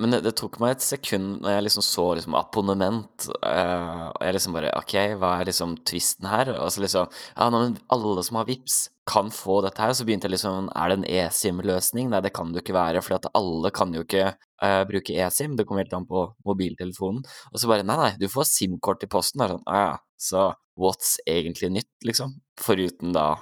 [0.00, 4.24] Men det, det tok meg et sekund når jeg liksom så liksom abonnement, uh, og
[4.26, 6.50] jeg liksom bare OK, hva er liksom tvisten her?
[6.56, 9.94] Og så liksom Ja, nå, men alle som har VIPs kan få dette her.
[9.94, 12.10] Så begynte jeg liksom Er det en eSIM-løsning?
[12.10, 15.14] Nei, det kan det jo ikke være, for at alle kan jo ikke uh, bruke
[15.14, 15.54] eSIM.
[15.54, 17.22] Det kommer helt an på mobiltelefonen.
[17.52, 19.46] Og så bare Nei, nei, du får SIM-kort i posten.
[19.46, 19.96] Er sånn, ah, ja.
[20.18, 20.50] Så
[20.80, 22.40] what's egentlig nytt, liksom?
[22.58, 23.36] Foruten da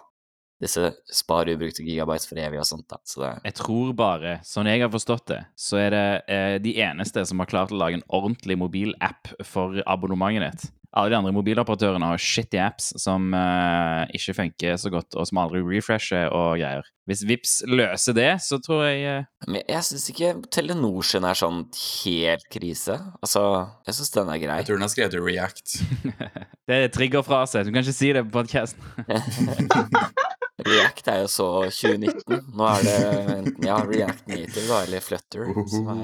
[0.62, 2.86] disse spar ubrukte gigabytes for evig og sånt.
[2.90, 3.00] da.
[3.04, 6.76] Så det, Jeg tror bare, sånn jeg har forstått det, så er det eh, de
[6.84, 10.70] eneste som har klart å lage en ordentlig mobilapp for abonnementet ditt.
[10.92, 15.40] Alle de andre mobiloperatørene har shitty apps som eh, ikke funker så godt, og som
[15.40, 16.84] aldri refresher og greier.
[17.08, 21.38] Hvis Vips løser det, så tror jeg eh, men jeg syns ikke Telenor sin er
[21.38, 21.64] sånn
[22.04, 22.98] helt krise.
[23.24, 23.46] Altså,
[23.88, 24.60] jeg syns den er grei.
[24.60, 25.80] Jeg tror den har skrevet React.
[26.68, 27.64] Det er triggerfrase.
[27.66, 28.84] Du kan ikke si det på podkasten.
[30.62, 32.42] React er jo så 2019.
[32.54, 32.96] Nå er det
[33.38, 35.46] enten ja, React Native da, eller Flutter.
[35.48, 36.02] Er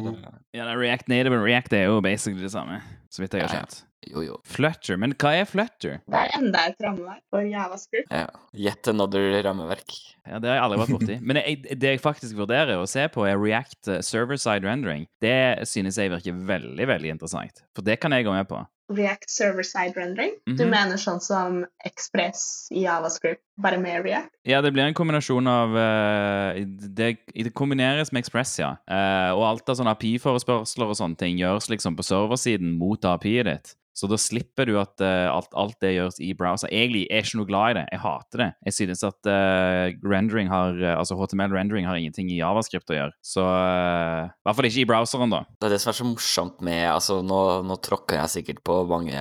[0.57, 2.81] ja, det er React Native og React er jo basically det samme,
[3.13, 3.77] så vidt jeg har skjønt.
[4.09, 4.39] jo, jo.
[4.49, 5.99] Flutter, men hva er Flutter?
[6.09, 8.09] Det er enda et rammeverk for javascript.
[8.11, 8.25] Ja.
[8.57, 9.93] Yet another rammeverk.
[10.29, 11.15] Ja, Det har jeg aldri vært borti.
[11.29, 15.07] Men jeg, det jeg faktisk vurderer å se på, er React eh, server-side rendering.
[15.25, 17.63] Det synes jeg virker veldig veldig interessant.
[17.77, 18.61] For det kan jeg gå med på.
[18.89, 20.33] React server-side rendering.
[20.47, 20.71] Du Mhm.
[20.71, 24.31] mener sånn som Express i javascript, bare med React?
[24.45, 28.77] Ja, det blir en kombinasjon av uh, det, det kombineres med Express, ja.
[28.89, 33.45] Uh, og alt av sånne API-forespørsler og sånne ting gjøres liksom på serversiden mot API-et
[33.47, 33.75] ditt.
[33.99, 36.71] Så da slipper du at uh, alt, alt det gjøres i browser.
[36.71, 37.85] Egentlig er jeg ikke noe glad i det.
[37.95, 38.49] Jeg hater det.
[38.69, 43.17] Jeg synes at uh, rendering har, uh, altså HTML-rendering har ingenting i javascript å gjøre.
[43.27, 45.43] Så uh, I hvert fall ikke i browseren, da.
[45.59, 48.81] Det er det som er så morsomt med Altså, nå, nå tråkker jeg sikkert på
[48.89, 49.19] mange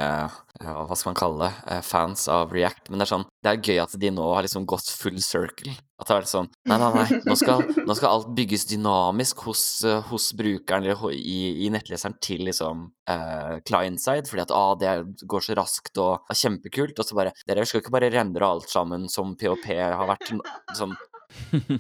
[0.57, 3.81] hva skal man kalle det, fans av React, men det er sånn Det er gøy
[3.83, 5.75] at de nå har liksom gått full circle.
[5.97, 9.63] At det er sånn Nei, nei, nei, nå skal, nå skal alt bygges dynamisk hos,
[9.87, 14.93] eh, hos brukeren eller i, i nettleseren til liksom eh, client-side, fordi at ah, det
[15.25, 18.69] går så raskt og er kjempekult, og så bare Dere skal ikke bare rendre alt
[18.69, 20.33] sammen som POP har vært
[20.77, 20.93] sånn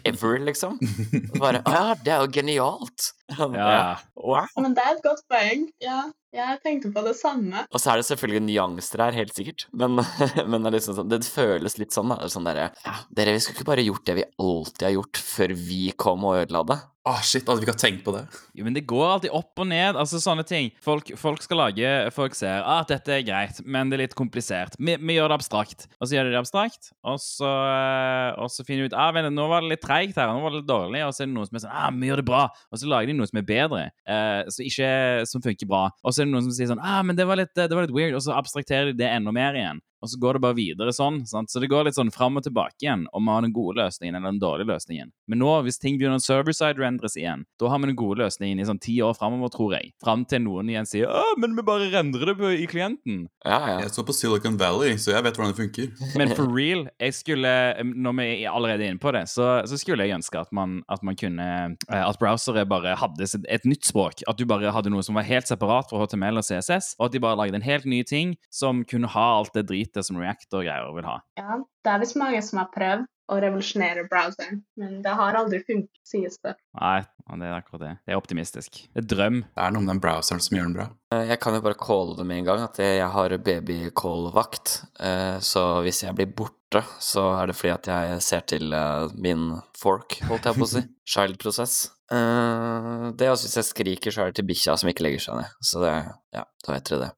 [0.03, 0.77] ever, liksom.
[0.79, 3.11] Og bare Å ja, det er jo genialt!
[3.37, 3.97] Ja.
[4.15, 4.47] Wow!
[4.63, 5.67] Men det er et godt poeng.
[5.83, 6.05] Ja,
[6.35, 7.63] jeg tenkte på det samme.
[7.71, 10.01] Og så er det selvfølgelig nyanser her, helt sikkert, men,
[10.49, 12.27] men det, er liksom sånn, det føles litt sånn, da.
[12.31, 15.55] Sånn derre ja, Dere, vi skulle ikke bare gjort det vi alltid har gjort, før
[15.67, 16.79] vi kom og ødela det?
[17.07, 18.25] Åh, shit, hadde vi ikke tenkt på det?
[18.57, 19.95] Jo, men det går alltid opp og ned.
[19.95, 20.73] altså sånne ting.
[20.83, 24.15] Folk, folk skal lage Folk ser ah, at dette er greit, men det er litt
[24.17, 24.75] komplisert.
[24.75, 25.85] Vi, vi gjør det abstrakt.
[26.01, 29.13] Og så gjør de det abstrakt, og så, eh, og så finner de ut ah,
[29.15, 31.29] vent, nå var det litt treigt her, nå var det litt dårlig, og så er
[31.29, 32.43] det noen som er sånn ah, vi gjør det bra.
[32.73, 33.85] Og så lager de noe som er bedre,
[34.17, 34.91] eh, så ikke,
[35.31, 35.85] som funker bra.
[36.03, 37.85] Og så er det noen som sier sånn ah, men det var litt, det var
[37.85, 39.81] litt weird, og så abstrakterer de det enda mer igjen.
[40.03, 41.23] Og så går det bare videre sånn.
[41.29, 41.51] Sant?
[41.51, 44.17] Så det går litt sånn fram og tilbake igjen om vi har den gode løsningen
[44.17, 45.11] eller den dårlige løsningen.
[45.27, 48.61] Men nå, hvis ting begynner å server-side rendres igjen, da har vi den gode løsningen
[48.61, 49.91] i sånn ti år framover, tror jeg.
[50.03, 53.25] Fram til noen igjen sier «Å, men vi bare rendrer det på, i klienten.
[53.45, 53.77] Ja, ja.
[53.85, 55.89] Jeg så på Silicon Valley, så jeg vet hvordan det funker.
[56.19, 57.51] Men for real, jeg skulle,
[57.87, 61.03] når vi er allerede inne på det, så, så skulle jeg ønske at man, at
[61.05, 64.23] man kunne eh, At browsere bare hadde et, et nytt språk.
[64.29, 67.15] At du bare hadde noe som var helt separat fra HTML og CSS, og at
[67.15, 70.53] de bare lagde en helt ny ting som kunne ha alt det dritet som React
[70.59, 71.19] og greier vil ha.
[71.39, 75.59] Ja, det er visst mange som har prøvd å revolusjonere browseren, men det har aldri
[75.67, 76.53] funket, sies det.
[76.79, 77.01] Nei,
[77.35, 77.89] det er akkurat det.
[78.07, 78.77] Det er optimistisk.
[78.95, 79.41] Det er drøm.
[79.51, 80.85] Det er noe med den browseren som gjør den bra.
[81.11, 84.77] Eh, Jeg kan jo bare calle det med en gang, at jeg har baby-call-vakt.
[84.99, 89.07] Eh, Så hvis jeg blir borte, så er det fordi at jeg ser til eh,
[89.19, 90.85] min fork, holdt jeg på å si.
[91.13, 91.75] Child-prosess.
[92.07, 95.41] Det Det også hvis jeg skriker, så er det til bikkja som ikke legger seg
[95.41, 95.51] ned.
[95.59, 95.93] Så det,
[96.35, 97.11] ja, da vet dere det.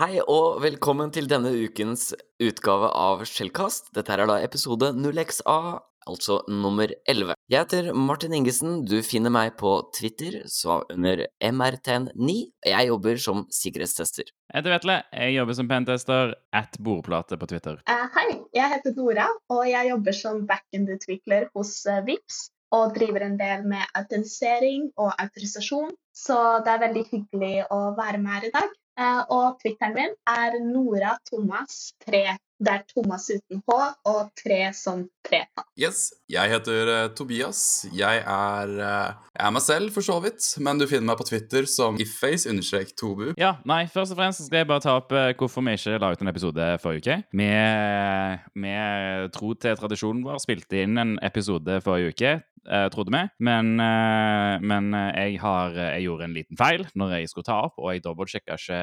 [0.00, 3.92] Hei og velkommen til denne ukens utgave av Skjellkast.
[3.92, 5.58] Dette er da episode 0XA,
[6.08, 7.34] altså nummer 11.
[7.50, 12.36] Jeg heter Martin Ingesen, du finner meg på Twitter, så under MRTN9.
[12.66, 14.30] Jeg jobber som sikkerhetstester.
[14.50, 14.96] Jeg heter Vetle.
[15.12, 17.80] Jeg jobber som pentester at bordplate på Twitter.
[17.90, 23.24] Uh, hei, jeg heter Dora, og jeg jobber som backend-utvikler hos uh, Vips og driver
[23.26, 28.46] en del med autentisering og autorisasjon, så det er veldig hyggelig å være med her
[28.46, 28.76] i dag.
[29.00, 32.36] Uh, og Twitteren min er Nora Thomas 3.
[32.60, 33.76] Det er Thomas uten H
[34.10, 35.64] og 3 som tretall.
[35.80, 37.86] Yes, jeg heter uh, Tobias.
[37.96, 40.44] Jeg er, uh, jeg er meg selv, for så vidt.
[40.60, 43.30] Men du finner meg på Twitter som ifface-tobu.
[43.40, 46.12] Ja, nei, først og fremst skal jeg bare ta opp uh, hvorfor vi ikke la
[46.12, 47.18] ut en episode forrige uke.
[47.40, 47.50] Vi,
[48.66, 48.76] vi
[49.32, 52.36] tro til tradisjonen vår, spilte inn en episode forrige uke.
[52.68, 53.22] Eh, trodde vi.
[53.46, 57.60] Men, eh, men eh, jeg, har, jeg gjorde en liten feil når jeg skulle ta
[57.68, 58.80] opp, og jeg dobbeltsjekka ikke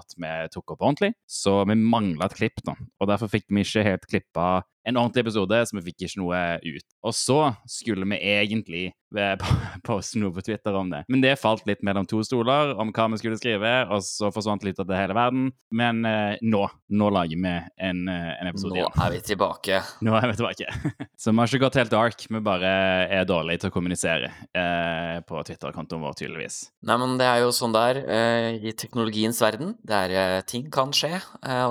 [0.00, 1.12] at vi tok opp ordentlig.
[1.28, 2.76] Så vi mangla et klipp, da.
[3.00, 4.48] Og derfor fikk vi ikke helt klippa
[4.88, 6.86] en ordentlig episode, så vi fikk ikke noe ut.
[7.06, 7.38] Og så
[7.70, 9.52] skulle vi egentlig eh,
[9.86, 11.02] poste noe på Twitter om det.
[11.12, 14.64] Men det falt litt mellom to stoler om hva vi skulle skrive, og så forsvant
[14.66, 15.50] litt av det hele verden.
[15.74, 17.54] Men eh, nå, nå lager vi
[17.88, 18.98] en, eh, en episode Nå igjen.
[19.06, 19.80] er vi tilbake.
[20.06, 20.68] Nå er vi tilbake.
[21.22, 22.70] Så vi har ikke gått helt dark, vi bare
[23.14, 26.58] er dårlige til å kommunisere eh, på Twitter-kontoen vår, tydeligvis.
[26.88, 30.66] Nei, men det er jo sånn det er eh, i teknologiens verden, der eh, ting
[30.72, 31.14] kan skje.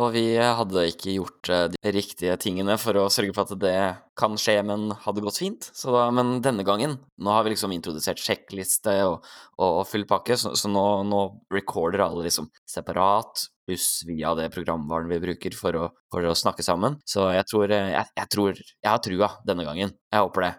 [0.01, 3.77] Og vi hadde ikke gjort de riktige tingene for å sørge for at det
[4.19, 5.69] kan skje, men hadde gått fint.
[5.73, 9.25] Så da, men denne gangen, nå har vi liksom introdusert sjekkliste og,
[9.57, 14.51] og, og full pakke, så, så nå, nå recorder alle liksom separat, pluss via det
[14.53, 16.99] programvaren vi bruker for å, for å snakke sammen.
[17.07, 19.97] Så jeg tror, eh, jeg, jeg tror Jeg har trua denne gangen.
[20.11, 20.53] Jeg håper det.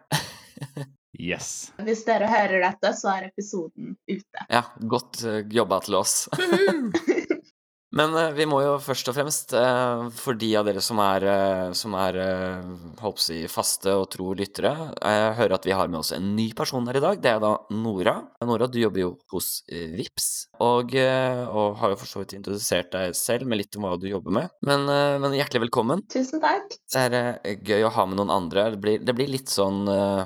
[1.23, 1.71] Yes.
[1.85, 4.47] Hvis dere hører dette, så er episoden ute.
[4.49, 6.25] Ja, godt eh, jobba til oss.
[7.93, 11.27] Men eh, vi må jo først og fremst, eh, for de av dere som er,
[11.29, 12.19] eh, som er
[13.03, 14.73] holdt si, faste og tro lyttere,
[15.37, 17.21] høre at vi har med oss en ny person her i dag.
[17.21, 18.17] Det er da Nora.
[18.49, 20.31] Nora, du jobber jo hos Vips,
[20.63, 23.97] og, eh, og har jo for så vidt introdusert deg selv med litt om hva
[24.01, 24.53] du jobber med.
[24.67, 26.05] Men, eh, men hjertelig velkommen.
[26.13, 26.77] Tusen takk.
[26.93, 28.69] Det er gøy å ha med noen andre.
[28.75, 30.25] Det blir, det blir litt sånn uh,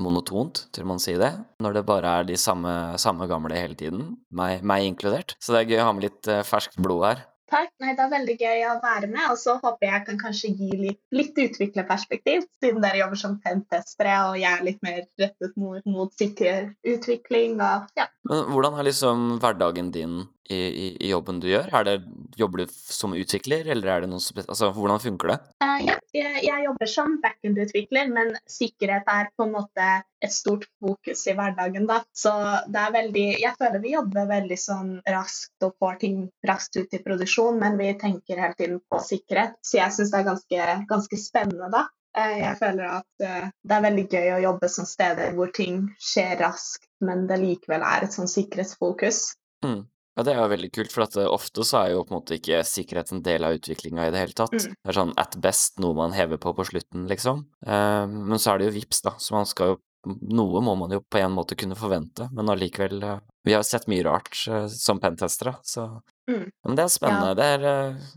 [0.00, 1.32] monotont, tør man si det,
[1.62, 5.36] når det bare er de samme, samme gamle hele tiden, meg, meg inkludert.
[5.42, 7.26] Så det er gøy å ha med litt uh, ferskt blod her.
[7.48, 7.70] Takk.
[7.80, 10.68] Nei, det er veldig gøy å være med, og så håper jeg kan kanskje gi
[10.82, 15.80] litt, litt utviklerperspektiv, siden dere jobber som pentestere, og jeg er litt mer rettet mot,
[15.88, 18.08] mot sikker utvikling og ja.
[18.28, 21.70] Men hvordan er liksom hverdagen din i, i, i jobben du gjør?
[21.84, 21.96] Det,
[22.40, 24.46] jobber du som utvikler, eller er det noe spes...
[24.48, 25.38] Altså, hvordan funker det?
[25.62, 29.88] Uh, ja, jeg, jeg jobber som backend-utvikler, men sikkerhet er på en måte
[30.24, 31.86] et stort fokus i hverdagen.
[31.90, 32.00] da.
[32.16, 32.32] Så
[32.66, 36.96] det er veldig Jeg føler vi jobber veldig sånn raskt og får ting raskt ut
[36.96, 39.58] i produksjon, men vi tenker hele tiden på sikkerhet.
[39.62, 41.86] Så jeg syns det er ganske, ganske spennende, da.
[42.16, 45.84] Eh, Jeg føler at eh, det er veldig gøy å jobbe som steder hvor ting
[46.02, 49.20] skjer raskt, men det likevel er et sånn sikkerhetsfokus.
[49.66, 49.84] Mm.
[50.18, 52.18] Ja, det er jo veldig kult, for at eh, ofte så er jo på en
[52.18, 54.56] måte ikke sikkerhet en del av utviklinga i det hele tatt.
[54.56, 54.72] Mm.
[54.74, 57.44] Det er sånn at best noe man hever på på slutten, liksom.
[57.62, 60.92] Eh, men så er det jo VIPs, da, så man skal jo Noe må man
[60.94, 64.68] jo på en måte kunne forvente, men allikevel eh, Vi har sett mye rart eh,
[64.70, 65.88] som pentestere, så
[66.28, 66.50] Mm.
[66.64, 67.36] Men det er spennende.
[67.38, 68.08] Det er eh,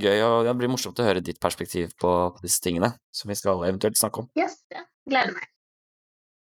[0.00, 3.66] gøy, og det blir morsomt å høre ditt perspektiv på, disse tingene, som vi skal
[3.68, 4.30] eventuelt snakke om.
[4.40, 4.86] Yes, ja.
[5.04, 5.49] Gleder meg.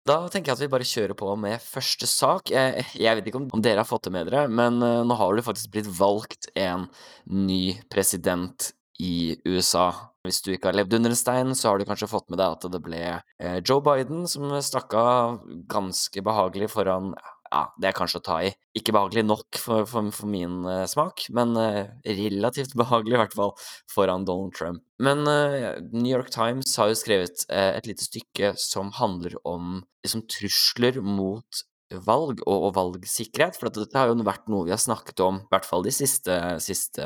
[0.09, 2.53] Da tenker jeg at vi bare kjører på med første sak.
[2.55, 5.37] Jeg, vet ikke om, om dere har fått det med dere, men eh, nå har
[5.37, 6.87] det faktisk blitt valgt en
[7.29, 8.71] ny president
[9.05, 9.91] i USA.
[10.25, 12.57] Hvis du ikke har levd under en stein, så har du kanskje fått med deg
[12.57, 17.13] at det ble eh, Joe Biden som stakk av ganske behagelig foran
[17.51, 18.51] ja, det er kanskje å ta i.
[18.79, 23.39] Ikke behagelig nok for, for, for min uh, smak, men uh, relativt behagelig i hvert
[23.39, 23.55] fall
[23.93, 24.85] foran Donald Trump.
[25.03, 30.27] Men uh, New York Times har jo skrevet et lite stykke som handler om liksom,
[30.31, 31.65] trusler mot
[32.05, 35.53] valg og, og valgsikkerhet, for dette har jo vært noe vi har snakket om, i
[35.53, 37.05] hvert fall de siste, siste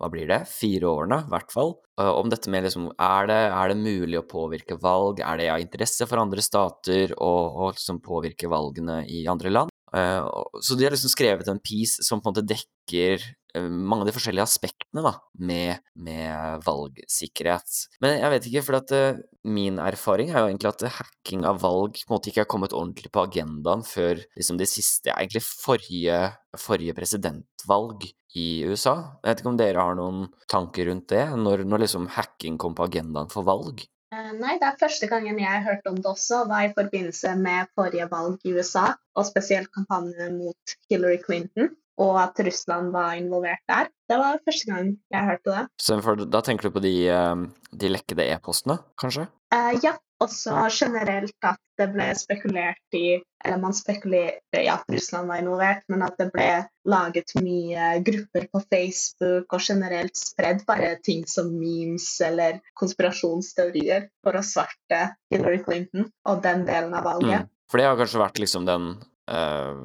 [0.00, 1.74] hva blir det, fire årene, i hvert fall.
[2.00, 5.60] Om dette med liksom, er det, er det mulig å påvirke valg, er det av
[5.62, 9.71] interesse for andre stater å liksom påvirke valgene i andre land?
[9.96, 10.26] Eh,
[10.60, 13.20] så de har liksom skrevet en piece som på en måte dekker
[13.54, 17.76] eh, mange av de forskjellige aspektene da, med, med valgsikkerhet.
[18.04, 21.60] Men jeg vet ikke, for at eh, min erfaring er jo egentlig at hacking av
[21.64, 25.44] valg på en måte ikke har kommet ordentlig på agendaen før liksom de siste, egentlig
[25.44, 26.24] forrige,
[26.60, 28.08] forrige presidentvalg
[28.38, 28.96] i USA.
[29.20, 32.76] Jeg vet ikke om dere har noen tanker rundt det, når, når liksom hacking kom
[32.78, 33.84] på agendaen for valg?
[34.12, 37.70] Eh, Nei, det er første gangen jeg hørte om det også, var i forbindelse med
[37.78, 41.70] forrige valg i USA, og spesielt kampanjen mot Hillary Clinton,
[42.02, 43.88] og at Russland var involvert der.
[44.10, 45.64] Det var første gang jeg hørte det.
[45.80, 45.96] Så
[46.28, 49.28] da tenker du på de, eh, de lekkede e-postene, kanskje?
[49.52, 49.92] Eh, ja,
[50.22, 55.82] også generelt at det ble spekulert i Eller man spekulerte i at Russland var involvert,
[55.90, 56.46] men at det ble
[56.86, 64.38] laget mye grupper på Facebook og generelt spredd bare ting som memes eller konspirasjonsteorier for
[64.38, 65.00] å svarte
[65.34, 67.48] Hillary Clinton og den delen av valget.
[67.48, 67.50] Mm.
[67.66, 68.88] For det har kanskje vært liksom den
[69.32, 69.82] uh,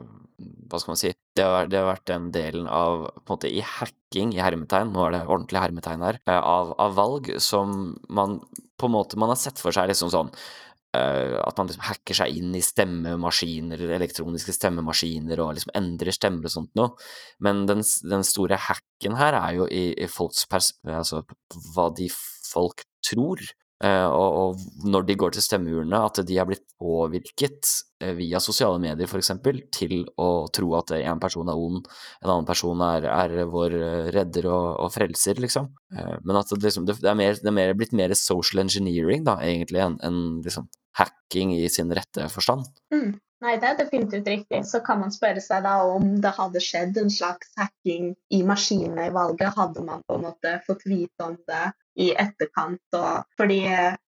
[0.70, 1.17] Hva skal man si?
[1.38, 4.94] Det har, det har vært den delen av på en måte i hacking, i hermetegn,
[4.94, 8.40] nå er det ordentlig hermetegn her, eh, av, av valg som man
[8.78, 10.32] på en måte Man har sett for seg liksom sånn
[10.98, 16.50] eh, at man liksom hacker seg inn i stemmemaskiner, elektroniske stemmemaskiner, og liksom endrer stemmer
[16.50, 16.94] og sånt noe.
[17.44, 20.74] Men den, den store hacken her er jo i, i folks pers...
[20.86, 21.24] Altså
[21.74, 22.10] hva de
[22.48, 23.42] folk tror
[23.86, 27.70] og, og når de går til stemmeurnene, at de har blitt påvirket
[28.02, 29.32] eh, via sosiale medier f.eks.
[29.76, 31.86] til å tro at en person er ond,
[32.24, 35.70] en annen person er, er vår eh, redder og, og frelser, liksom.
[35.94, 39.26] Eh, men at det, liksom, det, er mer, det, er mer, blitt mer social engineering,
[39.28, 42.66] da, egentlig, enn en, liksom, hacking i sin rette forstand.
[42.94, 43.18] Mm.
[43.46, 44.64] Nei, det er definitivt riktig.
[44.66, 49.10] Så kan man spørre seg da om det hadde skjedd en slags hacking i maskinene
[49.10, 49.54] i valget.
[49.58, 51.68] Hadde man på en måte fått vite om det
[52.02, 52.82] i etterkant.
[52.98, 53.62] Og, fordi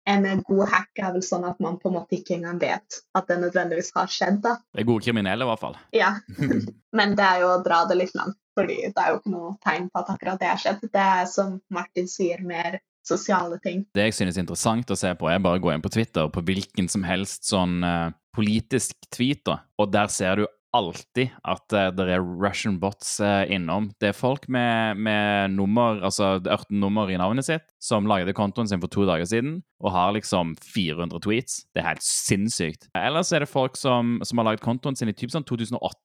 [0.05, 3.29] en god hack er vel sånn at man på en måte ikke engang vet at
[3.29, 4.41] det nødvendigvis har skjedd.
[4.43, 4.57] da.
[4.75, 5.77] Det er gode kriminelle, i hvert fall.
[5.95, 6.15] Ja,
[6.97, 8.39] men det er jo å dra det litt langt.
[8.53, 10.83] fordi det er jo ikke noe tegn på at akkurat det har skjedd.
[10.93, 12.75] Det er som Martin sier, mer
[13.07, 13.85] sosiale ting.
[13.95, 16.29] Det jeg synes er interessant å se på, er bare å gå inn på Twitter
[16.31, 19.61] på hvilken som helst sånn uh, politisk tweet, da.
[19.79, 23.91] og der ser du alltid at uh, det er Russian bots uh, innom.
[24.01, 28.69] Det er folk med, med nummer, altså 18 nummer i navnet sitt, som lagde kontoen
[28.69, 31.61] sin for to dager siden og har liksom 400 tweets.
[31.75, 32.89] Det er helt sinnssykt.
[32.97, 35.99] Ellers er det folk som, som har lagd kontoen sin i typ sånn 2008,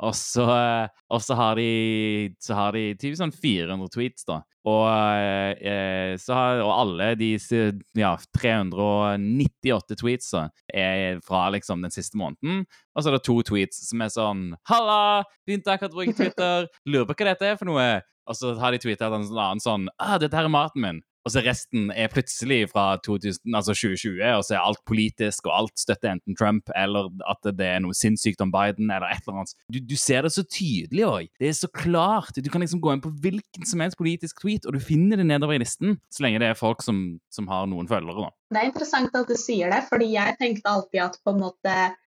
[0.00, 4.40] og så, eh, og så har de så har de typ sånn 400 tweets, da.
[4.68, 7.30] Og, eh, har, og alle de
[7.96, 10.32] ja, 398 tweets
[10.72, 12.64] er fra liksom den siste måneden.
[12.94, 15.24] Og så er det to tweets som er sånn Halla!
[15.48, 16.68] Begynte akkurat å bruke Twitter.
[16.88, 17.90] Lurer på hva dette er for noe.
[18.28, 21.00] Og så har de tweeta en annen sånn ah, 'Dette her er maten min'.
[21.26, 25.56] Og så resten er plutselig fra 2000, altså 2020, og så er alt politisk, og
[25.58, 29.42] alt støtter enten Trump eller at det er noe sinnssykt om Biden, eller et eller
[29.42, 29.54] annet.
[29.72, 31.30] Du, du ser det så tydelig òg.
[31.40, 32.40] Det er så klart.
[32.40, 35.28] Du kan liksom gå inn på hvilken som helst politisk tweet, og du finner det
[35.28, 38.32] nedover i listen, så lenge det er folk som, som har noen følgere.
[38.50, 41.74] Det er interessant at du sier det, fordi jeg tenkte alltid at på en måte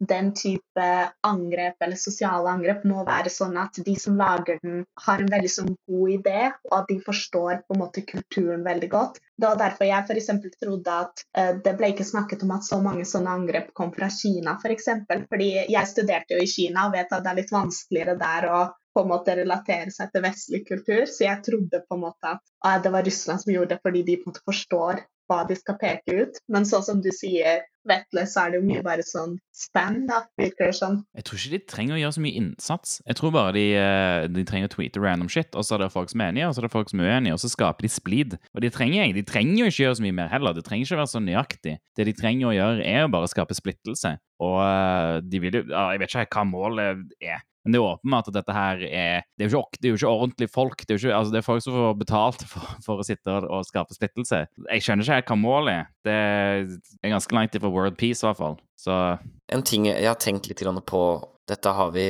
[0.10, 0.86] den type
[1.27, 5.51] angrep eller sosiale angrep må være sånn at de som lager den, har en veldig
[5.53, 9.22] sånn god idé, og at de forstår på en måte kulturen veldig godt.
[9.38, 10.31] Det var derfor jeg f.eks.
[10.62, 14.10] trodde at uh, det ble ikke snakket om at så mange sånne angrep kom fra
[14.13, 14.70] Kina, f.eks.
[14.72, 15.25] For eksempel.
[15.29, 18.62] Fordi jeg studerte jo i Kina og vet at det er litt vanskeligere der å
[18.91, 22.41] på en måte relatere seg til vestlig kultur, så jeg trodde på en måte at
[22.65, 25.58] uh, det var Russland som gjorde det fordi de på en måte forstår hva de
[25.58, 26.40] skal peke ut.
[26.51, 30.20] Men sånn som du sier, Vetle, så er det jo mye bare sånn spam, da,
[30.38, 31.00] virker det sånn.
[31.18, 32.92] Jeg tror ikke de trenger å gjøre så mye innsats.
[33.08, 35.92] Jeg tror bare de, eh, de trenger å tweete random shit, og så er det
[35.96, 37.88] folk som er enige, og så er det folk som er uenige, og så skaper
[37.88, 38.38] de splid.
[38.54, 40.54] Og de trenger, de trenger jo ikke gjøre så mye mer heller.
[40.54, 41.78] Det trenger ikke være så nøyaktig.
[41.98, 44.13] Det de trenger å gjøre, er jo bare å skape splittelse.
[44.42, 47.42] Og eh, de vil jo Jeg vet ikke hva målet er.
[47.63, 50.51] Men det er åpenbart at dette her er Det er jo ikke, jo ikke ordentlige
[50.51, 50.86] folk.
[50.86, 53.68] Det er, ikke, altså det er folk som får betalt for, for, å sitte og
[53.68, 54.46] skape splittelse.
[54.65, 55.91] Jeg skjønner ikke helt hva målet er.
[56.08, 56.18] Det
[57.06, 58.58] er ganske langt ifra world peace, i hvert fall.
[58.82, 58.98] Så
[59.51, 61.03] En ting jeg har tenkt litt på
[61.51, 62.06] dette har vi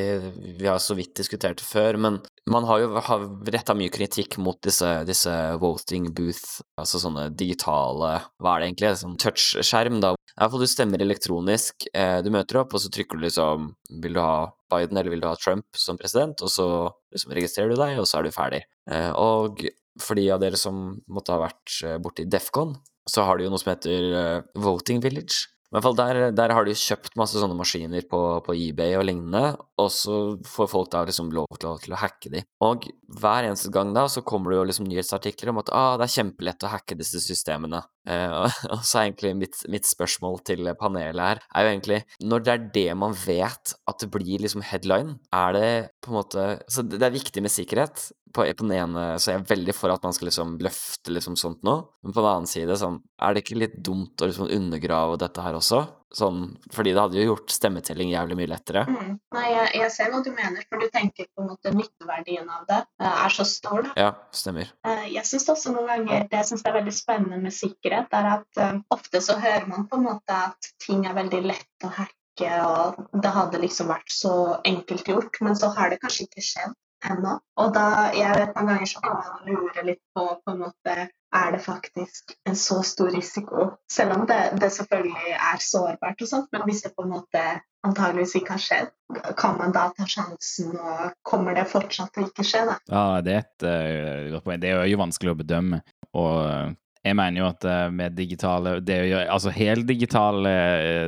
[0.59, 4.37] Vi har så vidt diskutert det før, men man har jo har retta mye kritikk
[4.41, 8.93] mot disse, disse, voting booth, altså sånne digitale Hva er det egentlig?
[9.01, 10.15] Sånn touchskjerm, da.
[10.39, 11.87] I for du stemmer elektronisk.
[11.93, 13.71] Eh, du møter opp, og så trykker du liksom
[14.03, 16.41] Vil du ha Biden eller vil du ha Trump som president?
[16.41, 16.67] Og så
[17.11, 18.61] liksom registrerer du deg, og så er du ferdig.
[18.89, 19.65] Eh, og
[19.99, 22.77] for de av dere som måtte ha vært eh, borti Defcon,
[23.09, 25.49] så har de jo noe som heter Voting Village.
[25.71, 29.05] I hvert fall der, der, har de kjøpt masse sånne maskiner på, på, eBay og
[29.07, 32.41] lignende, og så får folk da liksom lov til å, til å hacke de.
[32.67, 32.89] Og
[33.21, 36.15] hver eneste gang da så kommer det jo liksom nyhetsartikler om at ah, det er
[36.17, 37.79] kjempelett å hacke disse systemene.
[38.09, 42.45] Eh, og så er egentlig mitt, mitt, spørsmål til panelet her er jo egentlig Når
[42.45, 45.69] det er det man vet at det blir liksom headline, er det
[46.01, 49.37] på en måte Så det er viktig med sikkerhet, på, på, den ene så er
[49.37, 52.49] jeg veldig for at man skal liksom løfte liksom sånt nå, men på den annen
[52.49, 55.83] side sånn, er det ikke litt dumt å liksom undergrave dette her også?
[56.11, 58.83] Sånn, fordi det hadde jo gjort stemmetelling jævlig mye lettere.
[58.89, 59.13] Mm.
[59.31, 62.65] Nei, jeg, jeg, ser hva du mener, for du tenker på en måte nytteverdien av
[62.67, 62.79] det
[63.11, 63.85] er så stor.
[63.87, 63.93] Da.
[63.95, 64.73] Ja, stemmer.
[64.83, 68.31] Uh, jeg syns også noen ganger det jeg synes er veldig spennende med sikkerhet, er
[68.33, 71.93] at uh, ofte så hører man på en måte at ting er veldig lett å
[71.95, 74.33] hacke og det hadde liksom vært så
[74.65, 76.77] enkelt gjort, men så har det kanskje ikke skjedd
[77.11, 77.37] ennå.
[77.61, 80.95] Og da, jeg vet noen ganger så kan man lure litt på på en måte
[81.35, 83.69] er det faktisk en så stor risiko?
[83.91, 87.43] Selv om det, det, selvfølgelig er sårbart og sånt, men hvis det på en måte
[87.87, 88.91] antageligvis ikke har skjedd,
[89.39, 92.65] kan man da ta sjansen, og kommer det fortsatt til å ikke skje?
[92.67, 92.77] da?
[92.91, 94.61] Ja, det er et poeng.
[94.61, 95.81] Det er jo vanskelig å bedømme.
[96.19, 100.47] Og eh, jeg mener jo at uh, med digitale det å gjøre, Altså heldigital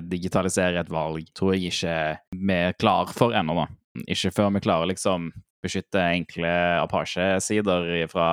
[0.10, 1.98] digitalisere et valg tror jeg ikke
[2.40, 3.68] vi er klar for ennå, da.
[4.10, 5.30] Ikke før vi klarer liksom
[5.64, 6.52] beskytte enkle
[6.82, 8.30] Apache-sider fra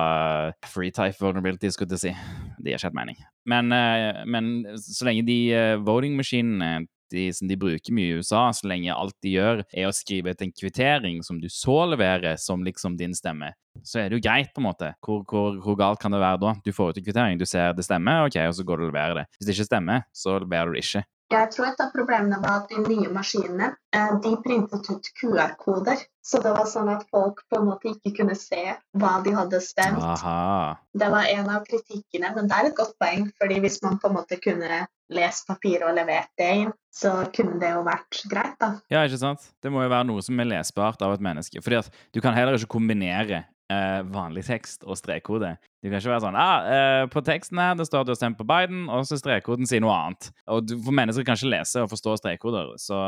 [0.67, 2.15] free type vulnerability, skulle jeg si.
[2.59, 3.21] Det gir ikke helt mening.
[3.49, 8.45] Men, eh, men, så lenge de eh, voting-maskinene de, som de bruker mye i USA,
[8.55, 12.39] så lenge alt de gjør, er å skrive ut en kvittering som du så leverer
[12.39, 13.51] som liksom din stemme.
[13.87, 14.93] Så er det jo greit, på en måte.
[15.03, 16.53] Hvor, hvor, hvor galt kan det være da?
[16.63, 18.93] Du får ut en kvittering, du ser det stemmer, ok, og så går du og
[18.93, 19.25] leverer det.
[19.37, 21.03] Hvis det ikke stemmer, så leverer du det ikke.
[21.31, 26.01] Jeg tror et av problemene var at de nye maskinene eh, de printet ut QR-koder.
[26.21, 29.61] Så det var sånn at folk på en måte ikke kunne se hva de hadde
[29.63, 30.03] stemt.
[30.03, 30.75] Aha.
[30.93, 33.29] Det var en av kritikkene, men det er et godt poeng.
[33.39, 37.57] fordi hvis man på en måte kunne lest papiret og levert det inn, så kunne
[37.63, 38.73] det jo vært greit, da.
[38.91, 39.47] Ja, ikke sant?
[39.63, 41.63] Det må jo være noe som er lesbart av et menneske.
[41.63, 45.55] Fordi at du kan heller ikke kombinere eh, vanlig tekst og strekkode.
[45.81, 48.19] Du kan ikke være sånn ah, eh, På teksten her det står at du har
[48.19, 50.29] stemt på Biden, og så strekkoden sier noe annet.
[50.53, 52.99] Og du, For mennesker kan ikke lese og forstå strekkoder, så,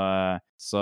[0.58, 0.82] så,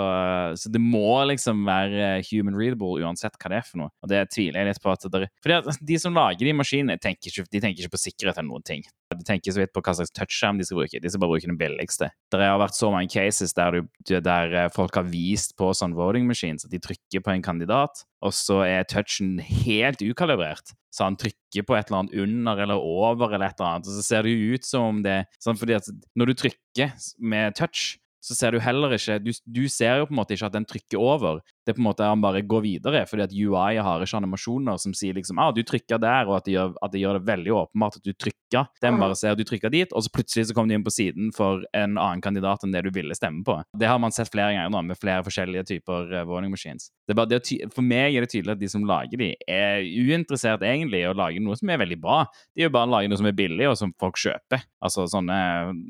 [0.56, 3.92] så, det må liksom være human readable uansett hva det er for noe.
[4.00, 6.98] Og det tviler jeg litt på at det Fordi at de som lager de maskinene,
[7.02, 8.86] tenker ikke, de tenker ikke på sikkerhet eller noen ting.
[9.18, 11.00] De tenker så vidt på hva slags touchskjerm de skal bruke.
[11.02, 12.10] De skal bare bruke den billigste.
[12.32, 15.96] Det har vært så mange cases der, du, der eh, folk har vist på sånn
[15.98, 20.74] voting machines at de trykker på en kandidat, og så er touchen helt ukalibrert.
[20.92, 23.96] Så han trykker på et eller annet under eller over, eller et eller annet, og
[23.96, 25.88] så ser det jo ut som om det sånn fordi at
[26.18, 30.14] Når du trykker med touch, så ser du heller ikke du, du, ser jo på
[30.14, 31.40] en måte ikke at den trykker over.
[31.62, 34.78] Det er på en måte Han bare går videre, fordi at UI har ikke animasjoner
[34.82, 37.26] som sier liksom ah, du trykker der, og at det, gjør, at det gjør det
[37.30, 38.38] veldig åpenbart at du trykker.
[38.84, 41.30] Den bare ser du trykker dit, og så plutselig så kommer de inn på siden
[41.34, 43.56] for en annen kandidat enn det du ville stemme på.
[43.78, 46.90] Det har man sett flere ganger nå, med flere forskjellige typer uh, voting machines.
[47.08, 50.66] Det bare, det for meg er det tydelig at de som lager de, er uinteressert
[50.68, 52.22] egentlig i å lage noe som er veldig bra.
[52.52, 54.66] De er jo bare å lage noe som er billig, og som folk kjøper.
[54.84, 55.38] Altså sånne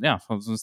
[0.04, 0.60] ja, som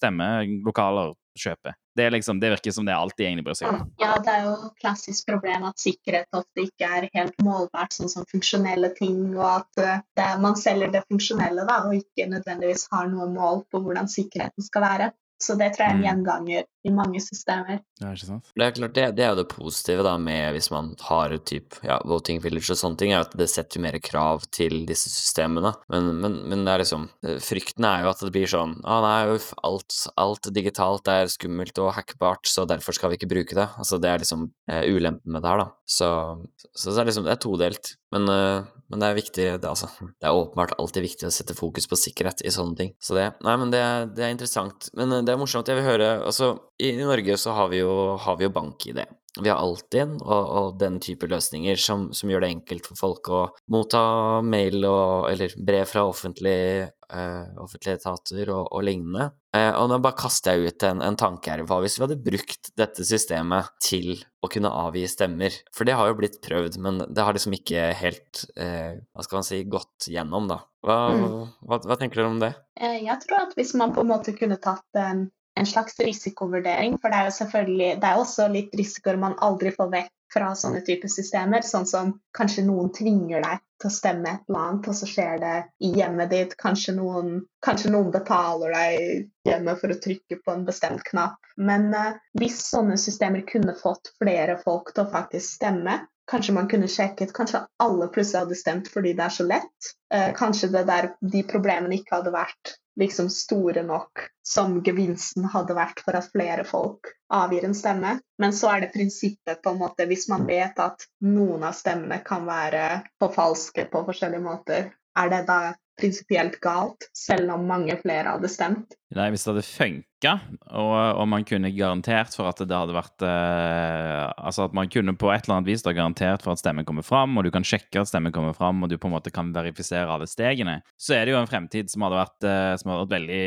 [1.41, 1.75] kjøper.
[1.97, 3.81] Det, er liksom, det virker som det er alt de egentlig bryr seg om.
[3.99, 8.11] Ja, det er jo et klassisk problem at sikkerhet ofte ikke er helt målbart, sånn
[8.11, 12.87] som funksjonelle ting, og at uh, det, man selger det funksjonelle da, og ikke nødvendigvis
[12.93, 15.09] har noe mål på hvordan sikkerheten skal være.
[15.39, 16.07] Så det tror jeg er en mm.
[16.07, 17.79] gjenganger i mange systemer.
[18.01, 18.49] Ja, ikke sant?
[18.55, 21.45] Det er klart, det, det er jo det positive da med hvis man har et
[21.47, 25.11] type ja, voting village og sånne ting, er at det setter mer krav til disse
[25.13, 25.71] systemene.
[25.91, 28.99] Men, men, men det er liksom eh, Frykten er jo at det blir sånn Å
[29.05, 33.55] nei, uff, alt, alt digitalt er skummelt og hackbart, så derfor skal vi ikke bruke
[33.55, 33.69] det.
[33.79, 35.69] Altså det er liksom uh, ulempen med det her, da.
[35.87, 36.11] Så,
[36.59, 37.95] så, så det er liksom Det er todelt.
[38.15, 41.57] Men, uh, men, det er viktig det, altså, det er åpenbart alltid viktig å sette
[41.57, 42.91] fokus på sikkerhet i sånne ting.
[43.01, 43.83] Så det Nei, men det,
[44.17, 44.89] det er interessant.
[44.97, 45.69] Men uh, det er morsomt.
[45.69, 49.03] Jeg vil høre Altså, i, i Norge så har vi jo, har vi jo bank-ID.
[49.39, 53.29] Vi har Altinn og, og, den type løsninger som, som, gjør det enkelt for folk
[53.31, 54.01] å motta
[54.43, 59.29] mail og, eller brev fra offentlige, uh, offentlige etater og, og lignende.
[59.55, 61.63] Uh, og nå bare kaster jeg ut en, en tanke her.
[61.65, 65.55] Hva hvis vi hadde brukt dette systemet til å kunne avgi stemmer?
[65.73, 69.41] For det har jo blitt prøvd, men det har liksom ikke helt eh, hva skal
[69.41, 70.61] man si, gått gjennom, da.
[70.85, 71.33] Hva, mm.
[71.65, 72.53] hva, hva tenker dere om det?
[72.79, 75.27] Jeg tror at hvis man på en måte kunne tatt en
[75.59, 76.97] en slags risikovurdering.
[77.01, 80.51] For det er jo selvfølgelig det er også litt risikoer man aldri får vekk fra
[80.57, 81.65] sånne typer systemer.
[81.65, 85.41] Sånn som kanskje noen tvinger deg til å stemme et eller annet, og så skjer
[85.43, 85.55] det
[85.87, 86.55] i hjemmet ditt.
[86.59, 91.39] Kanskje noen, kanskje noen betaler deg hjemme for å trykke på en bestemt knapp.
[91.57, 96.67] Men uh, hvis sånne systemer kunne fått flere folk til å faktisk stemme, Kanskje man
[96.69, 99.87] kunne sjekket Kanskje alle plutselig hadde stemt fordi det er så lett.
[100.13, 106.01] Eh, kanskje der, de problemene ikke hadde vært liksom store nok som gevinsten hadde vært
[106.03, 108.17] for at flere folk avgir en stemme.
[108.41, 112.19] Men så er det prinsippet på en måte, hvis man vet at noen av stemmene
[112.25, 115.59] kan være forfalske på forskjellige måter, er det da
[115.99, 118.95] prinsipielt galt, selv om mange flere hadde stemt?
[119.17, 120.33] Nei, hvis det hadde funka,
[120.69, 125.15] og, og, man kunne garantert for at det hadde vært eh, Altså at man kunne
[125.17, 127.65] på et eller annet vis da garantert for at stemmen kommer fram, og du kan
[127.65, 131.17] sjekke at stemmen kommer fram, og du på en måte kan verifisere alle stegene, så
[131.17, 133.43] er det jo en fremtid som hadde vært, eh, som hadde vært veldig,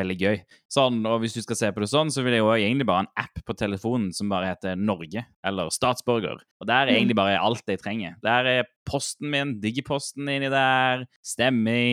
[0.00, 0.42] veldig gøy.
[0.72, 3.02] Sånn, og hvis du skal se på det sånn, så vil jeg jo egentlig bare
[3.02, 6.40] ha en app på telefonen som bare heter Norge, eller Statsborger.
[6.62, 6.96] Og der er mm.
[6.96, 8.16] egentlig bare alt jeg trenger.
[8.24, 11.91] Der er posten min, digiposten inni der, stemming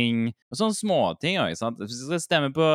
[0.50, 1.56] og sånne småting òg.
[1.56, 2.68] Hvis du skal stemme på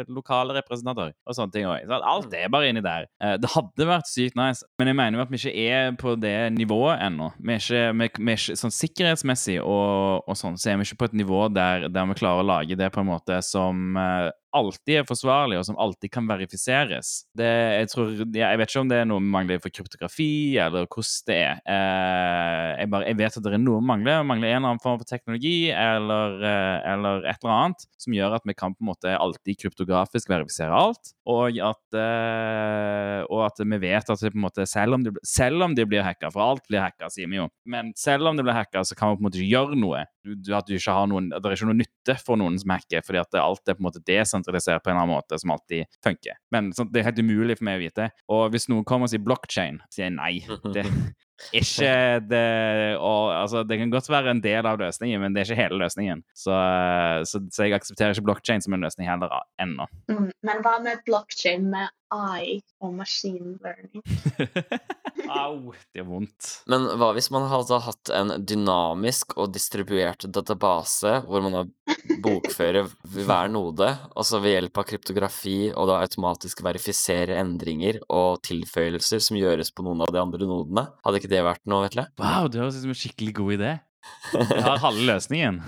[0.00, 1.90] Eh, lokale representanter og sånne ting òg.
[1.98, 3.06] Alt er bare inni der.
[3.22, 6.14] Eh, det hadde vært sykt nice, men jeg mener jo at vi ikke er på
[6.20, 7.30] det nivået ennå.
[7.38, 10.88] Vi er ikke, vi, vi er ikke sånn sikkerhetsmessig og, og, sånn, så er vi
[10.88, 13.98] ikke på et nivå der, der vi klarer å lage det på en måte som
[13.98, 17.12] uh, alltid er forsvarlig, og som alltid kan verifiseres.
[17.36, 21.28] Det, jeg, tror, jeg, vet ikke om det er noe mangler for kryptografi, eller hvordan
[21.30, 21.60] det er.
[21.64, 24.22] Eh, jeg, bare, jeg, vet at det er noe vi mangler.
[24.22, 28.16] Vi mangler en eller annen form for teknologi eller, eh, eller, et eller annet som
[28.16, 31.12] gjør at vi kan på en måte alltid kryptografisk verifisere alt.
[31.30, 35.14] Og at, eh, og at vi vet at det på en måte, selv om det,
[35.26, 38.38] selv om det blir hacka, for alt blir hacka, sier vi jo, men selv om
[38.38, 40.94] det blir hacka, så kan vi på en måte ikke gjøre noe at du ikke
[40.94, 43.70] har noen, at det er ikke noe nytte for noen som hacker, fordi at alt
[43.70, 46.38] er på en måte desentralisert på en eller annen måte, som alltid funker.
[46.54, 48.10] Men så, det er helt umulig for meg å vite.
[48.32, 50.32] Og hvis noen kommer og sier blockchain, sier jeg nei.
[50.74, 50.86] Det
[51.60, 51.92] ikke
[52.28, 55.62] det og, altså, Det kan godt være en del av løsningen, men det er ikke
[55.62, 56.24] hele løsningen.
[56.36, 56.56] Så,
[57.28, 59.88] så, så jeg aksepterer ikke blockchain som en løsning heller ennå.
[60.12, 60.28] Mm.
[60.46, 64.02] Men hva med blockchain med AI og machine learning?
[65.30, 66.48] Au, det gjør vondt.
[66.70, 71.68] Men hva hvis man hadde hatt en dynamisk og distribuert database hvor man har
[72.24, 78.40] bokfører hver node, og så ved hjelp av kryptografi og da automatisk verifisere endringer og
[78.46, 80.88] tilføyelser som gjøres på noen av de andre nodene?
[81.04, 82.08] Hadde ikke det vært noe, Vetle?
[82.20, 83.76] Wow, det høres ut som en skikkelig god idé.
[84.32, 85.60] Jeg har halve løsningen.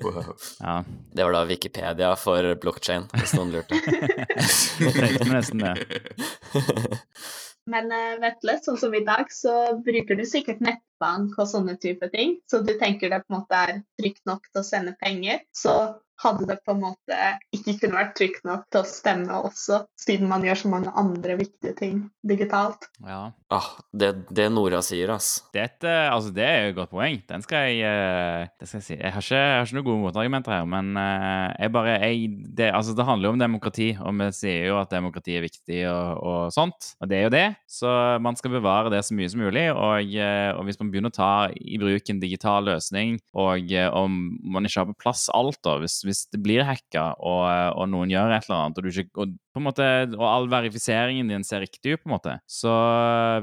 [0.00, 0.36] Wow.
[0.60, 3.76] Ja, Det var da Wikipedia for blockchain, hvis noen lurte.
[4.80, 5.74] jeg tenkte nesten det.
[7.70, 12.08] Men eh, Vetle, sånn som i dag, så bruker du sikkert nettbank og sånne type
[12.14, 12.38] ting.
[12.50, 15.44] Så du tenker det på en måte er trygt nok til å sende penger.
[15.54, 15.76] Så
[16.20, 17.18] hadde det på en måte
[17.56, 21.36] ikke kunne vært trygt nok til å stemme også, siden man gjør så mange andre
[21.40, 22.88] viktige ting digitalt.
[23.06, 23.30] Ja.
[23.50, 25.40] Ah, det, det Nora sier, ass.
[25.54, 27.16] Dette, altså det er jo et godt poeng.
[27.26, 28.98] Den skal jeg, eh, det skal jeg si.
[29.00, 32.28] Jeg har ikke, jeg har ikke noen gode motargumenter her, men eh, jeg bare jeg,
[32.60, 35.80] det, altså det handler jo om demokrati, og vi sier jo at demokrati er viktig
[35.90, 36.92] og, og sånt.
[37.02, 39.66] Og det er jo det, så man skal bevare det så mye som mulig.
[39.72, 43.88] Og, eh, og hvis man begynner å ta i bruk en digital løsning, og eh,
[43.90, 44.20] om
[44.54, 47.44] man ikke har på plass alt, da, hvis, hvis det blir hacka og,
[47.78, 49.86] og noen gjør et eller annet, og, ikke, og, måte,
[50.18, 52.74] og all verifiseringen din ser riktig ut, på en måte, så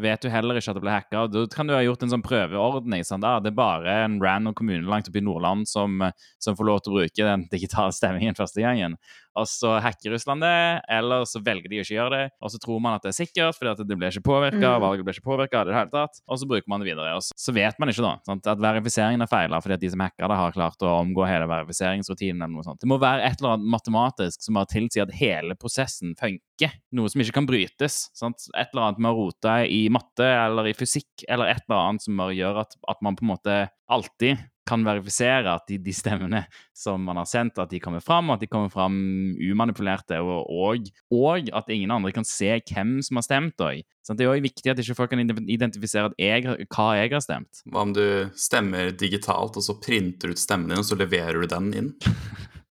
[0.03, 1.25] vet du heller ikke at det ble hacka.
[1.31, 3.05] Da kan du ha gjort en sånn prøveordning.
[3.07, 3.37] Sånn, da.
[3.43, 6.03] Det er bare en random kommune langt oppe i Nordland som,
[6.43, 8.99] som får lov til å bruke den digitale stemmingen første gangen.
[9.37, 12.23] Og så hacker Russland det, eller så velger de å ikke gjøre det.
[12.41, 14.81] Og så tror man at det er sikkert, fordi at det blir ikke påvirka, Mm.
[14.81, 16.19] valget blir ikke påvirka i det hele tatt.
[16.27, 17.13] Og så bruker man det videre.
[17.15, 19.89] Og så, så vet man ikke da, sant, at verifiseringen er feila fordi at de
[19.93, 22.81] som hacker det, har klart å omgå hele verifiseringsrutinen eller noe sånt.
[22.81, 26.73] Det må være et eller annet matematisk som bare tilsier at hele prosessen funker.
[26.97, 28.09] Noe som ikke kan brytes.
[28.17, 28.47] Sant?
[28.57, 32.01] Et eller annet med å rote i matte eller i fysikk, eller et eller annet
[32.07, 33.57] som bare gjør at, at man på en måte
[33.93, 36.43] alltid kan verifisere at de, de stemmene
[36.75, 38.97] som man har sendt, at de kommer fram, at de kommer fram
[39.39, 43.83] umanipulerte, og, og, og at ingen andre kan se hvem som har stemt òg.
[44.07, 47.63] Det er òg viktig at ikke folk kan identifisere at jeg, hva jeg har stemt.
[47.67, 48.05] Hva om du
[48.39, 51.91] stemmer digitalt, og så printer du ut stemmen din, og så leverer du den inn?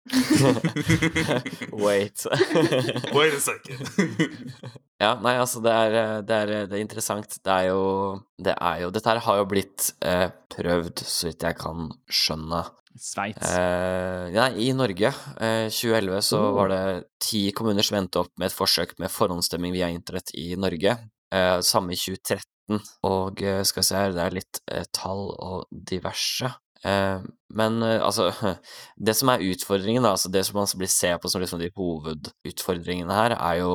[1.72, 2.26] Wait.
[3.14, 4.52] Wait a second.
[5.02, 7.34] Ja, nei, altså, det er, eh, det er, det er interessant.
[7.44, 7.82] Det er jo
[8.40, 12.62] Det er jo Dette her har jo blitt eh, prøvd, så vidt jeg kan skjønne.
[12.96, 13.50] Sveits.
[13.52, 16.54] Eh, nei, i Norge, eh, 2011, så Oh.
[16.56, 20.54] var det ti kommuner som endte opp med et forsøk med forhåndsstemming via internett i
[20.56, 20.96] Norge.
[21.30, 22.80] Eh, samme i 2013.
[23.04, 26.48] Og eh, skal vi se her, det er litt eh, tall og diverse.
[26.86, 27.24] Eh,
[27.56, 28.30] men eh, altså
[29.08, 31.72] Det som er utfordringen, da, altså det som man blir se på som liksom de
[31.76, 33.72] hovedutfordringene her, er jo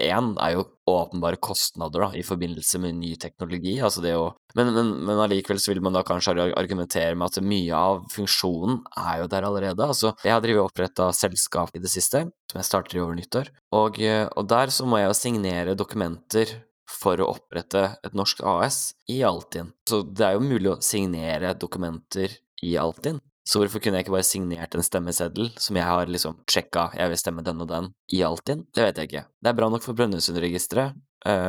[0.00, 3.78] én er jo åpenbare kostnader da, i forbindelse med ny teknologi.
[3.80, 7.44] altså det å men, men, men allikevel så vil man da kanskje argumentere med at
[7.44, 9.86] mye av funksjonen er jo der allerede.
[9.86, 13.52] Altså, jeg har drevet oppretta selskap i det siste, som jeg starter i over nyttår,
[13.76, 16.56] og, eh, og der så må jeg jo signere dokumenter
[16.90, 19.72] for å opprette et norsk AS i Altinn.
[19.88, 22.34] Så det er jo mulig å signere dokumenter
[22.66, 23.20] i Altinn.
[23.46, 27.10] Så hvorfor kunne jeg ikke bare signert en stemmeseddel som jeg har liksom sjekka, jeg
[27.10, 28.66] vil stemme den og den, i Altinn?
[28.76, 29.24] Det vet jeg ikke.
[29.40, 30.98] Det er bra nok for Brønnøysundregisteret,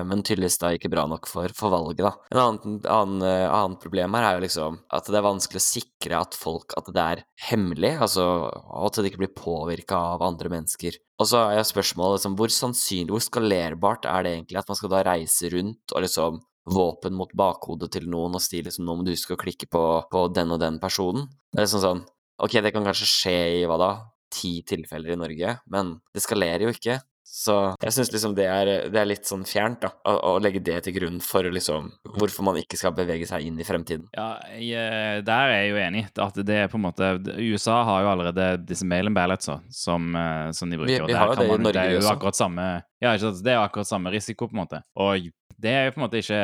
[0.07, 2.11] men tydeligvis da ikke bra nok for, for valget, da.
[2.33, 5.67] En annen, annen, eh, annen problem her er jo liksom at det er vanskelig å
[5.67, 10.51] sikre at folk At det er hemmelig, altså at det ikke blir påvirka av andre
[10.51, 10.97] mennesker.
[11.21, 14.93] Og så er spørsmålet liksom, hvor sannsynlig, hvor skalerbart er det egentlig at man skal
[14.93, 19.05] da reise rundt og liksom våpen mot bakhodet til noen og si liksom nå må
[19.05, 21.29] du huske å klikke på, på den og den personen.
[21.51, 22.03] Det er liksom sånn
[22.41, 23.89] Ok, det kan kanskje skje i hva da,
[24.33, 26.95] ti tilfeller i Norge, men det skalerer jo ikke.
[27.23, 30.59] Så jeg syns liksom det er, det er litt sånn fjernt, da, å, å legge
[30.63, 34.07] det til grunn for liksom hvorfor man ikke skal bevege seg inn i fremtiden.
[34.17, 36.03] Ja, jeg, eh, der er jeg jo enig.
[36.19, 40.15] At det er på en måte USA har jo allerede disse mail and ballots som,
[40.15, 41.05] eh, som de bruker.
[41.05, 43.15] Vi- vi har jo det i Norge Det er jo akkurat samme Ja?
[43.17, 44.83] Det er jo akkurat samme risiko, på en måte.
[44.95, 45.31] Og
[45.61, 46.41] det er jo på en måte ikke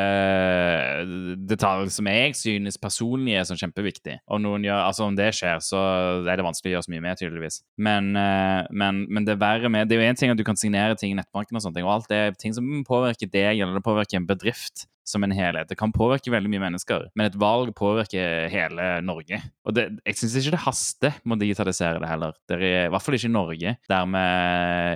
[1.49, 4.17] detaljer som jeg synes personlig er sånn kjempeviktig.
[4.29, 5.81] Om, gjør, altså Om det skjer, så
[6.27, 7.59] er det vanskelig å gjøre så mye med, tydeligvis.
[7.77, 10.43] Men, eh, men, men det er verre med Det er jo én ting at du
[10.47, 13.31] kan signere ting i nettbanken, og sånne ting, og alt det er ting som påvirker
[13.31, 14.87] deg, eller det påvirker en bedrift.
[15.07, 15.69] Som en helhet.
[15.69, 19.39] Det kan påvirke veldig mye mennesker, men et valg påvirker hele Norge.
[19.67, 22.35] Og det, jeg syns ikke det haster med å digitalisere det heller.
[22.49, 24.25] Det er, I hvert fall ikke i Norge, der vi,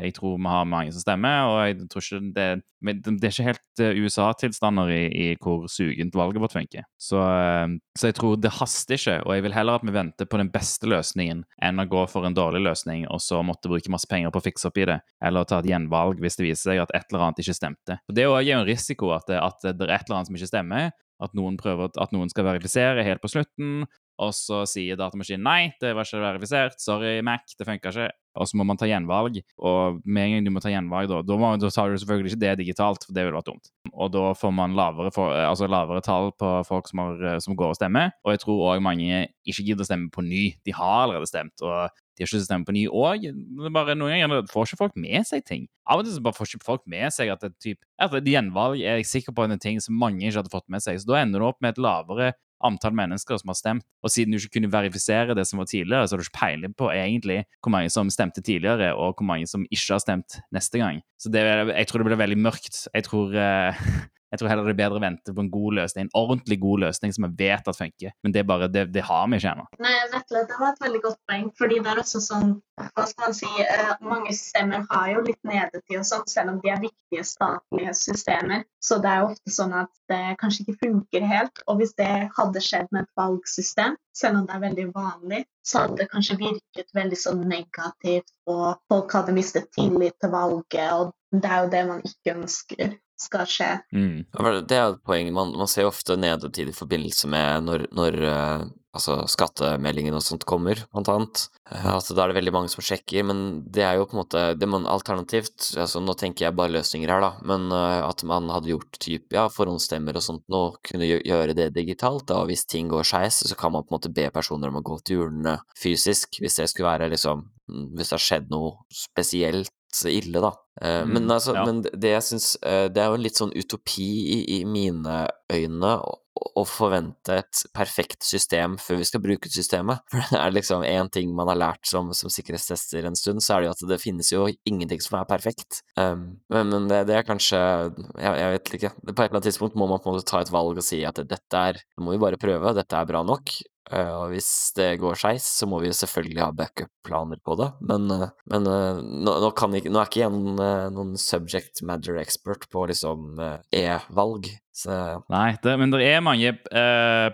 [0.08, 1.48] jeg tror vi har mange som stemmer.
[1.48, 2.50] og jeg tror ikke det,
[2.82, 6.88] det er ikke helt eh, USA-tilstander i, i, hvor sugent valget vårt funker.
[7.00, 10.30] Så, eh, så, jeg tror det haster ikke, og jeg vil heller at vi venter
[10.30, 13.92] på den beste løsningen enn å gå for en dårlig løsning og så måtte bruke
[13.94, 16.72] masse penger på å fikse opp i det, eller ta et gjenvalg hvis det viser
[16.72, 18.00] seg at et eller annet ikke stemte.
[18.10, 20.52] Og Det er jo en risiko at at det er et eller annet som ikke
[20.52, 23.86] stemmer, at noen, prøver, at noen skal verifisere helt på slutten,
[24.22, 28.10] og så sier datamaskinen nei, det var ikke verifisert, sorry, Mac, det funka ikke.
[28.40, 31.18] Og så må man ta gjenvalg, og med en gang du må ta gjenvalg, da,
[31.26, 33.72] da, må, da tar du selvfølgelig ikke det digitalt, for det ville vært dumt.
[33.92, 37.74] Og da får man lavere, for, altså lavere tall på folk som, har, som går
[37.74, 38.14] og stemmer.
[38.24, 40.46] Og jeg tror òg mange ikke gidder å stemme på ny.
[40.64, 43.28] De har allerede stemt, og de har ikke stemt på ny òg.
[43.58, 45.68] Noen ganger får ikke folk med seg ting.
[45.90, 49.02] Av og til bare får ikke folk med seg at, det, typ, at gjenvalg er
[49.02, 51.02] jeg sikker på en ting som mange ikke hadde fått med seg.
[51.02, 52.32] Så da ender du opp med et lavere
[52.68, 53.86] antall mennesker som har stemt.
[54.04, 56.78] Og siden du ikke kunne verifisere det som var tidligere, så har du ikke peiling
[56.78, 60.82] på egentlig hvor mange som stemte tidligere, og hvor mange som ikke har stemt neste
[60.82, 61.02] gang.
[61.22, 62.86] Så det, jeg tror det blir veldig mørkt.
[62.94, 63.86] Jeg tror, uh,
[64.32, 66.84] jeg tror heller det er bedre å vente på en god løsning, en ordentlig god
[66.86, 68.14] løsning som vi vet at funker.
[68.24, 69.66] Men det, bare, det, det har vi ikke ennå.
[69.84, 71.50] Nei, rett og slett, det var et veldig godt poeng.
[71.60, 75.40] fordi det er også sånn, hva skal man si, uh, Mange systemer har jo litt
[75.48, 78.66] nedetid og sånn, selv om de er viktige statlige systemer.
[78.82, 81.64] Så det er jo ofte sånn at det kanskje ikke funker helt.
[81.68, 85.84] Og hvis det hadde skjedd med et valgsystem, selv om det er veldig vanlig, så
[85.84, 90.88] hadde det kanskje virket veldig sånn negativt, og folk hadde mistet tillit til valget.
[90.96, 93.72] og det er jo det man ikke ønsker skal skje.
[93.94, 94.26] Mm.
[94.68, 95.32] Det er et poeng.
[95.36, 100.46] Man, man ser ofte nedetid i forbindelse med når, når uh, altså skattemeldingen og sånt
[100.48, 101.44] kommer, blant annet.
[101.70, 104.22] Uh, altså, da er det veldig mange som sjekker, men det er jo på en
[104.24, 108.24] måte det man alternativt altså Nå tenker jeg bare løsninger her, da, men uh, at
[108.28, 112.28] man hadde gjort typ, ja, forhåndsstemmer og sånt nå, kunne gjøre det digitalt.
[112.32, 114.82] da, og Hvis ting går skeis, så kan man på en måte be personer om
[114.82, 117.48] å gå til urnene fysisk, hvis det skulle være liksom
[117.96, 119.72] Hvis det har skjedd noe spesielt
[120.10, 120.54] ille, da.
[120.82, 121.66] Mm, men, altså, ja.
[121.68, 125.26] men det jeg syns uh, Det er jo en litt sånn utopi i, i mine
[125.52, 130.00] øyne å, forvente et perfekt system før vi skal bruke systemet.
[130.14, 133.58] For det er liksom én ting man har lært som, som, sikkerhetstester en stund, så
[133.58, 135.82] er det jo at det finnes jo ingenting som er perfekt.
[136.00, 138.94] Um, men, men det, det, er kanskje jeg, jeg, vet ikke.
[139.04, 141.04] På et eller annet tidspunkt må man på en måte ta et valg og si
[141.06, 143.54] at dette er Det må vi bare prøve, dette er bra nok.
[143.90, 147.68] Uh, og hvis det går skeis, så må vi jo selvfølgelig ha backup-planer på det.
[147.90, 150.62] Men, uh, men uh, nå, nå, jeg, nå, er ikke jeg noen,
[150.96, 153.42] noen, subject matter expert på liksom
[153.76, 154.52] e-valg.
[154.72, 154.96] Så...
[155.34, 156.54] Nei, det, men det er mange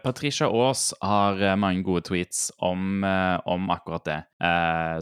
[0.01, 4.17] Patricia Aas har mange gode tweets om, om akkurat det.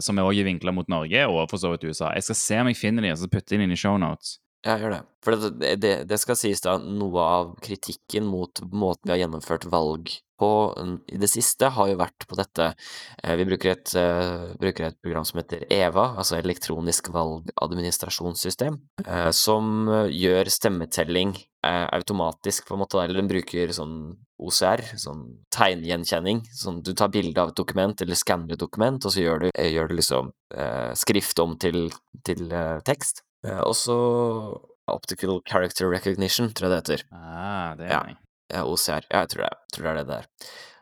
[0.04, 2.12] som er òg vinkla mot Norge, og for så vidt USA.
[2.12, 4.36] Jeg skal se om jeg finner de og så de inn i shownotes.
[4.66, 5.00] Ja, gjør det.
[5.24, 9.66] For det, det, det, skal sies da noe av kritikken mot måten vi har gjennomført
[9.72, 10.50] valg på
[11.12, 12.68] i det siste, har jo vært på dette
[13.22, 19.30] eh, Vi bruker et, uh, bruker et program som heter EVA, altså Elektronisk valgadministrasjonssystem, uh,
[19.34, 23.96] som gjør stemmetelling automatisk, på en måte, eller den bruker sånn
[24.38, 26.44] OCR, sånn tegngjenkjenning.
[26.54, 29.48] Sånn du tar bilde av et dokument eller skanner et dokument, og så gjør du,
[29.72, 30.30] gjør du liksom
[30.94, 31.88] skrift om til,
[32.28, 32.54] til
[32.86, 33.24] tekst.
[33.64, 33.98] og så
[34.86, 37.04] Optical Character Recognition, tror jeg det heter.
[37.10, 38.25] Ah, det er ja.
[38.52, 39.06] OCR.
[39.10, 40.26] Ja, jeg tror det, er- tror det er det der.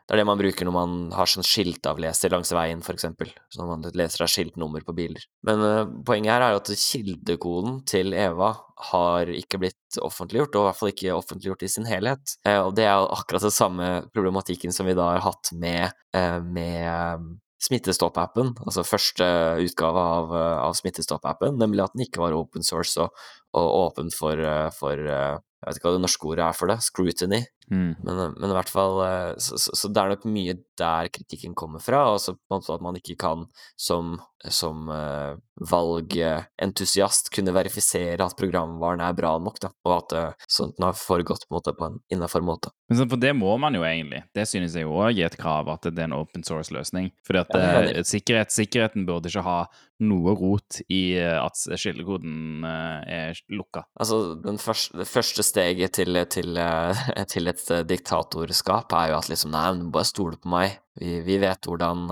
[0.05, 3.31] Det er det man bruker når man har sånn skiltavleser langs veien, for eksempel.
[3.49, 5.23] Så når man leser av skiltnummer på biler.
[5.47, 8.51] Men uh, poenget her er at kildekoden til Eva
[8.91, 12.35] har ikke blitt offentliggjort, og i hvert fall ikke offentliggjort i sin helhet.
[12.45, 16.37] Uh, og det er akkurat den samme problematikken som vi da har hatt med, uh,
[16.53, 17.25] med
[17.65, 19.25] Smittestopp-appen, altså første
[19.63, 20.33] utgave av,
[20.67, 23.15] av Smittestopp-appen, nemlig at den ikke var open source og,
[23.57, 24.37] og åpen for,
[24.77, 27.39] for jeg vet ikke hva det norske ordet er for det, scrutiny.
[27.71, 27.95] Mm.
[28.03, 31.55] Men, men, i hvert fall eh, så, så, så, det er nok mye der kritikken
[31.57, 33.45] kommer fra, og så på en måte at man ikke kan
[33.79, 34.15] som,
[34.51, 35.37] som uh,
[35.71, 41.47] valgentusiast kunne verifisere at programvaren er bra nok, da, og at uh, sånt har foregått
[41.47, 42.73] på måte på en innafor måte.
[42.91, 44.21] Men For det må man jo egentlig.
[44.35, 47.09] Det synes jeg òg er et krav, at det er en open source-løsning.
[47.25, 49.63] Fordi at ja, sikkerhet, sikkerheten burde ikke ha
[50.05, 53.87] noe rot i at skillekoden er lukka.
[53.97, 56.61] Altså, første, det første steget til, til,
[57.33, 60.77] til et eh, diktatorskap, er jo at liksom Nei, men bare stole på meg.
[60.99, 62.05] Vi, vi vet hvordan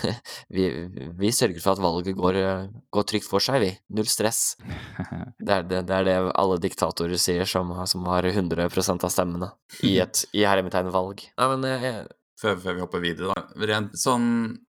[0.54, 0.64] vi,
[1.18, 2.40] vi, sørger for at valget går,
[2.94, 3.70] går, trygt for seg, vi.
[3.94, 4.56] Null stress.
[5.44, 9.50] Det er det, det, er det alle diktatorer sier som, som har 100% av stemmene
[9.84, 11.26] i et i hermetegnvalg.
[11.36, 12.06] Nei, men jeg,
[12.40, 13.66] før, før vi hopper videre, da.
[13.70, 14.28] Rent sånn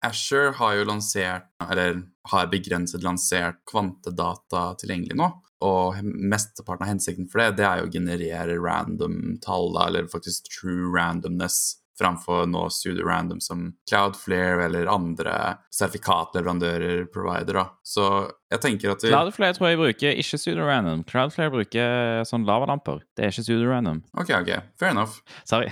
[0.06, 5.32] Asher har jo lansert, eller har begrenset lansert kvantedata tilgjengelig nå.
[5.62, 10.10] Og mesteparten av hensikten for det, det er jo å generere random tall, da, eller
[10.10, 15.34] faktisk true randomness framfor nå Studio Random som Cloudflare eller andre
[15.76, 17.54] sertifikatleverandører provider.
[17.54, 17.66] da.
[17.84, 18.06] Så
[18.52, 19.12] jeg tenker at vi...
[19.12, 21.04] Cloudflare tror jeg bruker ikke Studio Random.
[21.12, 23.04] Cloudflare bruker sånn lavalamper.
[23.16, 24.02] Det er ikke Studio Random.
[24.18, 24.52] Ok, ok.
[24.82, 25.22] Fair enough.
[25.46, 25.70] Sorry.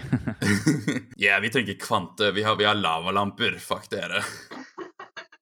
[1.24, 2.32] yeah, vi trenger kvante.
[2.36, 3.58] Vi har, vi har lavalamper.
[3.64, 4.22] Fuck dere.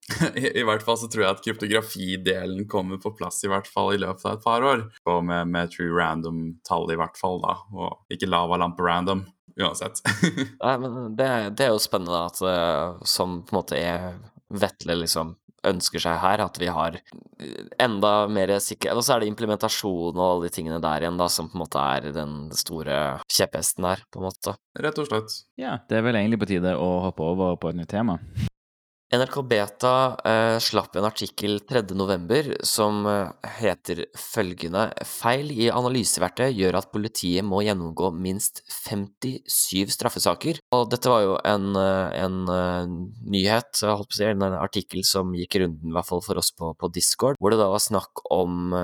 [0.40, 3.92] I, I, hvert fall så tror jeg at kryptografidelen kommer på plass i hvert fall
[3.94, 4.86] i løpet av et par år.
[5.10, 7.58] Og med, med true random-tall i hvert fall, da.
[7.74, 9.26] Og ikke lavalampe random
[9.58, 10.00] uansett.
[10.64, 14.16] Nei, men det, det, er jo spennende at uh, som på en måte er
[14.48, 15.34] Vetle liksom
[15.68, 16.94] ønsker seg her, at vi har
[17.82, 21.26] enda mer sikkerhet Og så er det implementasjon og alle de tingene der igjen, da,
[21.32, 24.54] som på en måte er den store kjepphesten her, på en måte.
[24.78, 25.40] Rett og slett.
[25.60, 28.20] Ja, det er vel egentlig på tide å hoppe over på et nytt tema.
[29.08, 36.76] NRK Beta eh, slapp en artikkel 3.11 som eh, heter følgende Feil i analyseverktøy gjør
[36.82, 40.60] at politiet må gjennomgå minst 57 straffesaker.
[40.76, 42.84] Og dette var jo en, eh, en uh,
[43.32, 46.52] nyhet, holdt på å si, en artikkel som gikk runden, i hvert fall for oss
[46.52, 48.74] på, på Discord, hvor det da var snakk om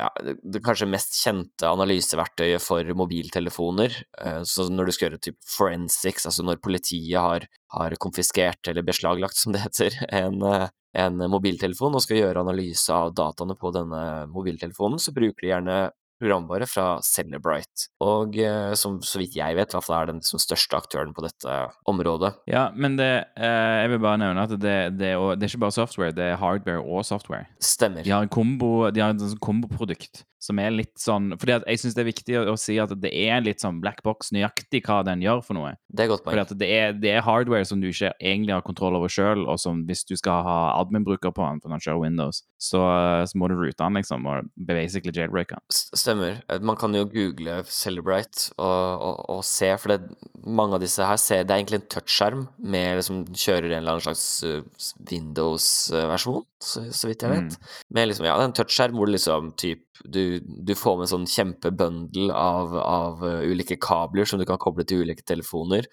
[0.00, 3.94] ja, det kanskje mest kjente analyseverktøyet for mobiltelefoner.
[4.24, 8.86] Eh, så når du skal gjøre typ forensics, altså når politiet har, har konfiskert eller
[8.86, 10.68] beslaglagt, som det heter, en, eh,
[11.04, 15.80] en mobiltelefon og skal gjøre analyse av dataene på denne mobiltelefonen, så bruker de gjerne
[16.20, 20.22] programvare fra Celebrite, og eh, som så vidt jeg vet, i hvert fall er den
[20.26, 21.58] som største aktøren på dette
[21.90, 22.34] området.
[22.50, 25.78] Ja, men det, eh, jeg vil bare nevne at det, det, det, er ikke bare
[25.80, 27.48] software, det er hardware og software.
[27.64, 28.04] Stemmer.
[28.06, 31.82] De har en kombo, de har et komboprodukt som er litt sånn fordi at jeg
[31.82, 34.82] syns det er viktig å, å, si at det er litt sånn black box nøyaktig
[34.86, 35.74] hva den gjør for noe.
[35.92, 36.32] Det er godt poeng.
[36.32, 39.44] Fordi at det er, det er hardware som du ikke egentlig har kontroll over sjøl,
[39.44, 42.80] og som hvis du skal ha admin-bruker på den for den kjører Windows, så,
[43.28, 45.66] så, må du rute den, liksom, og basically jailbreake den.
[45.70, 46.40] Stemmer.
[46.64, 51.18] Man kan jo google Celebrite og, og, og se, for det, mange av disse her
[51.20, 56.44] ser Det er egentlig en touchskjerm med liksom kjører en eller annen slags uh, Windows-versjon,
[56.60, 57.56] så, så, vidt jeg vet.
[57.56, 57.70] Mm.
[57.96, 61.06] Med liksom, ja, det er en touchskjerm hvor det liksom typ du, du, får med
[61.06, 65.88] en sånn kjempebundle av, av uh, ulike kabler som du kan koble til ulike telefoner.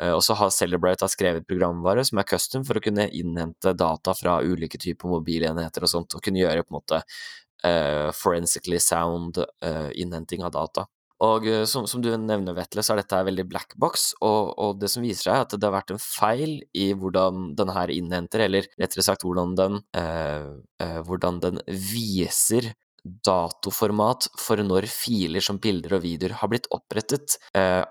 [0.00, 4.16] Uh, og så har Celebrate skrevet programvare som er custom for å kunne innhente data
[4.18, 9.42] fra ulike typer mobilenheter og sånt, og kunne gjøre på en måte uh, forensically sound
[9.94, 10.88] innhenting av data.
[11.24, 14.90] Og som, som, du nevner, Vetle, så er dette veldig black box, og, og, det
[14.92, 18.42] som viser seg, er at det har vært en feil i hvordan den her innhenter,
[18.44, 20.50] eller rettere sagt hvordan den, eh,
[20.82, 22.72] eh, hvordan den viser
[23.04, 27.36] datoformat for når filer som bilder og videoer har blitt opprettet.
[27.56, 27.82] Eh,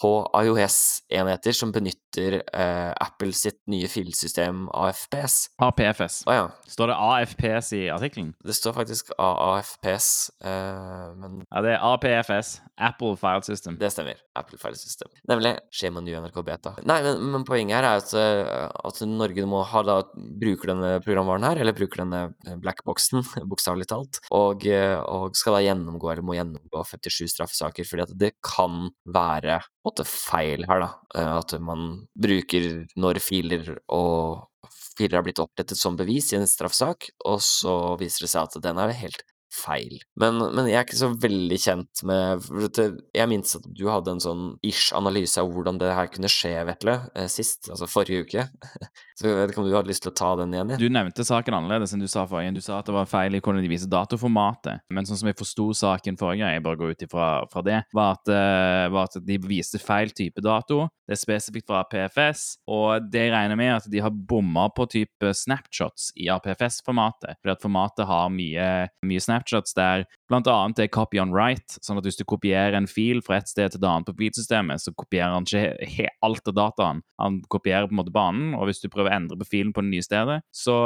[0.00, 0.12] på
[0.44, 5.38] IOS-enheter som benytter eh, Apple sitt nye filsystem AFPS.
[5.62, 6.22] APFS.
[6.28, 6.46] Oh, ja.
[6.68, 8.34] Står det AFPS i artikkelen?
[8.44, 10.08] Det står faktisk AAFPS,
[10.44, 12.58] eh, men Ja, det er APFS.
[12.76, 13.78] Apple File System.
[13.80, 14.20] Det stemmer.
[14.36, 15.08] Apple File System.
[15.28, 16.74] Nemlig skjema ny NRK Beta.
[16.84, 20.90] Nei, men, men, poenget her er at, eh, at Norge må ha da bruker denne
[21.04, 26.12] programvaren her, eller bruker denne eh, blackboxen, bokstavelig talt, og, eh, og skal da gjennomgå,
[26.12, 30.90] eller må gjennomgå 57 straffesaker, fordi at det kan være være måte, feil her, da.
[31.16, 34.46] Eh, at man bruker når filer og
[34.96, 38.62] filer har blitt opprettet som bevis i en straffesak, og så viser det seg at
[38.64, 39.98] den er helt feil.
[40.20, 42.46] Men, men, jeg er ikke så veldig kjent med
[43.14, 46.54] Jeg minnes at du hadde en sånn ish analyse av hvordan det her kunne skje,
[46.68, 48.46] Vetle, eh, sist, altså forrige uke.
[49.16, 50.74] Så jeg vet ikke om du hadde lyst til å ta den igjen?
[50.74, 50.76] Ja?
[50.76, 52.58] Du nevnte saken annerledes enn du sa forrige.
[52.58, 54.84] Du sa at det var feil i hvordan de viser datoformatet.
[54.92, 57.78] Men sånn som jeg forsto saken forrige gang, jeg bare går ut ifra fra det,
[57.96, 60.84] var at, uh, var at, de viste feil type dato.
[61.06, 65.32] Det er spesifikt fra PFS, og det regner med at de har bomma på type
[65.38, 67.38] snapshots i APFS-formatet.
[67.40, 68.68] Fordi at formatet har mye,
[69.06, 69.35] mye snapshots
[69.76, 73.38] der blant annet er copy on write, sånn at hvis du kopierer en fil fra
[73.40, 77.02] et sted til et annet på filsystemet, så kopierer han ikke alt av dataen.
[77.22, 79.84] Han kopierer på en måte banen, og hvis du prøver å endre på filen på
[79.84, 80.76] det nye stedet, så,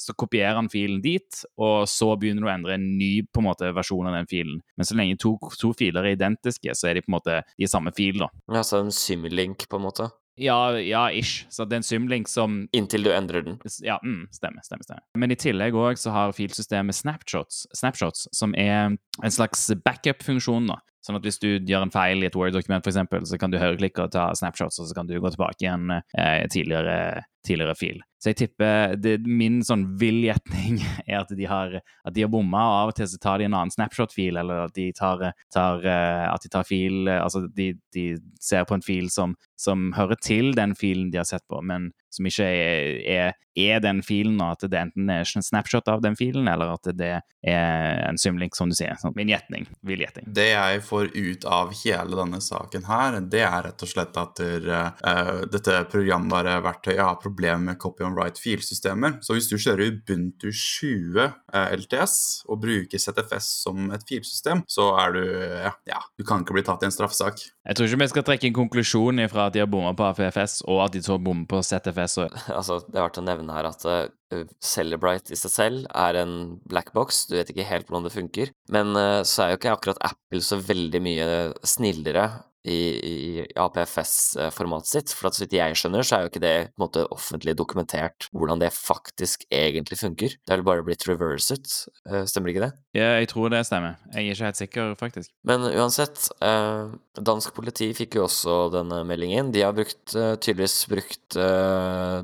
[0.00, 3.48] så, kopierer han filen dit, og så begynner du å endre en ny på en
[3.50, 4.62] måte, versjon av den filen.
[4.78, 7.70] Men så lenge to, to filer er identiske, så er de på en måte de
[7.70, 8.32] samme fil, da.
[8.58, 10.08] Ja, så en symlink, på en måte?
[10.38, 11.46] Ja, ja, ish.
[11.50, 13.58] Så det er en symlink som Inntil du endrer den.
[13.84, 15.04] Ja, mm, stemmer, stemmer, stemmer.
[15.18, 20.78] Men i tillegg òg så har filsystemet snapshots, snapshots, som er en slags backup-funksjon, da.
[21.08, 24.04] Sånn at hvis du gjør en feil i et Word-dokument, eksempel, så kan du høyreklikke
[24.04, 28.02] og ta snapshots, og så kan du gå tilbake igjen eh, tidligere, tidligere fil.
[28.20, 32.60] Så jeg tipper det, Min sånn vill gjetning er at de har, at har bomma,
[32.60, 35.80] og av og til så tar de en annen snapshot-fil, eller at de tar, tar,
[35.80, 38.04] eh, at de tar fil eh, Altså de, de
[38.44, 41.88] ser på en fil som, som hører til den filen de har sett på, men
[42.14, 46.02] som ikke er, er, er den filen, og at det enten er en snapshot av
[46.04, 48.96] den filen, eller at det er en symlink, som du sier.
[49.00, 49.66] Sånn, min gjetning.
[49.86, 50.28] Vill gjetning.
[50.34, 54.38] Det jeg får ut av hele denne saken her, det er rett og slett at
[54.38, 54.68] der,
[55.02, 59.18] uh, dette programvare verktøyet har problemer med copy on write filsystemer.
[59.24, 61.32] Så hvis du kjører Ubuntu 20 uh,
[61.76, 62.16] LTS
[62.48, 66.66] og bruker ZFS som et filsystem, så er du uh, ja, du kan ikke bli
[66.66, 67.42] tatt i en straffesak.
[67.68, 70.62] Jeg tror ikke vi skal trekke en konklusjon fra at de har bomma på AFFS,
[70.70, 71.97] og at de så bommer på ZFS.
[71.98, 72.38] Og...
[72.58, 76.34] altså, det er verdt å nevne her at uh, Celebrite i seg selv er en
[76.68, 78.52] black box, du vet ikke helt hvordan det funker.
[78.74, 81.30] Men uh, så er jo ikke akkurat Apple så veldig mye
[81.66, 82.28] snillere
[82.68, 85.14] i, i APFS-formatet sitt.
[85.16, 87.54] For at så vidt jeg skjønner, så er jo ikke det på en måte offentlig
[87.58, 90.36] dokumentert hvordan det faktisk egentlig funker.
[90.36, 91.70] Det er vel bare blitt reverset,
[92.08, 92.72] eh, stemmer ikke det?
[92.98, 93.96] Ja, jeg tror det stemmer.
[94.12, 95.32] Jeg er ikke helt sikker, faktisk.
[95.48, 99.52] Men uansett, eh, dansk politi fikk jo også denne meldingen.
[99.54, 101.16] De har brukt, eh, tydeligvis brukt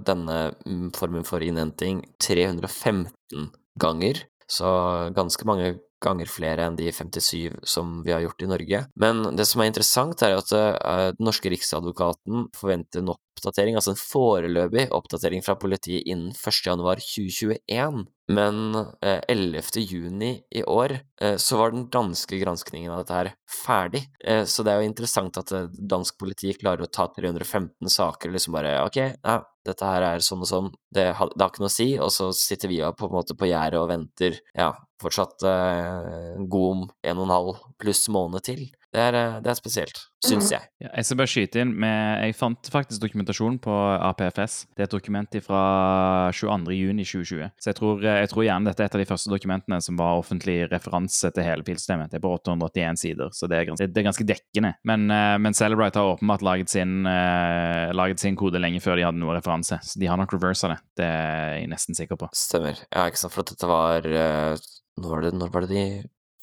[0.05, 0.39] denne
[0.97, 4.25] formen for innhenting 315 ganger.
[4.49, 4.69] Så
[5.15, 8.81] ganske mange ganger flere enn de 57 som vi har gjort i Norge.
[9.01, 13.95] Men det som er interessant, er at uh, den norske riksadvokaten forventer en oppdatering, altså
[13.95, 18.05] en foreløpig oppdatering fra politiet innen 1.1.2021.
[18.35, 20.21] Men uh, 11.6
[20.57, 23.33] i år uh, så var den danske granskningen av dette her
[23.65, 24.07] ferdig.
[24.49, 28.57] Så det er jo interessant at dansk politi klarer å ta 315 saker og liksom
[28.57, 31.73] bare ok, ja, dette her er sånn og sånn, det har, det har ikke noe
[31.73, 34.71] å si, og så sitter vi på en måte på gjerdet og venter, ja,
[35.03, 38.67] fortsatt eh, god en og en halv pluss måned til.
[38.95, 40.63] Det er, eh, det er spesielt, syns jeg.
[40.79, 44.69] Ja, jeg skal bare skyte inn med Jeg fant faktisk dokumentasjon på APFS.
[44.71, 45.63] Det er et dokument fra
[46.31, 47.51] 22.6.2020.
[47.59, 50.21] Så jeg tror, jeg tror, gjerne dette er et av de første dokumentene som var
[50.21, 52.13] offentlig referanse til hele filsystemet.
[52.13, 54.75] Det er på 881 sider, så det er ganske, det er ganske dekkende.
[54.87, 59.19] Men, eh, men, Celebrite har åpenbart laget sin, laget sin, kode lenge før de hadde
[59.19, 59.79] noe referanse.
[59.83, 60.81] Så de har nok reversa det.
[60.99, 62.31] Det er jeg nesten sikker på.
[62.35, 62.79] Stemmer.
[62.91, 65.87] Ja, ikke sant, for dette var når, var det, når var det de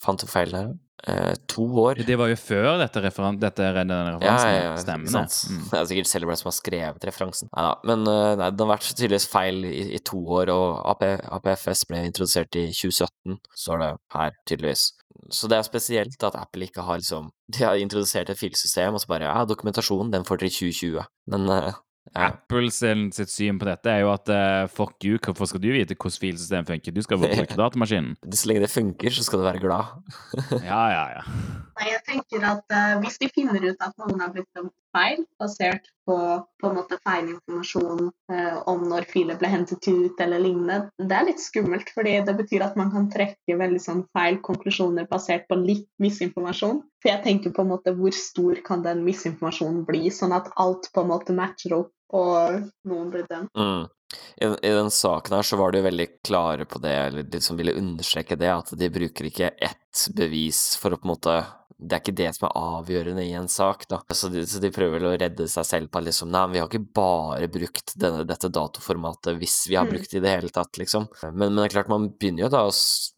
[0.01, 0.71] fant feil her?
[1.07, 2.01] Eh, to år.
[2.07, 4.49] Det var jo før dette, referan dette denne referansen.
[4.49, 4.77] Ja, ja, ja.
[4.81, 5.23] Stemmene.
[5.25, 5.65] Mm.
[5.71, 7.51] Det er sikkert Celebrate som har skrevet referansen.
[7.55, 7.73] Nei da.
[7.91, 11.05] Men uh, nei, det har vært tydeligvis feil i, i to år, og AP,
[11.39, 14.87] APFS ble introdusert i 2017, står det her, tydeligvis.
[15.31, 19.03] Så det er spesielt at Apple ikke har liksom De har introdusert et filsystem, og
[19.03, 21.07] så bare Ja, dokumentasjonen, den får dere i 2020.
[21.33, 21.73] Men uh,
[22.11, 25.95] Apple sitt syn på dette er jo at uh, fuck you, hvorfor skal du vite
[25.95, 26.95] hvordan filsystemet funker?
[26.95, 28.17] Du skal bare bruke datamaskinen.
[28.27, 29.93] Så lenge det funker, så skal du være glad.
[30.59, 31.23] ja, ja, ja.
[31.79, 35.25] Nei, jeg tenker at uh, hvis de finner ut at noen har blitt dømt feil,
[35.41, 36.17] basert på
[36.61, 36.71] på
[37.07, 42.17] feilinformasjon eh, om når filer ble hentet ut eller lignende, det er litt skummelt, fordi
[42.27, 46.83] det betyr at man kan trekke veldig sånn feil konklusjoner basert på litt misinformasjon.
[47.01, 50.91] For jeg tenker på en måte hvor stor kan den misinformasjonen bli, sånn at alt
[50.93, 53.51] på en måte matcher opp og noen blir dømt.
[53.57, 53.87] Mm.
[54.41, 57.77] I, I, den saken her så var de veldig klare på det, eller liksom ville
[57.79, 61.35] understreke det, at de bruker ikke ett bevis for å på en måte
[61.81, 64.01] det er ikke det som er avgjørende i en sak, da.
[64.13, 66.61] Så de, så de prøver vel å redde seg selv på at liksom Nei, vi
[66.61, 69.93] har ikke bare brukt denne, dette datoformatet hvis vi har mm.
[69.95, 71.09] brukt det i det hele tatt, liksom.
[71.31, 72.75] Men, men, det er klart, man begynner jo da å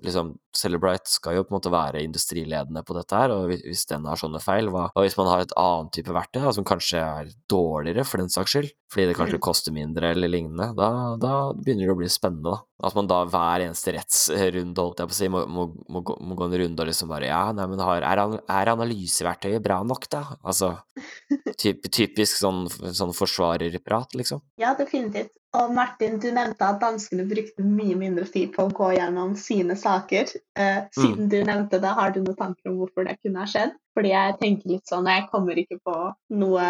[0.07, 4.06] liksom Celebrite skal jo på en måte være industriledende på dette her, og hvis den
[4.10, 7.01] har sånne feil, hva Og hvis man har et annet type verktøy da, som kanskje
[7.01, 9.43] er dårligere for den saks skyld, fordi det kanskje mm.
[9.43, 12.88] koster mindre eller lignende, da, da begynner det å bli spennende, da.
[12.88, 16.18] At man da hver eneste rettsrunde, holdt jeg på å si, må, må, må, gå,
[16.22, 19.82] må gå en runde og liksom bare Ja, nei, men har, er, er analyseverktøyet bra
[19.88, 20.26] nok, da?
[20.43, 20.76] Altså
[21.62, 24.43] typ, typisk sånn, sånn forsvarerprat, liksom.
[24.62, 25.34] Ja, definitivt.
[25.54, 29.78] Og Martin, du nevnte at danskene brukte mye mindre tid på å gå gjennom sine
[29.78, 30.34] saker.
[30.58, 30.89] Eh, mm.
[30.97, 31.30] siden mm.
[31.30, 33.76] du nevnte det, har du noen tanker om hvorfor det kunne ha skjedd?
[33.93, 35.97] Fordi jeg tenker litt sånn, jeg kommer ikke på
[36.41, 36.68] noe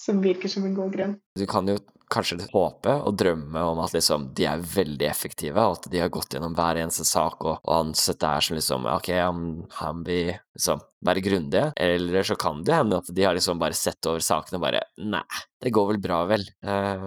[0.00, 1.14] som virker som en god grunn.
[1.38, 1.78] Du kan jo
[2.10, 6.10] kanskje håpe og drømme om at liksom, de er veldig effektive, og at de har
[6.12, 9.46] gått gjennom hver eneste sak og, og ansett det her som liksom Ok, han,
[9.78, 13.76] han vil liksom være grundige, eller så kan det hende at de har liksom bare
[13.76, 15.24] sett over sakene og bare Nei,
[15.64, 16.44] det går vel bra, vel.
[16.64, 17.04] Eh,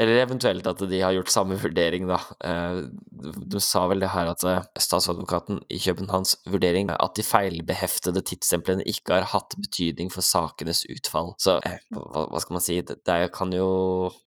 [0.00, 2.18] eller eventuelt at de har gjort samme vurdering, da.
[2.44, 2.82] Eh,
[3.24, 8.84] du sa vel det her at eh, statsadvokaten i Københavns vurdering at de feilbeheftede tidsstemplene
[8.90, 11.32] ikke har hatt betydning for sakenes utfall.
[11.40, 13.68] Så eh, hva, hva, skal man si, det, det kan jo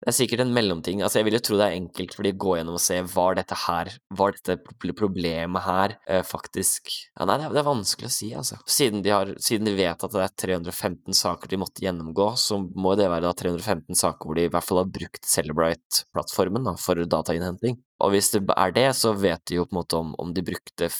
[0.00, 1.04] Det er sikkert en mellomting.
[1.04, 3.00] Altså, jeg vil jo tro det er enkelt for de å gå gjennom og se
[3.12, 4.56] var dette her, var dette
[4.96, 8.60] problemet her eh, faktisk Ja, nei, det er, det er vanskelig å si, altså.
[8.64, 12.58] Siden de har, Siden de vet at det er 315 saker de måtte gjennomgå, så
[12.58, 16.74] må det være da 315 saker hvor de i hvert fall har brukt Celebrite-plattformen da,
[16.80, 17.78] for datainnhenting.
[18.02, 20.44] Og hvis det er det, så vet de jo på en måte om, om de
[20.44, 20.90] brukte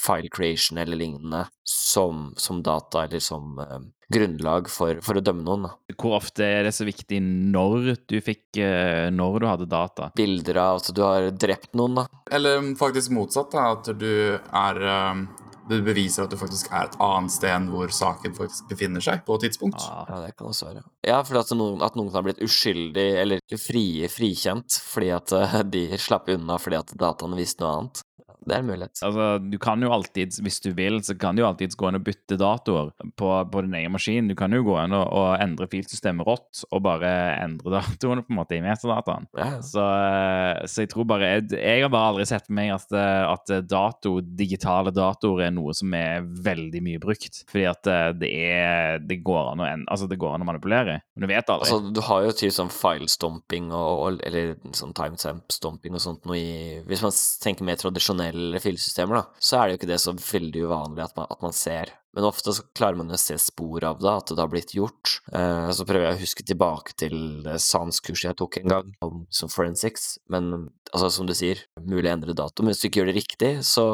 [0.00, 3.82] file creation eller lignende som, som data eller som eh,
[4.14, 5.68] grunnlag for, for, å dømme noen.
[5.68, 5.94] Da.
[6.00, 10.08] Hvor ofte er det så viktig når du fikk eh, Når du hadde data?
[10.16, 12.06] Bilder av at du har drept noen, da.
[12.32, 13.68] Eller faktisk motsatt, da.
[13.76, 15.28] At du er um
[15.70, 19.22] det beviser at du faktisk er et annet sted enn hvor saken faktisk befinner seg
[19.26, 19.80] på et tidspunkt.
[19.80, 20.84] Ja, det kan også være.
[21.06, 25.58] Ja, for at noen, at noen har blitt uskyldig eller fri, frikjent fordi at eh,
[25.70, 28.02] de slapp unna fordi at dataene viste noe annet.
[28.50, 28.98] Det er en mulighet.
[29.06, 31.98] Altså, du kan jo alltid, hvis du vil, så kan du jo alltids gå inn
[32.00, 32.88] og bytte datoer
[33.20, 34.30] på, på din egen maskin.
[34.30, 37.12] Du kan jo gå inn og, og endre filsystemet rått og bare
[37.44, 39.28] endre datoene på en måte i metadataen.
[39.38, 39.52] Ja.
[39.62, 42.90] Så, eh, så, jeg tror bare jeg, jeg, har bare aldri sett for meg at,
[42.90, 47.44] eh, at dato, digitale datoer er noe som er veldig mye brukt.
[47.52, 50.98] Fordi at eh, det er Det går an å, altså det går an å manipulere.
[51.14, 51.70] Men du vet aldri.
[51.70, 56.50] Altså, du har jo typ sånn filestomping og, eller sånn timestamp-stomping og sånt noe i
[56.88, 60.14] Hvis man tenker mer tradisjonelt tradisjonelle filsystemer, da, så er det jo ikke det så
[60.14, 61.94] veldig uvanlig at man, at man ser.
[62.16, 65.20] Men ofte så klarer man å se spor av det, at det har blitt gjort.
[65.32, 69.24] Eh, så prøver jeg å huske tilbake til det SANS-kurset jeg tok en gang, om
[69.34, 70.16] som forensics.
[70.32, 72.64] Men altså, som du sier, mulig å endre dato.
[72.64, 73.86] Men hvis du ikke gjør det riktig, så,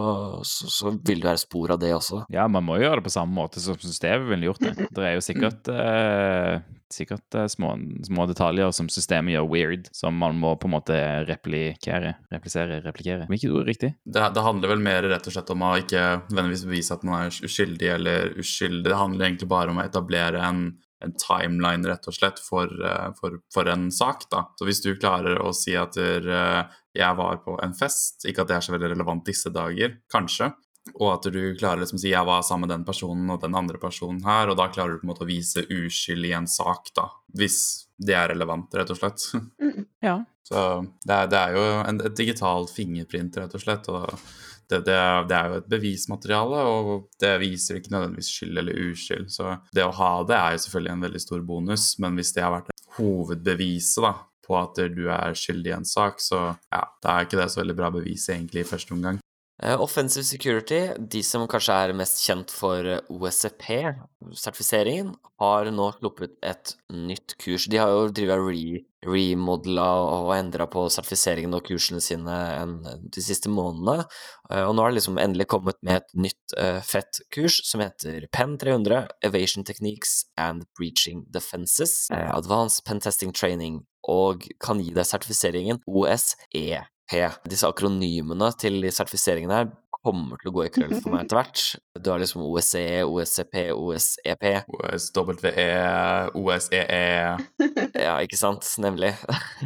[0.49, 2.25] så, så vil det være spor av det også.
[2.33, 4.89] Ja, man må gjøre det på samme måte som systemet ville gjort det.
[4.97, 7.75] Det er jo sikkert eh, sikkert eh, små,
[8.07, 10.97] små, detaljer som systemet gjør weird, som man må på en måte
[11.29, 12.15] replikere.
[12.33, 13.27] Replisere, replikere.
[13.31, 13.93] Hvilket ord er riktig?
[14.05, 17.27] Det, det, handler vel mer rett og slett om å ikke nødvendigvis bevise at man
[17.27, 18.06] er uskyldig eller
[18.41, 18.91] uskyldig.
[18.91, 20.67] Det handler egentlig bare om å etablere en,
[21.05, 24.29] en timeline rett og slett for, uh, for, for, en sak.
[24.33, 24.47] da.
[24.59, 26.63] Så hvis du klarer å si at uh,
[26.97, 30.53] jeg var på en fest, ikke at det er så veldig relevant disse dager, kanskje,
[30.95, 33.57] og at du klarer liksom å si 'jeg var sammen med den personen og den
[33.59, 36.47] andre personen her', og da klarer du på en måte å vise uskyld i en
[36.47, 37.11] sak, da.
[37.35, 39.25] Hvis det er relevant, rett og slett.
[39.61, 39.87] Mm.
[40.05, 40.25] Ja.
[40.47, 43.89] Så det er, det er jo en, et digitalt fingerprint, rett og slett.
[43.89, 44.13] og
[44.71, 45.01] det, det,
[45.31, 46.87] det, er jo et bevismateriale, og
[47.23, 49.29] det viser ikke nødvendigvis skyld eller uskyld.
[49.33, 52.45] Så det å ha det er jo selvfølgelig en veldig stor bonus, men hvis det
[52.45, 54.15] har vært hovedbeviset da,
[54.47, 57.63] på at du er skyldig i en sak, så ja, da er ikke det så
[57.63, 59.23] veldig bra bevis egentlig i første omgang.
[59.57, 66.37] Uh, offensive Security, de som kanskje er mest kjent for eh, OSCP-sertifiseringen, har nå sluppet
[66.45, 67.65] et nytt kurs.
[67.73, 72.37] De har jo drevet re remodela og endra på sertifiseringen og kursene sine
[73.13, 74.05] de siste månedene,
[74.51, 77.85] uh, og nå har det liksom endelig kommet med et nytt uh, fett kurs som
[77.85, 84.93] heter PEN 300, Evasion Techniques and Breaching Defenses, Advanced Pen Testing Training, og kan gi
[84.95, 86.85] deg sertifiseringen OSE.
[87.47, 89.69] Disse akronymene til sertifiseringen her
[90.07, 91.65] kommer til å gå i krøll for meg etter hvert.
[91.99, 94.47] Du har liksom OSCE, OSCP, OSEP.
[94.71, 95.67] OSWE,
[96.39, 97.03] OSEE
[98.07, 98.69] Ja, ikke sant?
[98.83, 99.13] Nemlig.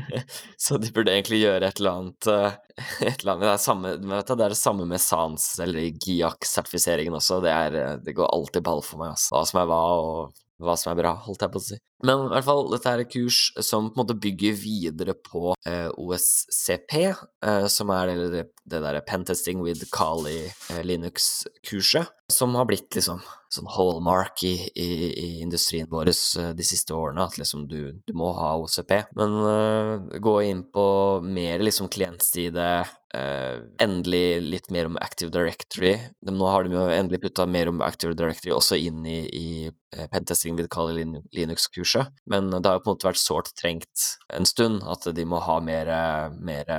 [0.65, 2.59] Så de burde egentlig gjøre et eller annet eh,
[3.05, 7.43] et eller annet, det, er samme, det er det samme med SANS eller GIAC-sertifiseringen også.
[7.45, 9.35] Det, er, eh, det, går alltid ball for meg, altså.
[9.37, 11.81] Hva som er hva, og hva som er bra, holdt jeg på å si.
[12.07, 15.55] Men i hvert fall, dette er et kurs som på en måte bygger videre på
[15.69, 22.69] eh, OSCP, eh, som er det, det, derre Pentesting with Kali eh, Linux-kurset, som har
[22.71, 23.21] blitt liksom
[23.51, 28.15] sånn hallmark i, i, i industrien vår eh, de siste årene, at liksom du, du
[28.17, 28.95] må ha OCP.
[29.19, 30.87] Men uh, gå inn på
[31.27, 35.97] mer liksom klientside, uh, endelig litt mer om Active Directory.
[36.23, 40.07] De, nå har de jo endelig putta mer om Active Directory også inn i, i
[40.15, 41.03] pentesting with Kali
[41.35, 41.90] Linux-kurset,
[42.31, 45.41] men det har jo på en måte vært sårt trengt en stund at de må
[45.43, 45.91] ha mer,
[46.39, 46.71] mer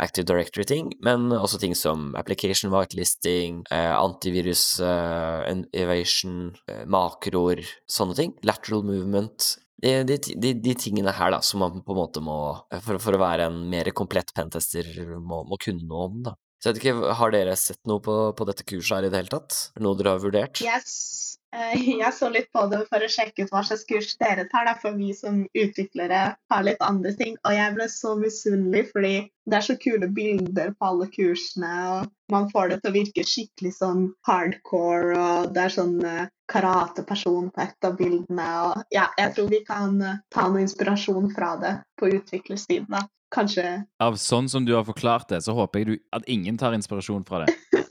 [0.00, 8.34] Active Directory-ting, men også ting som application whitelisting, antivirus evasion action, eh, makroer, sånne ting.
[8.42, 9.56] Lateral movement.
[9.80, 12.98] De, de, de, de, tingene her da, som man på en måte må, eh, for,
[13.00, 14.84] for å være en mer komplett pentester,
[15.18, 16.22] må, må kunne noe om.
[16.28, 16.36] da.
[16.60, 19.22] Så jeg vet ikke, Har dere sett noe på, på dette kurset her i det
[19.22, 19.70] hele tatt?
[19.80, 20.60] Noe dere har vurdert?
[20.60, 21.38] Yes.
[21.52, 24.68] Eh, jeg så litt på det for å sjekke ut hva slags kurs dere tar,
[24.68, 26.22] da, for vi som utviklere
[26.52, 27.36] har litt andre ting.
[27.44, 29.14] Og jeg ble så misunnelig fordi
[29.50, 33.26] det er så kule bilder på alle kursene, og man får det til å virke
[33.26, 38.50] skikkelig sånn hardcore, og det er sånn uh, karateperson på et av bildene.
[38.68, 42.92] Og ja, jeg tror vi kan uh, ta noe inspirasjon fra det på utviklersiden.
[42.92, 43.08] da.
[43.34, 43.64] Kanskje
[44.02, 47.26] Av sånn som du har forklart det, så håper jeg du, at ingen tar inspirasjon
[47.26, 47.54] fra det.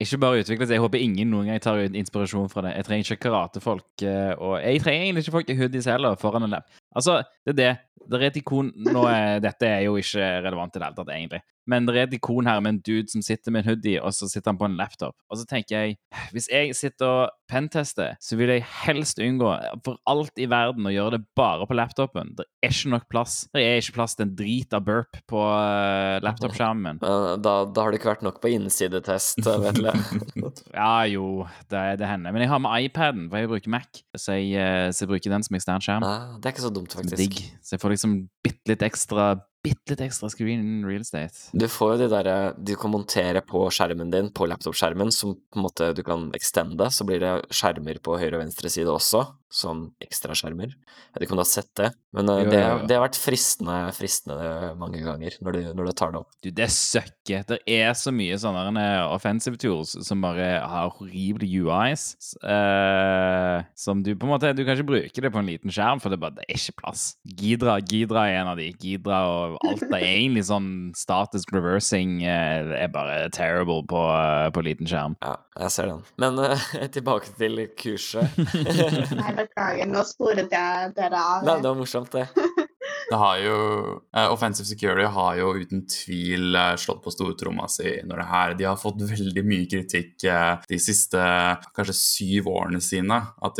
[0.00, 0.78] Ikke bare utvikle seg.
[0.78, 2.76] Jeg håper ingen noen gang tar inspirasjon fra det.
[2.78, 6.46] Jeg trenger ikke karatefolk, eh, og jeg trenger egentlig ikke folk i hoodies heller foran
[6.46, 6.79] en lab.
[6.96, 7.70] Altså, det er det.
[8.10, 11.14] Det er et ikon Nå er, Dette er jo ikke relevant i det hele tatt,
[11.14, 11.42] egentlig.
[11.70, 14.10] men det er et ikon her med en dude som sitter med en hoodie, og
[14.16, 15.14] så sitter han på en laptop.
[15.30, 15.98] Og så tenker jeg,
[16.34, 19.52] hvis jeg sitter og pentester, så vil jeg helst unngå
[19.86, 22.32] for alt i verden å gjøre det bare på laptopen.
[22.38, 23.36] Det er ikke nok plass.
[23.54, 27.00] Det er ikke plass til en drit av burp på uh, laptopskjermen min.
[27.44, 29.90] Da, da har det ikke vært nok på innsidetest, vet du.
[30.80, 32.32] Ja, jo, det, det hender.
[32.34, 35.34] Men jeg har med iPaden, for jeg bruker Mac, så jeg, eh, så jeg bruker
[35.34, 36.06] den som ekstern skjerm.
[36.06, 37.16] Nei, det er ikke så dumt, Er faktisk.
[37.20, 37.40] digg.
[37.62, 41.50] Så jeg får liksom bitte litt ekstra Bitte litt ekstra screen real estate.
[41.52, 45.60] Du får jo de derre du kan montere på skjermen din, på laptopskjermen, som på
[45.60, 46.86] en måte du kan extende.
[46.88, 49.20] Så blir det skjermer på høyre og venstre side også,
[49.50, 50.70] sånn ekstraskjermer.
[50.76, 52.76] Jeg vet ikke om du har sett det, men eh, Jo, det, ja, ja.
[52.86, 56.30] det har vært fristende, fristende mange ganger når du, når du tar det opp.
[56.42, 57.42] Du, det søkker.
[57.48, 62.06] Det er så mye sånne eh, offensive tools som bare har horrible UIs.
[62.46, 66.00] eh, som du på en måte Du kan ikke bruke det på en liten skjerm,
[66.02, 67.04] for det er bare det er ikke plass.
[67.26, 68.70] Gidra, Gidra er en av de.
[68.80, 74.64] Gidra og alt er egentlig sånn statisk reversing eh, er bare terrible på, eh, på
[74.66, 75.18] liten skjerm.
[75.24, 75.34] Ja,
[75.64, 76.04] jeg ser den.
[76.22, 78.38] Men eh, tilbake til kurset.
[79.40, 81.46] Beklager, nå sporet jeg dere av.
[81.48, 82.28] Nei, det var morsomt, det.
[83.10, 83.54] Det har jo
[84.14, 88.52] eh, Offensive Security har jo uten tvil eh, slått på stortromma si når det her
[88.60, 91.18] De har fått veldig mye kritikk eh, de siste
[91.74, 93.18] kanskje syv årene sine.
[93.42, 93.58] At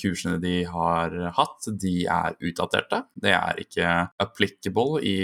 [0.00, 3.02] kursene de har hatt, de er utdaterte.
[3.14, 5.14] Det er ikke applicable i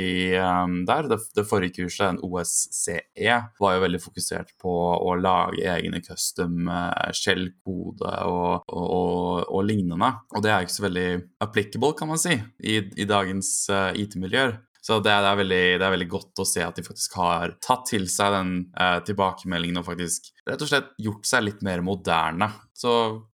[0.86, 1.08] der.
[1.10, 6.70] Det, det forrige kurset, en OSCE, var jo veldig fokusert på å lage egne custom
[7.16, 10.12] skjellkode og, og, og, og lignende.
[10.36, 11.08] Og det er ikke så veldig
[11.44, 14.58] applicable, kan man si, i, i dagens eh, IT-miljøer.
[14.88, 17.18] Så det er, det, er veldig, det er veldig godt å se at de faktisk
[17.18, 21.64] har tatt til seg den eh, tilbakemeldingen og faktisk rett og slett gjort seg litt
[21.66, 22.48] mer moderne.
[22.78, 22.92] Så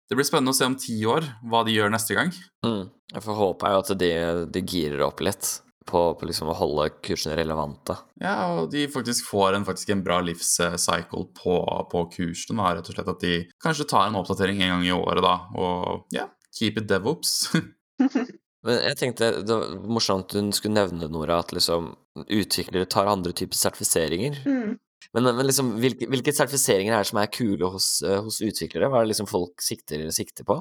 [0.08, 2.32] det blir spennende å se om ti år hva de gjør neste gang.
[2.64, 2.86] Mm.
[3.12, 4.10] Jeg får håpe jo at de,
[4.54, 5.50] de girer opp litt
[5.88, 7.96] på, på liksom å holde kursene relevante.
[8.22, 11.56] Ja, og de faktisk får en, faktisk en bra livscycle på,
[11.92, 12.62] på kursene.
[12.62, 12.78] Da.
[12.78, 15.36] Rett og slett at de kanskje tar en oppdatering en gang i året, da.
[15.58, 17.50] Og ja, keep it devops.
[18.66, 21.92] Men jeg tenkte det var morsomt hun skulle nevne, Nora, at liksom
[22.28, 24.38] utviklere tar andre typer sertifiseringer.
[24.46, 24.76] Mm.
[25.12, 28.88] Men, men liksom, hvilke, hvilke sertifiseringer er det som er kule hos, eh, hos utviklere?
[28.88, 30.60] Hva er det liksom folk sikter, sikter på?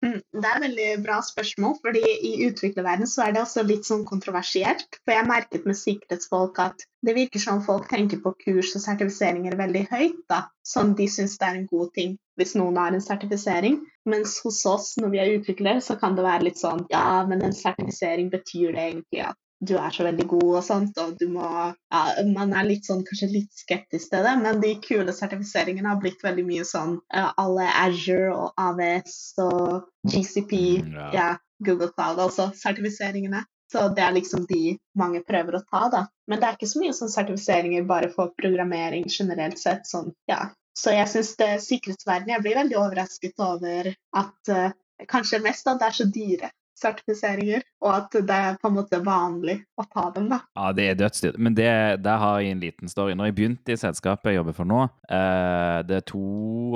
[0.00, 3.88] Mm, Det er et veldig bra spørsmål, fordi i utviklerverdenen så er det også litt
[3.88, 4.96] sånn kontroversielt.
[5.04, 9.58] For jeg merket med sikkerhetsfolk at det virker som folk tenker på kurs og sertifiseringer
[9.60, 10.40] veldig høyt, da.
[10.64, 13.76] Som de syns det er en god ting hvis noen har en sertifisering.
[14.08, 17.44] Mens hos oss, når vi er utviklere, så kan det være litt sånn ja, men
[17.44, 21.26] en sertifisering betyr det egentlig at du er så veldig god og sånt, og du
[21.28, 22.00] må ja,
[22.32, 26.22] Man er litt sånn, kanskje litt skeptisk til det, men de kule sertifiseringene har blitt
[26.24, 31.08] veldig mye sånn uh, alle Azure og AVS og GCP, Mm, ja.
[31.14, 31.28] ja,
[31.64, 33.42] Google Cloud, altså sertifiseringene.
[33.70, 36.00] Så det er liksom de mange prøver å ta, da.
[36.26, 39.86] Men det er ikke så mye sånn sertifiseringer bare for programmering generelt sett.
[39.86, 40.48] sånn, ja.
[40.76, 43.92] Så jeg syns det sikkerhetsverdenen Jeg blir veldig overrasket over
[44.22, 44.72] at uh,
[45.10, 46.50] kanskje mest at det er så dyre
[46.80, 50.42] sertifiseringer, og at det er på en måte vanlig å ta dem, da.
[50.58, 51.40] Ja, det er dødsdyrt.
[51.40, 51.70] Men det,
[52.04, 53.16] der har jeg en liten story.
[53.16, 56.24] Når jeg begynte i selskapet jeg jobber for nå, eh, det er to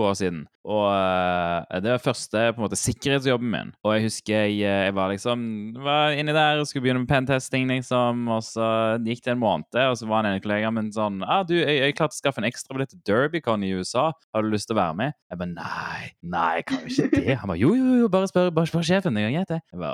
[0.05, 3.73] år siden, og eh, det var første på en måte sikkerhetsjobben min.
[3.85, 5.43] Og jeg husker jeg, eh, jeg var liksom
[5.85, 8.69] var inni der og skulle begynne med pentesting, liksom, og så
[9.05, 11.97] gikk det en måned, og så var en kollega min sånn ah, du, jeg, jeg
[11.99, 14.11] klarte å skaffe en ekstra billett til Derbycon i USA.
[14.35, 15.19] Har du lyst til å være med?
[15.31, 17.37] Jeg bare nei, nei, jeg kan jo ikke det.
[17.43, 19.21] Han bare jo, jo, jo, bare spør, bare spør sjefen.
[19.21, 19.61] Det kan.
[19.61, 19.93] Jeg bare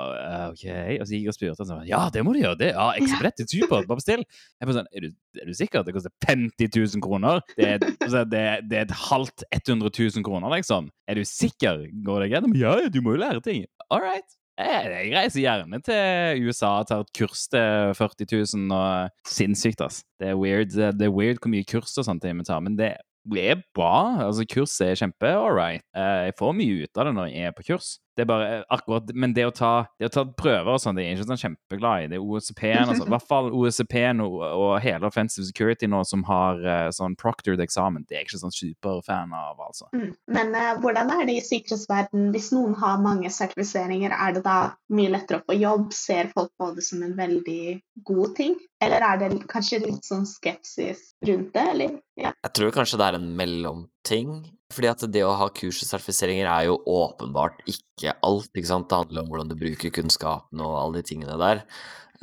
[0.51, 0.63] OK.
[0.99, 2.57] Og så gikk jeg og spurte, og så ja, det må du gjøre.
[2.59, 4.25] det, ja, Ekstrabillett er supert, bare bestill.
[4.25, 5.09] Jeg bare sånn, er du,
[5.41, 5.85] er du sikker?
[5.87, 7.41] Det koster 50 000 kroner.
[7.55, 10.89] Det er, altså, det, det er et halvt 100 000 kroner, liksom.
[11.09, 11.85] Er du sikker?
[12.05, 12.51] Går det greit?
[12.61, 13.65] Ja, du må jo lære ting.
[13.89, 14.37] All right.
[14.61, 18.27] Jeg, jeg reiser gjerne til USA og tar et kurs til 40
[18.59, 20.03] 000 og Sinnssykt, ass.
[20.21, 22.75] Det er weird, det er weird hvor mye kurs og sånt jeg må ta, men
[22.77, 22.91] det
[23.37, 24.25] er bra.
[24.27, 25.81] Altså, kurs er kjempe all right.
[25.97, 27.89] Eh, Jeg får mye ut av det når jeg er på kurs.
[28.17, 30.97] Det er bare eh, akkurat, Men det å ta, det å ta prøver og sånn,
[30.97, 32.09] det er jeg ikke sånn kjempeglad i.
[32.11, 33.07] Det er OSCP-en og sånn.
[33.07, 37.63] I hvert fall OSCP-en og, og hele Offensive Security nå som har eh, sånn proctored
[37.63, 38.05] eksamen.
[38.07, 39.87] Det er jeg ikke sånn superfan av, altså.
[39.95, 40.09] Mm.
[40.35, 44.15] Men uh, hvordan er det i sikkerhetsverden hvis noen har mange sertifiseringer?
[44.15, 44.57] Er det da
[44.91, 45.91] mye lettere å få jobb?
[45.95, 47.63] Ser folk på det som en veldig
[48.07, 48.59] god ting?
[48.81, 51.97] Eller er det kanskje litt sånn skepsis rundt det, eller?
[52.17, 52.31] Ja.
[52.33, 53.27] Jeg tror kanskje det er en
[54.01, 54.57] mellomting.
[54.71, 58.49] Fordi at det å ha kurs og sertifiseringer er jo åpenbart ikke alt.
[58.55, 58.89] ikke sant?
[58.89, 61.65] Det handler om hvordan du bruker kunnskapen og alle de tingene der.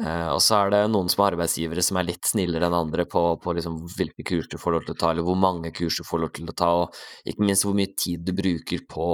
[0.01, 3.05] Eh, og så er det noen som er arbeidsgivere som er litt snillere enn andre
[3.05, 5.99] på, på liksom hvilke kurs du får lov til å ta, eller hvor mange kurs
[5.99, 6.95] du får lov til å ta, og
[7.27, 9.09] ikke minst hvor mye tid du bruker på,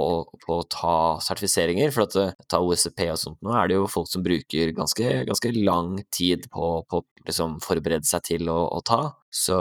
[0.45, 1.91] på å ta sertifiseringer.
[1.91, 5.25] For at eh, ta OSCP og sånt, nå er det jo folk som bruker ganske,
[5.27, 9.01] ganske lang tid på å liksom forberede seg til å, å ta.
[9.33, 9.57] Så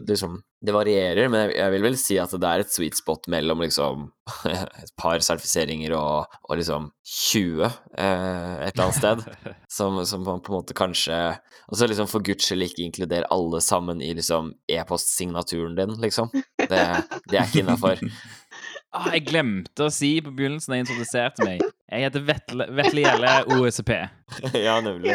[0.00, 3.64] liksom det varierer, men jeg vil vel si at det er et sweet spot mellom
[3.64, 4.04] liksom
[4.52, 9.24] et par sertifiseringer og, og liksom 20 eh, et eller annet sted.
[9.72, 11.16] Som, som man på en måte kanskje
[11.70, 16.28] Og så liksom for guds skyld ikke inkludere alle sammen i liksom e-postsignaturen din, liksom.
[16.60, 16.82] Det,
[17.30, 18.02] det er ikke innafor.
[18.92, 21.62] Ah, jeg glemte å si på begynnelsen da jeg introduserte meg.
[21.88, 23.92] Jeg heter Vetle, Vetle Gjelle OSP.
[24.66, 25.14] ja, nemlig.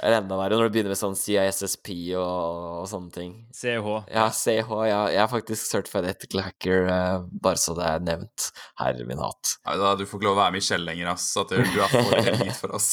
[0.00, 3.32] Eller enda verre når du begynner med sånn CISSP og, og sånne ting.
[3.54, 3.88] CH.
[4.12, 4.70] Ja, CH.
[4.88, 8.48] Ja, jeg er faktisk certified ethical hacker, uh, bare så det er nevnt.
[8.80, 9.56] Herre min hatt.
[9.64, 11.28] Ja, da, du får ikke lov å være med i Kjell lenger, ass.
[11.40, 12.90] At du er for hit for oss.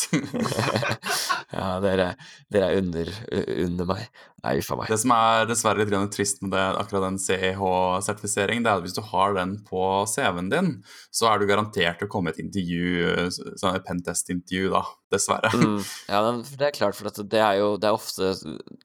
[1.56, 2.12] ja, dere,
[2.54, 3.14] dere er under,
[3.60, 4.10] under meg.
[4.44, 4.88] Nei, for meg.
[4.92, 8.96] Det som er dessverre litt trist med det, akkurat den CEH-sertifiseringen, det er at hvis
[8.96, 10.72] du har den på CV-en din,
[11.12, 14.86] så er du garantert å komme et intervju, sånn et pentest-intervju, da.
[15.10, 15.50] Dessverre.
[15.58, 15.80] Mm,
[16.14, 16.20] ja,
[16.60, 18.28] det er klart, for det er jo det er ofte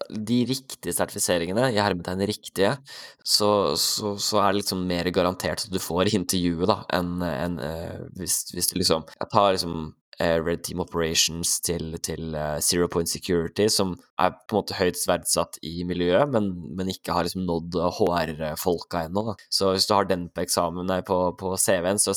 [0.09, 2.79] de riktige sertifiseringene, i hermetegn riktige,
[3.21, 7.61] så, så, så, er det liksom mer garantert at du får intervjuet, da, enn en,
[7.61, 12.59] uh, hvis, hvis, du liksom Jeg tar liksom Eh, Red Team Operations til, til uh,
[12.63, 17.17] Zero Point Security, som er på en måte høyt verdsatt i miljøet, men, men ikke
[17.17, 19.35] har liksom nådd HR-folka ennå.
[19.51, 22.15] Så hvis du har den på eksamen på, på CV-en, så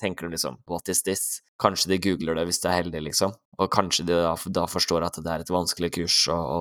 [0.00, 1.40] tenker du liksom What is this?
[1.58, 3.32] Kanskje de googler det hvis de er heldige, liksom.
[3.58, 6.60] Og kanskje de da, da forstår at det er et vanskelig kurs å, å,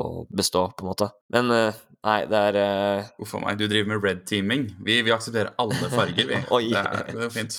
[0.00, 1.10] å bestå, på en måte.
[1.34, 3.08] Men uh, Nei, det er uh...
[3.24, 4.68] Uff a meg, du driver med red teaming.
[4.86, 6.38] Vi, vi aksepterer alle farger, vi.
[6.70, 7.58] Det er, det er fint.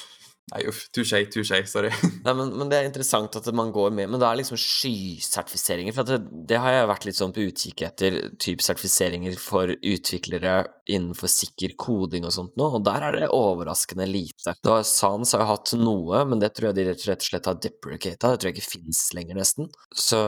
[0.50, 0.88] Nei, uff.
[0.90, 1.64] Touché, touché.
[1.66, 1.90] Sorry.
[2.24, 5.94] Nei, men, men, det er interessant at man går med Men det er liksom skysertifiseringer.
[5.94, 6.18] For det,
[6.50, 10.56] det, har jeg vært litt sånn på utkikk etter, type sertifiseringer for utviklere
[10.90, 14.56] innenfor sikker koding og sånt nå, og der er det overraskende lite.
[14.66, 17.60] Da Sans har jo hatt noe, men det tror jeg de rett og slett har
[17.62, 18.32] deprecata.
[18.32, 19.70] Det tror jeg ikke fins lenger, nesten.
[19.94, 20.20] Så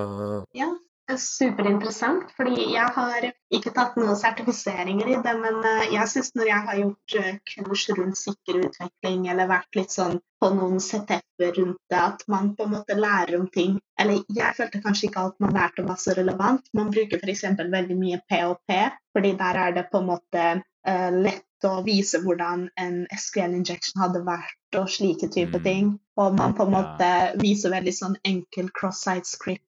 [0.57, 0.71] Ja,
[1.19, 6.49] superinteressant, fordi jeg har ikke tatt noen sertifiseringer i det, men eh, jeg syns når
[6.49, 11.55] jeg har gjort eh, kurs rundt sikker utvikling, eller vært litt sånn på noen setupper
[11.59, 15.23] rundt det, at man på en måte lærer om ting Eller jeg følte kanskje ikke
[15.23, 16.65] alt man lærte var så relevant.
[16.75, 17.45] Man bruker f.eks.
[17.61, 18.73] veldig mye POP,
[19.15, 24.03] fordi der er det på en måte uh, lett å vise hvordan en SQL injection
[24.03, 25.67] hadde vært, og slike type mm.
[25.69, 25.93] ting.
[26.19, 29.69] Og man på en måte viser veldig sånn enkel cross-site script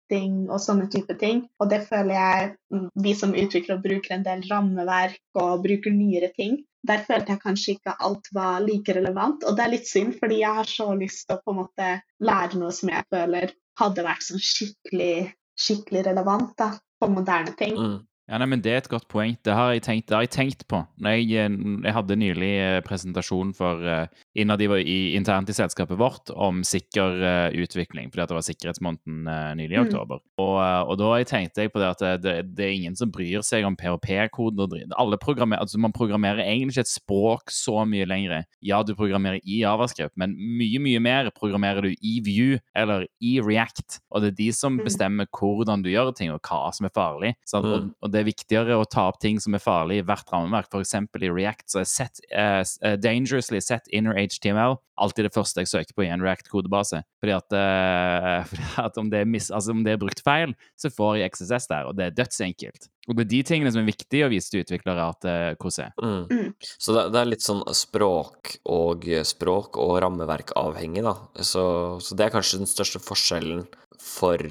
[0.49, 1.43] og sånne type ting.
[1.61, 5.93] Og det føler jeg mm, vi som utvikler og bruker en del rammeverk og bruker
[5.93, 6.59] nyere ting.
[6.87, 10.39] Der følte jeg kanskje ikke alt var like relevant, og det er litt synd, fordi
[10.41, 11.89] jeg har så lyst til å på en måte
[12.23, 15.15] lære noe som jeg føler hadde vært sånn skikkelig,
[15.59, 17.75] skikkelig relevant da, på moderne ting.
[17.75, 17.97] Mm.
[18.29, 19.33] Ja, nei, men Det er et godt poeng.
[19.45, 20.83] Det har jeg tenkt, har jeg tenkt på.
[21.01, 24.05] Jeg, eh, jeg, hadde nylig eh, presentasjon for uh,
[24.37, 29.25] innad i, i, internt i selskapet vårt om sikker uh, utvikling, fordi det var sikkerhetsmåneden
[29.27, 29.87] uh, nylig i mm.
[29.87, 30.21] oktober.
[30.39, 33.65] Og, og, da tenkte jeg på det at det, det, er ingen som bryr seg
[33.65, 34.77] om PHP-koder.
[34.93, 38.45] Altså, man programmerer egentlig ikke et språk så mye lenger.
[38.61, 43.39] Ja, du programmerer i Javascript, men mye, mye mer programmerer du i View eller i
[43.41, 43.99] React.
[44.13, 44.85] Og det er de som mm.
[44.85, 47.33] bestemmer hvordan du gjør ting, og hva som er farlig.
[47.49, 47.91] Så, og, mm.
[48.05, 50.73] og det det er viktigere å ta opp ting som er farlig i hvert rammeverk.
[50.73, 50.95] F.eks.
[51.23, 55.95] i React så er set, uh, dangerously set inner HTML alltid det første jeg søker
[55.95, 57.01] på i en React-kodebase.
[57.21, 60.91] Fordi at, uh, fordi at om, det mis, altså om, det er brukt feil, så
[60.93, 62.89] får jeg XSS der, og det er dødsenkelt.
[63.09, 65.89] Og det er de tingene som er viktige å vise til utviklere at uh, hvordan
[65.89, 65.93] er.
[66.03, 66.23] Mm.
[66.29, 66.71] Mm.
[66.75, 71.15] Så det, det, er litt sånn språk og språk og rammeverk avhengig, da.
[71.41, 71.63] Så,
[72.03, 73.65] så det er kanskje den største forskjellen
[73.99, 74.43] for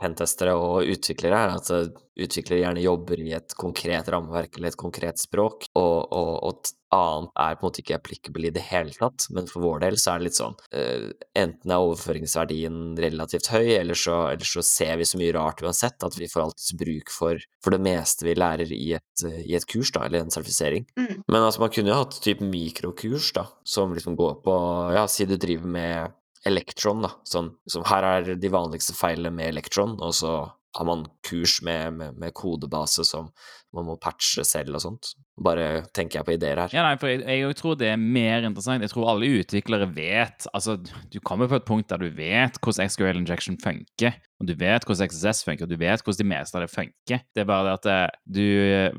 [0.00, 4.78] pentestere og utviklere, er at uh, utviklere gjerne jobber i et konkret rammeverk eller et
[4.78, 8.94] konkret språk, og, og, og annet er på en måte ikke applicable i det hele
[8.94, 13.50] tatt, men for vår del så er det litt sånn uh, Enten er overføringsverdien relativt
[13.50, 16.74] høy, eller så, eller så, ser vi så mye rart uansett at vi får alltids
[16.78, 20.34] bruk for, for det meste vi lærer i et, i et kurs, da, eller en
[20.34, 20.86] sertifisering.
[20.98, 21.24] Mm.
[21.26, 24.58] Men altså, man kunne jo hatt type mikrokurs, da, som liksom går på
[24.94, 26.14] Ja, si du driver med
[26.46, 27.10] Elektron, da.
[27.24, 30.34] som, som, her er de vanligste feilene med Elektron, og så
[30.74, 33.30] har man kurs med, med, med kodebase som
[33.74, 35.14] man må patche selv og sånt.
[35.42, 36.74] Bare tenker jeg på ideer her.
[36.76, 38.84] Ja, nei, for jeg, jeg tror det er mer interessant.
[38.86, 40.76] Jeg tror alle utviklere vet Altså,
[41.10, 44.84] du kommer på et punkt der du vet hvordan SQL injection funker, og du vet
[44.86, 47.22] hvordan XSS funker, og du vet hvordan de meste av det funker.
[47.34, 48.44] Det er bare det at eh, du,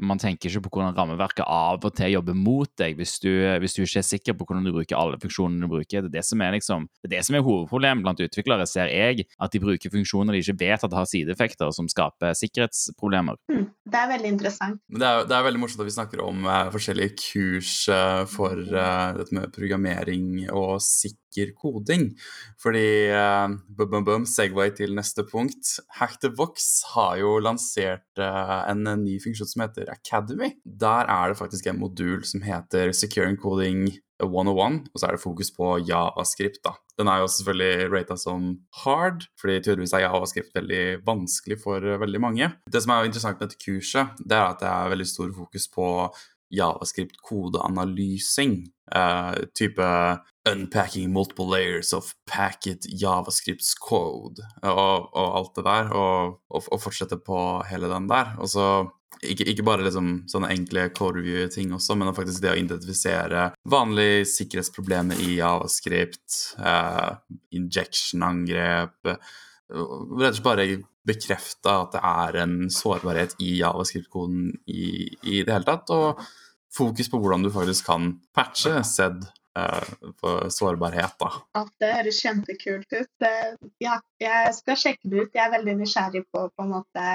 [0.04, 3.32] man tenker ikke på hvordan rammeverket av og til jobber mot deg hvis du,
[3.62, 6.04] hvis du ikke er sikker på hvordan du bruker alle funksjonene du bruker.
[6.04, 8.92] Det er det som er, liksom, det er, det som er hovedproblemet blant utviklere, ser
[8.92, 9.28] jeg.
[9.40, 13.40] At de bruker funksjoner de ikke vet at har sideeffekter, som skaper sikkerhetsproblemer.
[13.52, 14.82] Hmm, det er veldig interessant.
[14.90, 18.24] Men det er, det er veldig morsomt at vi snakker om eh, forskjellige kurs eh,
[18.30, 22.10] for eh, dette med programmering og sikker koding.
[22.62, 23.12] Fordi
[23.68, 25.76] bum, bum, bum, Segway til neste punkt.
[26.00, 30.54] Hack the Box har jo lansert en ny funksjon som heter Academy.
[30.64, 33.90] Der er det faktisk en modul som heter Securing Coding
[34.24, 36.62] 101, og så er det fokus på javascript.
[36.64, 36.76] da.
[37.00, 38.54] Den er jo selvfølgelig rata som
[38.84, 42.52] hard, fordi tydeligvis er javascript veldig vanskelig for eh, veldig mange.
[42.72, 45.68] Det som er interessant med dette kurset, det er at det er veldig stor fokus
[45.68, 45.90] på
[46.54, 48.68] javascript-kodeanalysing.
[48.92, 49.82] Uh, type
[50.46, 56.84] unpacking multiple layers of packet javascripts code og, og alt det der, og, og, og
[56.84, 57.40] fortsette på
[57.70, 58.36] hele den der.
[58.38, 58.68] Og så
[59.24, 64.26] ikke, ikke, bare liksom sånne enkle code review-ting også, men faktisk det å identifisere vanlige
[64.36, 67.16] sikkerhetsproblemer i javascript, uh,
[67.56, 69.16] injection-angrep
[69.72, 70.68] Rett og slett bare
[71.06, 74.86] bekrefta at det er en sårbarhet i javascript-koden i,
[75.24, 76.22] i, det hele tatt, og
[76.76, 79.26] fokus på hvordan du faktisk kan patche SED
[80.22, 81.30] på sårbarhet, da.
[81.56, 83.28] At det høres kjempekult ut.
[83.80, 85.38] Ja, jeg skal sjekke det ut.
[85.38, 87.06] Jeg er veldig nysgjerrig på på en måte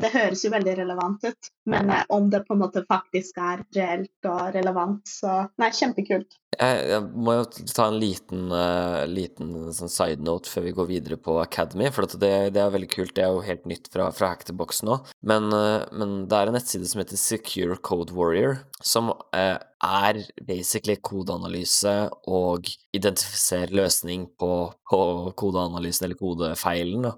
[0.00, 4.30] Det høres jo veldig relevant ut, men om det på en måte faktisk er reelt
[4.32, 6.40] og relevant, så Nei, kjempekult.
[6.60, 10.88] Jeg, jeg må jo ta en liten, uh, liten sånn side note før vi går
[10.90, 13.14] videre på Academy, for det, det, er veldig kult.
[13.16, 14.98] Det er jo helt nytt fra, fra Hackterbox nå.
[15.24, 20.20] Men, uh, men, det er en nettside som heter Secure Code Warrior, som uh, er
[20.44, 21.94] basically kodeanalyse
[22.28, 24.52] og identifisere løsning på,
[24.92, 25.00] på
[25.40, 27.14] kodeanalysen eller kodefeilen, da,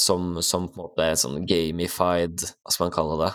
[0.00, 3.34] som, som, på en måte er sånn gamified, hva skal man kalle det,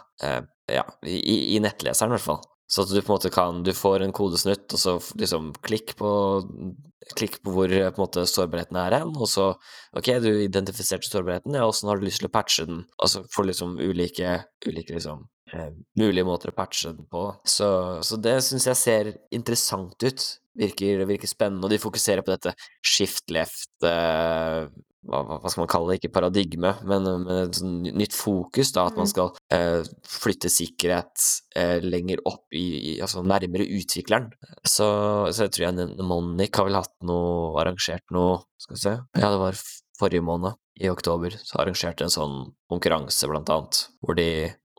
[0.74, 1.20] ja, i,
[1.54, 2.42] i nettleseren i hvert fall.
[2.72, 5.96] Så at du på en måte kan Du får en kodesnutt, og så liksom klikk
[6.00, 6.12] på
[7.18, 9.48] Klikk på hvor på en måte sårbarheten er hen, og så
[9.98, 12.84] Ok, du identifiserte sårbarheten, ja, åssen har du lyst til å patche den?
[13.02, 14.36] Og så får du liksom ulike,
[14.68, 17.26] ulike liksom eh, mulige måter å patche den på.
[17.44, 17.68] Så,
[18.08, 20.28] så det syns jeg ser interessant ut.
[20.62, 22.54] Virker, virker, spennende, og de fokuserer på dette
[22.86, 24.70] shift left eh,
[25.08, 28.86] hva, hva, skal man kalle det, ikke paradigme, men, men et sånn nytt fokus, da,
[28.90, 29.12] at man mm.
[29.12, 31.28] skal eh, flytte sikkerhet
[31.58, 34.30] eh, lenger opp i, i, altså nærmere utvikleren.
[34.62, 34.88] Så,
[35.34, 39.30] så jeg tror jeg Mnemonic har vel hatt noe, arrangert noe, skal vi se, ja,
[39.32, 39.64] det var
[40.02, 42.36] forrige måned, i oktober, så arrangerte en sånn
[42.72, 44.30] konkurranse, blant annet, hvor de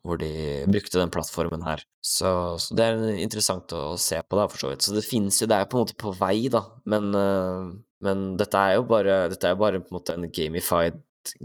[0.02, 0.32] hvor de
[0.66, 1.84] brukte den plattformen her.
[2.02, 4.84] Så, så det er interessant å, se på, da, for så vidt.
[4.86, 7.70] Så det finnes jo, det er på en måte på vei, da, men uh,
[8.02, 10.98] men dette er jo bare, dette er bare på en måte en gamified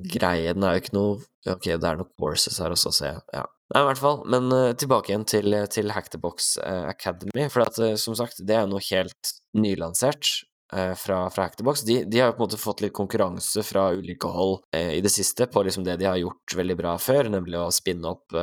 [0.09, 0.53] greie.
[0.55, 3.19] Den er jo ikke noe Ok, det er noen courses her også, ser jeg.
[3.37, 3.45] Ja.
[3.71, 4.17] Nei, i hvert fall.
[4.27, 7.45] Men uh, tilbake igjen til, til Hack the Box uh, Academy.
[7.53, 10.33] For at, uh, som sagt, det er jo noe helt nylansert
[10.69, 11.83] fra, fra Hack the Box.
[11.87, 15.11] De, de, har jo på en måte fått litt konkurranse fra ulike hold i det
[15.13, 18.35] siste på liksom det de har gjort veldig bra før, nemlig å spinne opp,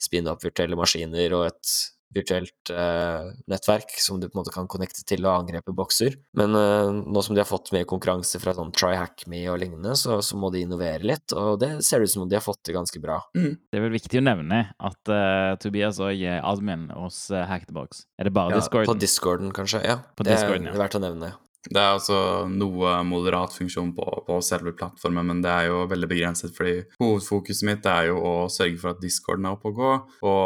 [0.00, 1.74] spinne opp virtuelle maskiner og et
[2.16, 6.16] virtuelt eh, nettverk som du på en måte kan connecte til og angrepe bokser.
[6.38, 10.20] Men uh, nå som de har fått mer konkurranse fra sånn TryHackMe og lignende, så,
[10.24, 12.76] så, må de innovere litt, og det ser ut som om de har fått til
[12.76, 13.20] ganske bra.
[13.36, 13.56] Mm.
[13.70, 18.06] Det er vel viktig å nevne at uh, Tobias òg er admin hos uh, Box
[18.20, 18.92] Er det bare ja, Discorden?
[18.92, 19.82] På Discorden, kanskje.
[19.86, 20.00] Ja.
[20.16, 21.34] På det Discorden, er verdt å nevne.
[21.66, 22.18] Det er altså
[22.50, 27.66] noe moderat funksjon på, på, selve plattformen, men det er jo veldig begrenset, fordi hovedfokuset
[27.68, 29.92] mitt er jo å sørge for at discorden er oppe og gå,
[30.30, 30.44] og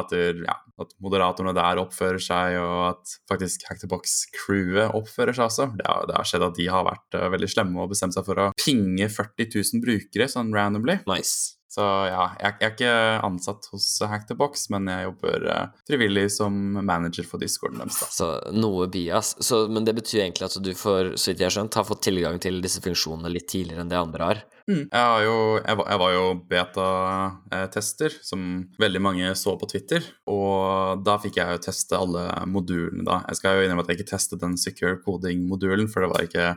[0.00, 5.70] at, ja, at moderatorene der oppfører seg, og at faktisk Hacktobox-crewet oppfører seg også.
[5.76, 8.40] Det det har, skjedd at de har vært uh, veldig slemme og bestemt seg for
[8.40, 11.00] å pinge 40 000 brukere sånn randomly.
[11.10, 11.59] Nice.
[11.70, 12.94] Så ja, jeg, jeg, er ikke
[13.28, 18.00] ansatt hos Hack the Box, men jeg jobber uh, frivillig som manager for discorden deres.
[18.10, 19.36] Så noe bias.
[19.38, 22.02] Så, men det betyr egentlig at du får, så vidt jeg har skjønt, har fått
[22.08, 24.40] tilgang til disse funksjonene litt tidligere enn det andre har?
[24.66, 24.80] Mm.
[24.90, 28.48] Jeg, jo, jeg, var, jeg, var, jo beta-tester, som
[28.82, 30.08] veldig mange så på Twitter.
[30.30, 33.20] Og da fikk jeg jo teste alle modulene, da.
[33.30, 36.48] Jeg skal jo innrømme at jeg ikke testet den secure coding-modulen, for det var ikke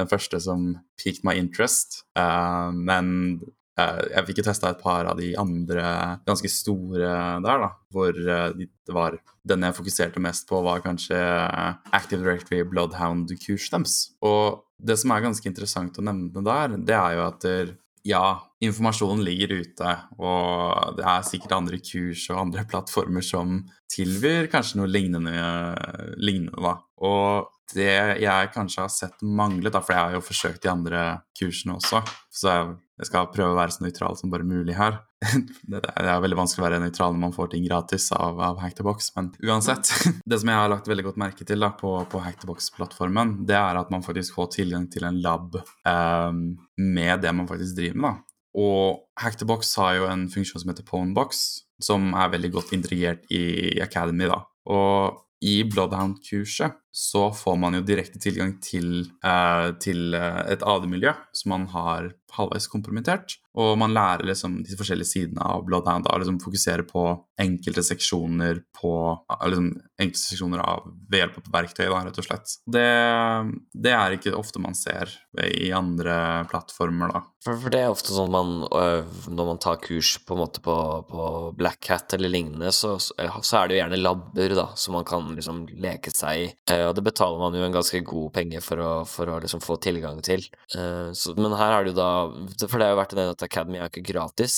[0.00, 2.00] den første som piqued my interest.
[2.16, 3.12] Uh, men
[3.44, 5.84] Eh, jeg fikk jo testa et par av de andre
[6.26, 7.70] ganske store der, da.
[7.94, 11.18] Hvor eh, det var Den jeg fokuserte mest på, var kanskje
[11.92, 13.96] Active Directory Bloodhound-kurs deres.
[14.24, 17.44] Og det som er ganske interessant å nevne der, det er jo at
[18.04, 18.24] ja,
[18.64, 23.62] informasjonen ligger ute, og det er sikkert andre kurs og andre plattformer som
[23.92, 25.32] tilbyr kanskje noe lignende,
[26.20, 26.74] lignende da.
[27.04, 31.04] Og det jeg kanskje har sett manglet, da, for jeg har jo forsøkt de andre
[31.38, 35.00] kursene også, så jeg, jeg skal prøve å være så nøytral som bare mulig her.
[35.70, 38.76] Det er veldig vanskelig å være nøytral når man får ting gratis av, av Hack
[38.78, 39.90] the Box, men uansett.
[40.30, 43.40] Det som jeg har lagt veldig godt merke til da, på, på Hack the Box-plattformen,
[43.48, 46.46] det er at man faktisk får tilgang til en lab um,
[46.78, 48.14] med det man faktisk driver med.
[48.14, 48.30] da.
[48.54, 51.42] Og Hack the Box har jo en funksjon som heter Ponebox,
[51.82, 54.30] som er veldig godt integrert i Academy.
[54.30, 54.44] da.
[54.70, 61.56] Og i Bloodhound-kurset så får man jo direkte tilgang til, eh, til et AD-miljø som
[61.56, 63.38] man har halvveis kompromittert.
[63.54, 66.08] Og man lærer liksom de forskjellige sidene av Bloodhound.
[66.10, 67.04] og liksom fokuserer på
[67.38, 68.94] enkelte seksjoner på
[69.46, 69.68] liksom
[70.00, 72.56] enkelte seksjoner av ved hjelp av verktøy, da, rett og slett.
[72.66, 72.88] Det,
[73.74, 77.22] det, er ikke ofte man ser i andre plattformer, da.
[77.44, 80.76] For, for det er ofte sånn man når man tar kurs på en måte på,
[81.06, 81.28] på
[81.58, 85.30] Black Hat eller lignende, så, så, er det jo gjerne labber da, som man kan
[85.36, 86.50] liksom leke seg i
[86.88, 89.78] og det betaler man jo en ganske god penge for å, for å liksom få
[89.82, 90.44] tilgang til.
[90.74, 92.10] Uh, så, men her er det jo da
[92.66, 94.56] For det har jo vært en at Academy er ikke gratis.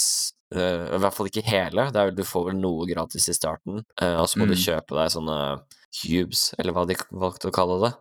[0.55, 1.89] Uh, I hvert fall ikke hele.
[1.91, 4.53] Er, du får vel noe gratis i starten, uh, og så må mm.
[4.53, 5.39] du kjøpe deg sånne
[5.97, 7.93] cubes, eller hva de valgte å kalle det,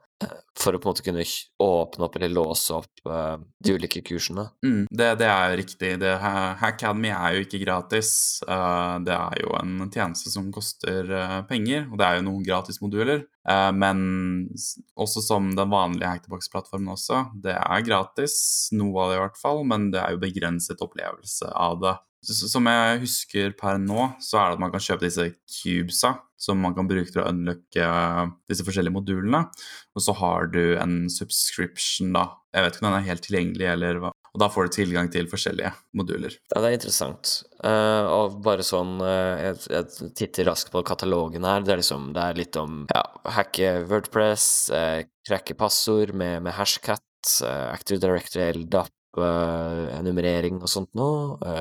[0.60, 1.26] for å på en måte kunne
[1.64, 4.48] åpne opp eller låse opp uh, de ulike kursene.
[4.66, 5.92] Mm, det, det, er riktig.
[6.02, 6.14] Det,
[6.62, 8.12] Hackademy er jo ikke gratis.
[8.48, 12.46] Uh, det er jo en tjeneste som koster uh, penger, og det er jo noen
[12.48, 13.26] gratismoduler.
[13.46, 14.00] Men
[14.98, 17.22] også som den vanlige Hacktobox-plattformen også.
[17.44, 18.36] Det er gratis,
[18.74, 21.96] noe av det i hvert fall, men det er jo begrenset opplevelse av det.
[22.26, 25.28] Som jeg husker per nå, så er det at man kan kjøpe disse
[25.60, 27.86] cubesa som man kan bruke til å unlocke
[28.50, 29.46] disse forskjellige modulene.
[29.96, 32.28] Og så har du en subscription, da.
[32.56, 34.12] Jeg vet ikke om den er helt tilgjengelig, eller hva.
[34.36, 36.34] Og da får du tilgang til forskjellige moduler.
[36.52, 37.38] Ja, det er interessant.
[37.64, 41.64] Uh, og bare sånn uh, jeg, jeg, titter raskt på katalogen her.
[41.64, 43.06] Det er liksom Det er litt om ja,
[43.38, 47.02] hacke Wordpress, uh, krekke passord med, med hashcat,
[47.48, 48.92] Active Director LDAP,
[50.06, 51.56] nummerering og sånt noe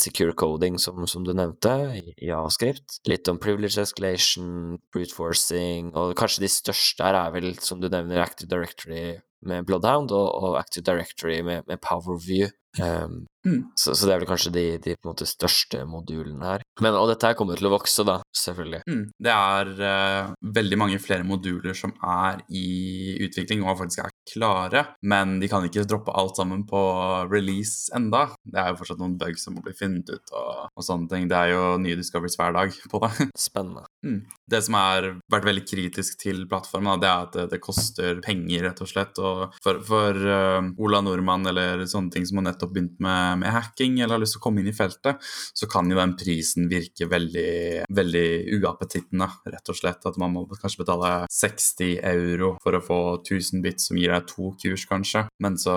[0.00, 1.74] secure coding, som, som, du nevnte,
[2.16, 3.00] i avskrift.
[3.10, 7.90] Litt om privilege escalation, brute forcing, og kanskje de største her er vel, som du
[7.92, 12.48] nevner, Active Directory med Bloodhound og, og Active Directory med, med Powerview.
[12.82, 13.60] Um, mm.
[13.78, 16.64] så, så, det er vel kanskje de, de måte, største modulene her.
[16.82, 18.82] Men, og dette her kommer til å vokse, da, selvfølgelig.
[18.88, 19.04] Mm.
[19.26, 24.84] Det er uh, veldig mange flere moduler som er i utvikling og faktisk er klare,
[25.06, 26.82] men de kan ikke droppe alt sammen på
[27.30, 28.26] release enda.
[28.44, 31.28] Det er jo fortsatt noen bugs som må bli funnet ut og, og sånne ting.
[31.30, 33.12] Det er jo nye discoveries hver dag på det.
[33.46, 33.86] Spennende.
[34.06, 34.20] Mm.
[34.50, 38.66] Det som har vært veldig kritisk til plattformen, det er at det, det koster penger,
[38.68, 39.20] rett og slett.
[39.22, 43.52] Og for, for uh, Ola Nordmann eller sånne ting som har nettopp begynt med, med,
[43.54, 45.22] hacking eller har lyst til å komme inn i feltet,
[45.56, 48.26] så kan jo den prisen virke veldig, veldig
[48.58, 50.06] uappetittende, rett og slett.
[50.08, 54.28] At man må kanskje betale 60 euro for å få 1000 bits som gir deg
[54.30, 55.26] to kurs, kanskje.
[55.42, 55.76] Men så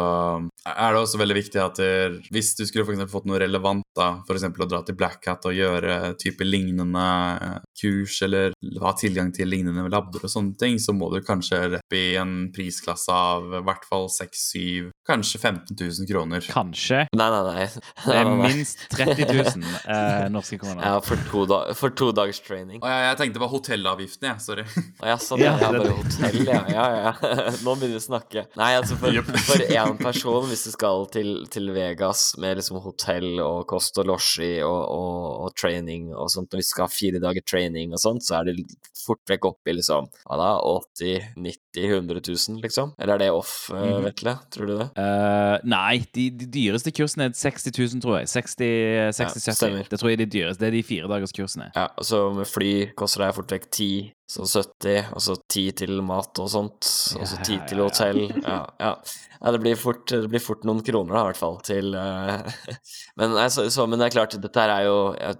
[0.66, 4.10] er det også veldig viktig at der, hvis du skulle for fått noe relevant, da,
[4.26, 4.46] f.eks.
[4.50, 7.06] å dra til Black Hat og gjøre type lignende
[7.46, 11.62] eh, kurs, eller ha tilgang til lignende labber og sånne ting, så må du kanskje
[11.76, 16.50] rett i en prisklasse av i hvert fall 6-7, kanskje 15 000 kroner.
[16.70, 17.00] Kanskje?
[17.18, 17.68] Nei, nei, nei.
[18.06, 20.84] Det er minst 30 000 eh, norske kroner.
[20.86, 22.82] Ja, for to, da for to dagers training.
[22.84, 24.44] Å, ja, jeg tenkte på hotellavgiften, jeg.
[24.44, 24.66] Sorry.
[25.02, 26.62] Å, ja, sånn, ja, ja, bare hotell, ja.
[26.70, 27.14] ja, ja.
[27.66, 28.46] Nå begynner vi å snakke.
[28.60, 33.42] Nei, altså for, for én person, hvis du skal til, til, Vegas med liksom hotell
[33.44, 37.22] og kost og losji og, og, og, training og sånt, og vi skal ha fire
[37.22, 38.66] dager training og sånt, så er det
[38.98, 42.94] fort vekk opp i liksom ja da, 80 90 100 000, liksom?
[42.98, 44.36] Eller er det off, uh, Vetle?
[44.54, 44.90] Tror du det?
[44.98, 48.30] Uh, nei, de, de, dyreste kursene er 60 000, tror jeg.
[48.36, 49.74] 60-70.
[49.80, 50.62] Ja, det tror jeg er de dyreste.
[50.62, 51.72] Det er de fire dagers kursene.
[51.76, 53.92] Ja, og så med fly koster det fort vekk 10
[54.30, 56.86] så 70, og så 10 til mat og sånt,
[57.18, 58.20] og så 10 til hotell.
[58.44, 58.92] Ja, ja.
[59.40, 62.46] ja det, blir fort, det, blir fort, noen kroner, da, i hvert fall, til uh,
[63.20, 65.00] men, altså, så, men, det er klart, dette her er jo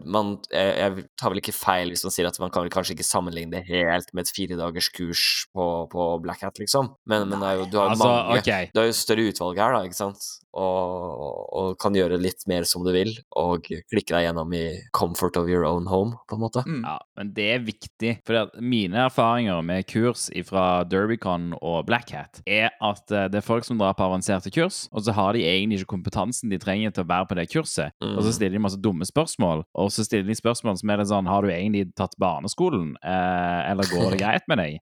[0.10, 3.06] man, jeg, jeg, tar vel ikke feil hvis man sier at man kan kanskje ikke
[3.06, 5.24] sammenligne det helt med et firedagers kurs
[5.54, 8.74] på, på Black Hat, liksom, men, men jo, du har jo altså, mange okay.
[8.74, 10.32] Du har jo større utvalg her, da, ikke sant?
[10.58, 14.64] og, og, kan gjøre litt mer som du vil, og klikke deg gjennom i
[14.96, 16.64] comfort of your own home, på en måte.
[16.66, 16.82] Mm.
[16.88, 18.40] Ja, men det er viktig, for
[18.80, 23.68] mine erfaringer med kurs fra Derbycon og Black Hat er at eh, det er folk
[23.68, 27.06] som drar på avanserte kurs, og så har de egentlig ikke kompetansen de trenger til
[27.06, 28.16] å være på det kurset, mm.
[28.16, 31.10] og så stiller de masse dumme spørsmål, og så stiller de spørsmål som er det
[31.12, 34.80] sånn Har du egentlig tatt barneskolen, eh, eller går det greit med deg?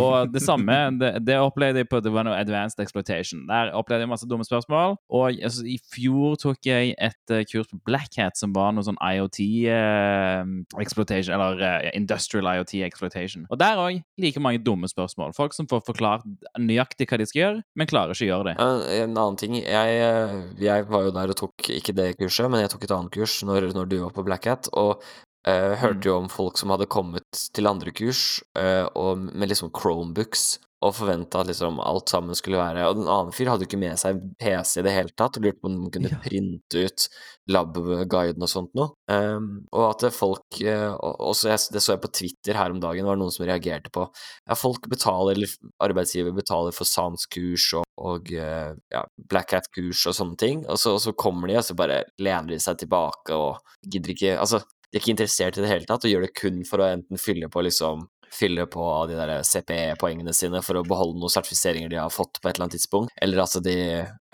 [0.00, 3.44] Og det samme det, det opplevde jeg på det var noe Advanced Exploitation.
[3.48, 4.96] Der opplevde jeg masse dumme spørsmål.
[5.14, 8.86] Og altså, i fjor tok jeg et uh, kurs på Black Hat som var noe
[8.86, 9.40] sånn IoT
[9.70, 10.42] uh,
[10.82, 13.46] exploitation, eller uh, Industrial IoT Exploitation.
[13.50, 15.34] Og der òg like mange dumme spørsmål.
[15.36, 16.26] Folk som får forklart
[16.58, 18.56] nøyaktig hva de skal gjøre, men klarer ikke å gjøre det.
[19.04, 22.64] En annen ting jeg, eh, jeg var jo der og tok ikke det kurset, men
[22.64, 25.02] jeg tok et annet kurs når, når du var på Black Hat, og
[25.46, 29.72] eh, hørte jo om folk som hadde kommet til andre kurs uh, og med liksom
[29.76, 33.68] Chromebooks og forventa at liksom alt sammen skulle være Og den annen fyr hadde jo
[33.70, 36.18] ikke med seg PC i det hele tatt, og lurte på om de kunne Ja.
[36.20, 37.06] printe ut
[37.48, 38.90] lab-guiden og sånt noe.
[39.08, 42.80] Um, og at folk uh, og- Også jeg, det så jeg på Twitter her om
[42.84, 44.04] dagen, var det noen som reagerte på
[44.48, 45.48] ja, folk betaler, eller
[45.80, 50.92] arbeidsgiver betaler for SANS-kurs og, og uh, ja, Black Hat-kurs og sånne ting, og så,
[50.98, 53.56] og så kommer de, og så bare lener de seg tilbake og
[53.88, 54.60] gidder ikke Altså,
[54.94, 57.18] de er ikke interessert i det hele tatt, og gjør det kun for å enten
[57.18, 62.00] fylle på liksom Fylle på de der CPE-poengene sine for å beholde noen sertifiseringer de
[62.00, 63.76] har fått på et eller annet tidspunkt, eller at de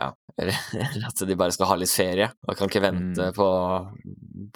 [0.01, 3.34] ja, eller at de bare skal ha litt ferie og kan ikke vente Mm.
[3.36, 3.48] på,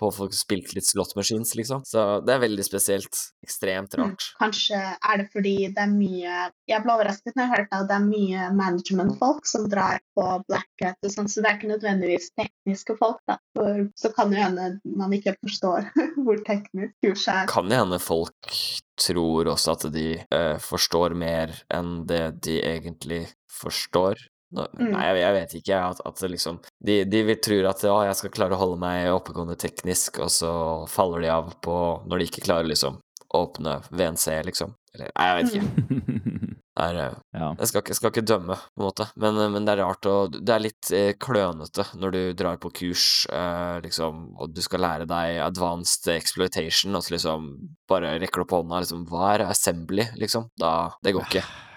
[0.00, 1.82] på å få spilt litt slot machines, liksom.
[1.84, 3.18] Så det er veldig spesielt.
[3.44, 4.00] Ekstremt Mm.
[4.06, 4.24] rart.
[4.40, 6.36] Kanskje er det fordi det er mye
[6.70, 10.96] Jeg ble overrasket når jeg hørte at det er mye management-folk som drar på blackout,
[11.04, 13.36] og sånn, så det er ikke nødvendigvis tekniske folk, da.
[13.54, 15.90] For så kan det hende man ikke forstår
[16.24, 17.46] hvor teknisk kurset er.
[17.52, 18.56] Kan det hende folk
[18.96, 24.16] tror også at de uh, forstår mer enn det de egentlig forstår?
[24.54, 24.90] Nå, Mm.
[24.92, 25.78] Nei, jeg, jeg vet ikke.
[25.90, 29.56] At, at liksom De, de tror at å, jeg skal klare å holde meg oppegående
[29.58, 30.52] teknisk, og så
[30.90, 31.76] faller de av på
[32.06, 33.00] når de ikke klarer liksom
[33.34, 34.74] å åpne VNC, liksom.
[34.94, 36.52] Eller nei, jeg vet ikke.
[36.74, 37.48] Det er, eh, ja.
[37.58, 40.06] jeg skal ikke, skal ikke dømme, på en måte, men, eh, men det er rart
[40.10, 44.62] og Det er litt eh, klønete når du drar på kurs, eh, liksom, og du
[44.62, 47.52] skal lære deg advanced exploitation, og så liksom
[47.90, 50.50] bare rekker du opp hånda, liksom Hva er assembly, liksom?
[50.60, 51.46] Da Det går ikke.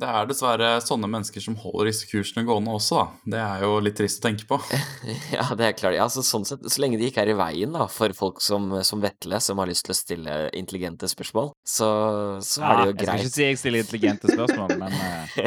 [0.00, 3.32] Det er dessverre sånne mennesker som holder disse kursene gående også, da.
[3.34, 4.60] Det er jo litt trist å tenke på.
[5.34, 5.96] Ja, det er klart.
[5.96, 8.70] Ja, så sånn sett, så lenge de ikke er i veien da, for folk som,
[8.86, 11.88] som Vetle, som har lyst til å stille intelligente spørsmål, så,
[12.44, 13.04] så er det jo greit.
[13.04, 14.98] Jeg skal ikke si jeg stiller intelligente spørsmål, men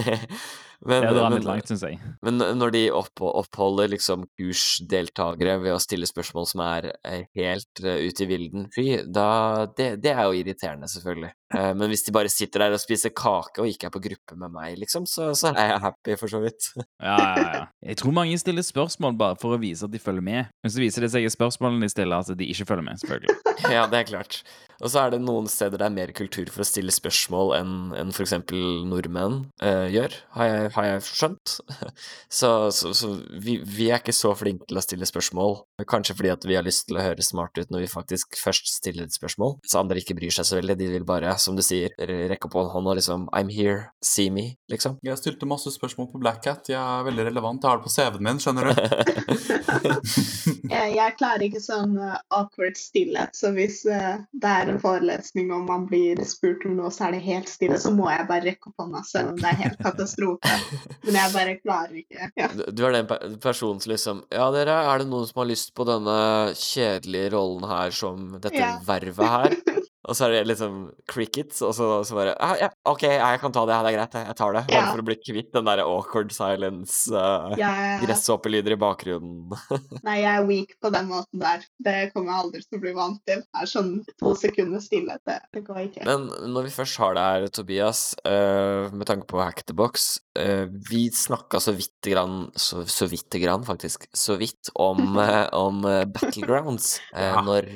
[0.85, 1.99] eh, men, det drar men- litt langt, syns jeg.
[2.25, 7.83] Men når de opp, oppholder liksom kursdeltakere ved å stille spørsmål som er eh, helt
[7.83, 11.33] uh, ute i vilden fy, da det, det er jo irriterende, selvfølgelig.
[11.55, 14.37] Uh, men hvis de bare sitter der og spiser kake og ikke er på gruppe
[14.39, 16.71] med meg, liksom, så, så er jeg happy, for så vidt.
[17.07, 17.65] Ja, ja, ja.
[17.91, 20.49] Jeg tror mange stiller spørsmål bare for å vise at de følger med.
[20.63, 23.35] Men så viser det seg i spørsmålene de stiller, at de ikke følger med, selvfølgelig.
[23.75, 24.41] ja, det er klart.
[24.81, 27.73] Og så er det noen steder det er mer kultur for å stille spørsmål enn
[27.97, 28.35] en f.eks.
[28.87, 31.57] nordmenn uh, gjør, har jeg, har jeg skjønt.
[32.39, 33.11] så så, så
[33.41, 35.57] vi, vi er ikke så flinke til å stille spørsmål,
[35.89, 38.69] kanskje fordi at vi har lyst til å høre smart ut når vi faktisk først
[38.71, 41.63] stiller et spørsmål, så andre ikke bryr seg så veldig, de vil bare, som du
[41.65, 44.99] sier, rekke opp hånda og liksom I'm here, see me, liksom.
[45.05, 46.69] Jeg stilte masse spørsmål på Black Hat.
[46.71, 47.63] Jeg er veldig relevant.
[47.63, 48.73] Jeg har det på CV-en min, skjønner du.
[50.71, 55.51] Jeg, jeg klarer ikke sånn eh, awkward stillhet, så hvis eh, det er en forelesning
[55.55, 58.45] og man blir spurt om noe, så er det helt stille, så må jeg bare
[58.47, 60.53] rekke opp hånda selv om det er helt katastrofe.
[61.05, 62.29] Men jeg bare klarer ikke.
[62.39, 62.49] Ja.
[62.57, 65.73] Du, du er den personen som liksom Ja, dere, er det noen som har lyst
[65.77, 66.17] på denne
[66.57, 68.75] kjedelige rollen her som dette Ja.
[68.85, 69.57] vervet her?
[70.07, 70.75] Og så er det liksom
[71.11, 74.17] crickets, og så, så bare ah, Ja, OK, jeg kan ta det, det er greit,
[74.29, 74.63] jeg tar det.
[74.69, 74.85] Bare Ja.
[74.93, 79.51] for å bli kvitt den der awkward silence, uh, Jeg, gresshoppelyder i bakgrunnen.
[80.07, 81.65] nei, jeg er weak på den måten der.
[81.83, 83.43] Det kommer jeg aldri til å bli vant til.
[83.43, 83.91] Det er sånn
[84.21, 85.23] to sekunder stillhet.
[85.27, 86.05] Det, det går ikke.
[86.07, 90.07] Men når vi først har det her, Tobias, uh, med tanke på Hack the Box
[90.39, 95.19] uh, Vi snakka så vidt grann, så, så vidt grann, faktisk, så vidt om,
[95.65, 95.83] om
[96.15, 96.95] Battlegrounds.
[97.11, 97.41] Ja.
[97.43, 97.67] Når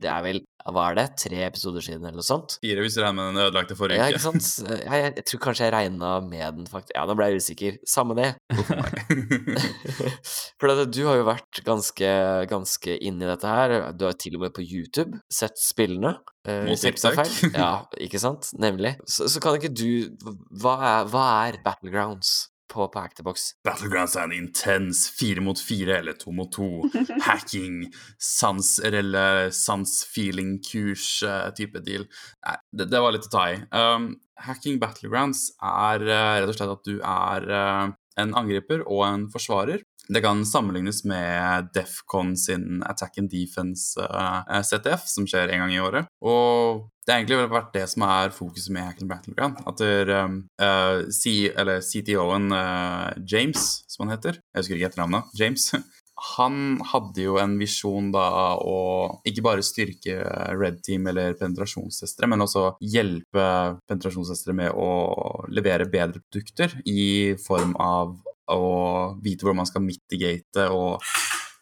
[0.00, 2.56] Det er vel hva er det, tre episoder siden eller noe sånt?
[2.64, 4.48] Fire hvis du regner med den ødelagte forrige Ja, ikke sant?
[4.70, 6.94] Jeg, jeg, jeg tror kanskje jeg regna med den, faktisk.
[6.96, 7.78] Ja, nå ble jeg usikker.
[7.88, 8.30] Samme det.
[10.60, 12.10] For det, du har jo vært ganske,
[12.50, 13.76] ganske inne i dette her.
[13.96, 16.16] Du har til og med på YouTube sett spillene.
[16.48, 16.70] eh.
[17.56, 18.52] Ja, ikke sant?
[18.60, 18.94] Nemlig.
[19.08, 19.86] Så, så kan ikke du
[20.60, 23.38] Hva er, hva er Battlegrounds på, på Hackterbox?
[23.66, 26.68] Battlegrounds er en intens fire mot fire eller to mot to
[27.26, 32.04] hacking, sans eller sans-feeling-kurs-type deal.
[32.46, 33.54] Nei, det, det var litt å ta i.
[33.74, 34.04] Um,
[34.46, 37.86] hacking Battlegrounds er uh, rett og slett at du er uh,
[38.20, 39.80] en angriper og en forsvarer.
[40.10, 45.74] Det kan sammenlignes med Defcon sin Attack and Defense uh, CTF, som skjer en gang
[45.74, 46.10] i året.
[46.18, 49.62] Og det har egentlig vært det som er fokuset med Hacking Battleground.
[49.70, 51.06] At der, um, uh,
[51.62, 55.30] eller CTO-en uh, James, som han heter Jeg husker ikke etternavnet.
[55.38, 55.70] James.
[56.36, 58.26] han hadde jo en visjon da
[58.60, 58.76] å
[59.26, 60.18] ikke bare styrke
[60.52, 63.46] Red Team eller penetrasjonstestere, men også hjelpe
[63.88, 68.18] penetrasjonstestere med å levere bedre produkter i form av
[68.52, 71.04] å vite hvordan man skal mitigate og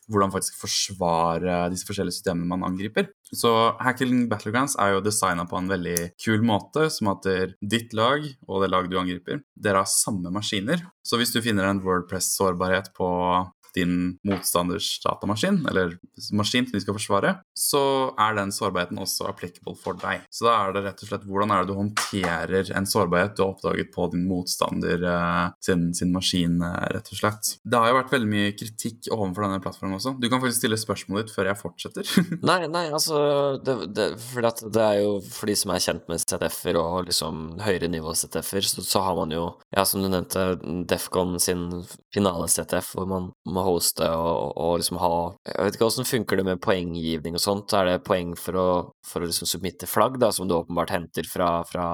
[0.08, 3.10] hvordan faktisk forsvare disse forskjellige systemene man angriper.
[3.28, 3.50] Så
[3.84, 7.28] Hacking Battlegrounds er jo designa på en veldig kul måte, som at
[7.60, 10.80] ditt lag og det laget du angriper, dere har samme maskiner.
[11.04, 13.10] Så hvis du finner en Wordpress-sårbarhet på
[13.76, 15.96] din motstanders datamaskin, eller
[16.32, 17.82] maskin som de skal forsvare, så
[18.20, 20.24] er den sårbarheten også applicable for deg.
[20.32, 23.44] Så da er det rett og slett hvordan er det du håndterer en sårbarhet du
[23.44, 27.52] har oppdaget på din motstander uh, sin, sin, maskin, uh, rett og slett.
[27.64, 30.14] Det har jo vært veldig mye kritikk overfor denne plattformen også.
[30.20, 32.12] Du kan faktisk stille spørsmålet ditt før jeg fortsetter.
[32.50, 33.20] nei, nei, altså
[33.64, 34.08] det, det,
[34.64, 38.68] det, er jo for de som er kjent med ZF-er og liksom høyere nivå ZF-er,
[38.68, 40.48] så, så, har man jo, ja, som du nevnte,
[40.88, 41.68] Defcon sin
[42.14, 45.12] finale ZF, hvor man må hoste og, og, liksom ha
[45.46, 47.74] Jeg vet ikke åssen funker det med poenggivning og sånt.
[47.76, 48.68] Er det poeng for å,
[49.06, 51.88] for å liksom submitte flagg, da, som du åpenbart henter fra, fra,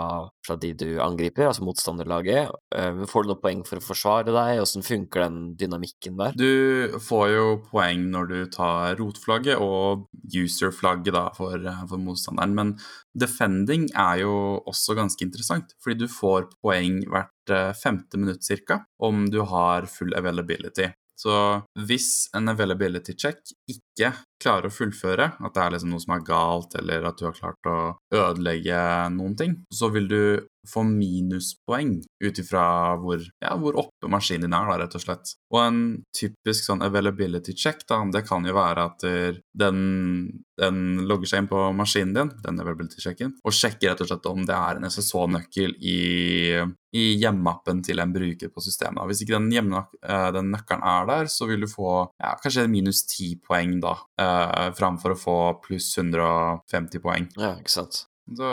[0.47, 2.53] fra de du angriper, altså motstanderlaget?
[2.75, 4.63] Men får du noe poeng for å forsvare deg?
[4.63, 6.37] Åssen funker den dynamikken der?
[6.39, 11.59] Du får jo poeng når du tar rotflagget og user-flagget da for,
[11.91, 12.75] for motstanderen, men
[13.15, 14.35] defending er jo
[14.69, 18.83] også ganske interessant, fordi du får poeng hvert eh, femte minutt ca.
[18.99, 20.91] om du har full availability.
[21.17, 23.39] Så hvis en availability check
[23.71, 24.13] ikke
[24.43, 27.37] klarer å fullføre, at det er liksom noe som er galt, eller at du har
[27.37, 27.79] klart å
[28.15, 28.81] ødelegge
[29.15, 30.25] noen ting, så vil du
[30.69, 32.65] få minuspoeng ut ifra
[33.01, 35.35] hvor, ja, hvor, oppe maskinen din er, da, rett og slett.
[35.53, 35.81] Og en
[36.17, 39.83] typisk sånn availability check, da, det kan jo være at den,
[40.61, 44.31] den logger seg inn på maskinen din, den availability checken, og sjekker rett og slett
[44.31, 45.99] om det er en SSH-nøkkel i,
[46.97, 49.05] i hjemmappen til en bruker på systemet.
[49.11, 53.05] Hvis ikke den, eh, den nøkkelen er der, så vil du få ja, kanskje minus
[53.11, 57.31] 10 poeng, da, eh, framfor å få pluss 150 poeng.
[57.39, 58.05] Ja, ikke sant.
[58.25, 58.51] Så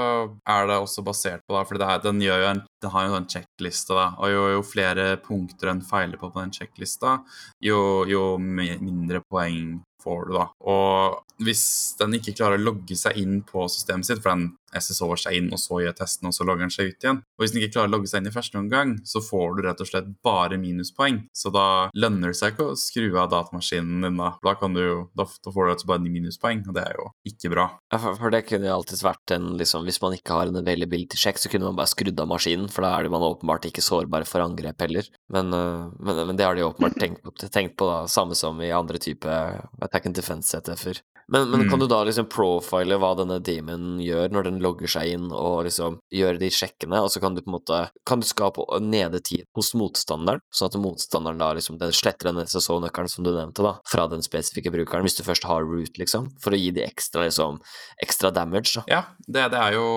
[0.51, 3.27] er det også basert på, da, for den, gjør jo en, den har jo en
[3.31, 7.21] sjekkliste, da, og jo, jo, flere punkter en feiler på på den sjekklista,
[7.63, 10.49] jo, jo mindre poeng får du, da.
[10.67, 11.63] Og hvis
[12.01, 15.49] den ikke klarer å logge seg inn på systemet sitt, for den SSO-er seg inn,
[15.53, 17.21] og så gjør testen, og så logger den seg ut igjen.
[17.37, 19.63] Og hvis den ikke klarer å logge seg inn i første omgang, så får du
[19.65, 21.23] rett og slett bare minuspoeng.
[21.35, 21.65] Så da
[21.97, 24.33] lønner det seg ikke å skru av datamaskinen din, da.
[24.43, 24.83] Da, kan du,
[25.17, 27.67] da, da får du altså bare minuspoeng, og det er jo ikke bra.
[27.93, 30.61] Ja, for, for, det kunne jo alltids vært en liksom, Hvis man ikke har en
[30.61, 33.83] availability check, så kunne man bare skrudd av maskinen, for da er man åpenbart ikke
[33.85, 35.07] sårbar for angrep heller.
[35.33, 38.59] Men, uh, men, men det har de åpenbart tenkt på, tenkt på, da, samme som
[38.63, 39.39] i andre type
[39.81, 41.01] attack and defense-settefer.
[41.31, 41.69] Men, men mm.
[41.71, 45.63] kan du da liksom profile hva denne demonen gjør når den logger seg inn og
[45.67, 49.47] liksom gjør de sjekkene, og så kan du på en måte Kan du skape nedetid
[49.55, 53.77] hos motstanderen, sånn at motstanderen da liksom den sletter den SSO-nøkkelen som du nevnte, da,
[53.87, 57.25] fra den spesifikke brukeren, hvis du først har root, liksom, for å gi de ekstra
[57.27, 57.61] liksom
[58.03, 58.85] ekstra damage, da?
[58.91, 59.87] Ja, det, det er jo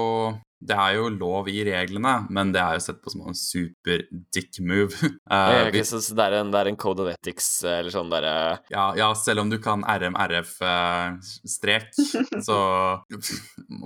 [0.64, 3.98] det er jo lov i reglene, men det er jo sett på som en super
[4.34, 4.94] dick move.
[5.32, 8.34] uh, okay, så det er, en, det er, en, code of ethics eller sånn derre
[8.72, 11.96] ja, ja, selv om du kan RMRF-strek, uh,
[12.48, 12.56] så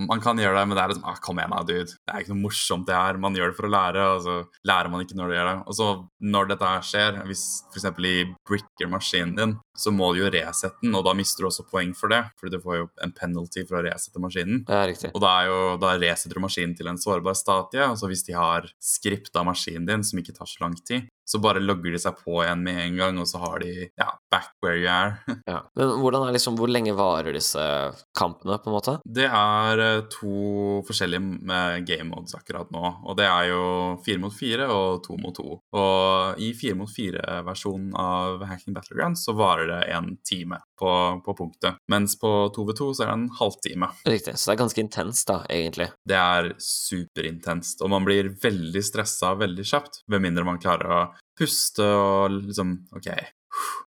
[0.08, 1.94] Man kan gjøre det, men det er liksom ah, Kom igjen, da, dude.
[1.96, 3.14] Det er ikke noe morsomt, det her.
[3.20, 4.34] Man gjør det for å lære, og så
[4.68, 5.56] lærer man ikke når du gjør det.
[5.68, 5.86] Og så,
[6.34, 7.86] når dette her skjer, hvis f.eks.
[8.08, 8.10] i
[8.48, 11.92] bricker maskinen din, så må du jo resette den, og da mister du også poeng
[11.96, 14.64] for det, fordi du får jo en penalty for å resette maskinen.
[14.66, 15.10] Det er riktig.
[15.14, 18.34] Og da, er jo, da resetter du maskinen til en sårbar statie, altså hvis de
[18.36, 22.16] har skripta maskinen din, som ikke tar så lang tid, så bare logger de seg
[22.22, 25.18] på igjen med en gang, og så har de ja, back where you are.
[25.50, 25.60] ja.
[25.76, 27.64] Men hvordan er liksom, hvor lenge varer disse
[28.16, 28.94] kampene, på en måte?
[29.04, 33.62] Det er eh, to forskjellige eh, game modes akkurat nå, og det er jo
[34.06, 35.58] fire mot fire og to mot to.
[35.76, 40.90] Og i fire mot fire-versjonen av Hacking Battleground så varer det en time på,
[41.24, 43.90] på punktet, mens på 2v2 så er det en halvtime.
[44.08, 45.90] Riktig, så det er ganske intenst da, egentlig?
[46.08, 51.00] Det er superintenst, og man blir veldig stressa veldig kjapt, ved mindre man klarer å
[51.38, 53.08] puste og liksom OK,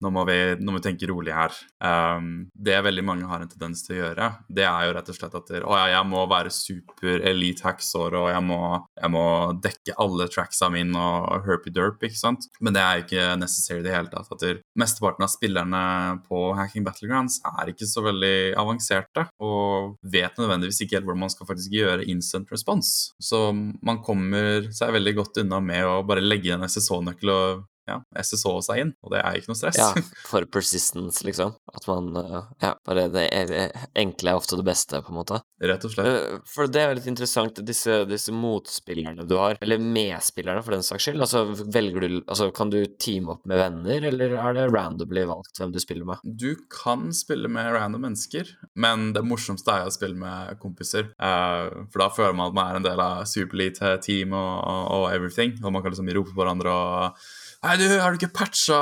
[0.02, 1.54] nå må, vi, nå må vi, tenke rolig her.
[1.82, 5.18] Um, det veldig mange har en tendens til å gjøre, det er jo rett og
[5.18, 8.60] slett at å ja, jeg må være super elite hacksår, og jeg må,
[8.98, 9.24] jeg må,
[9.62, 12.48] dekke alle tracksa mine og herpy-derp, ikke sant?
[12.60, 14.30] Men det er ikke necessary i det hele tatt.
[14.32, 15.82] At mesteparten av spillerne
[16.26, 21.34] på Hacking Battlegrounds er ikke så veldig avanserte, og vet nødvendigvis ikke helt hvordan man
[21.34, 23.12] skal faktisk gjøre instant response.
[23.22, 27.98] Så man kommer seg veldig godt unna med å bare legge en SSH-nøkkel og ja,
[28.22, 29.78] SSO seg inn, og det er ikke noe stress.
[29.80, 29.90] Ja,
[30.30, 31.54] for persistence, liksom.
[31.74, 35.40] At man eh, Ja, bare det er- enkle er ofte det beste, på en måte.
[35.62, 36.06] Rett og slett.
[36.06, 40.82] Eh, For det er litt interessant, disse, disse motspillerne du har, eller medspillerne for den
[40.86, 41.20] saks skyld.
[41.22, 41.44] Altså,
[41.74, 45.72] velger du Altså, kan du teame opp med venner, eller er det randomly valgt hvem
[45.74, 46.22] du spiller med?
[46.38, 48.48] Du kan spille med random mennesker,
[48.78, 51.10] men det morsomste er å spille med kompiser.
[51.18, 54.54] Eh, for da føler man at man er en del av superelite-team og,
[54.96, 57.26] og everything, og man kan liksom rope på hverandre og
[57.62, 58.76] Hei, du, har du ikke patcha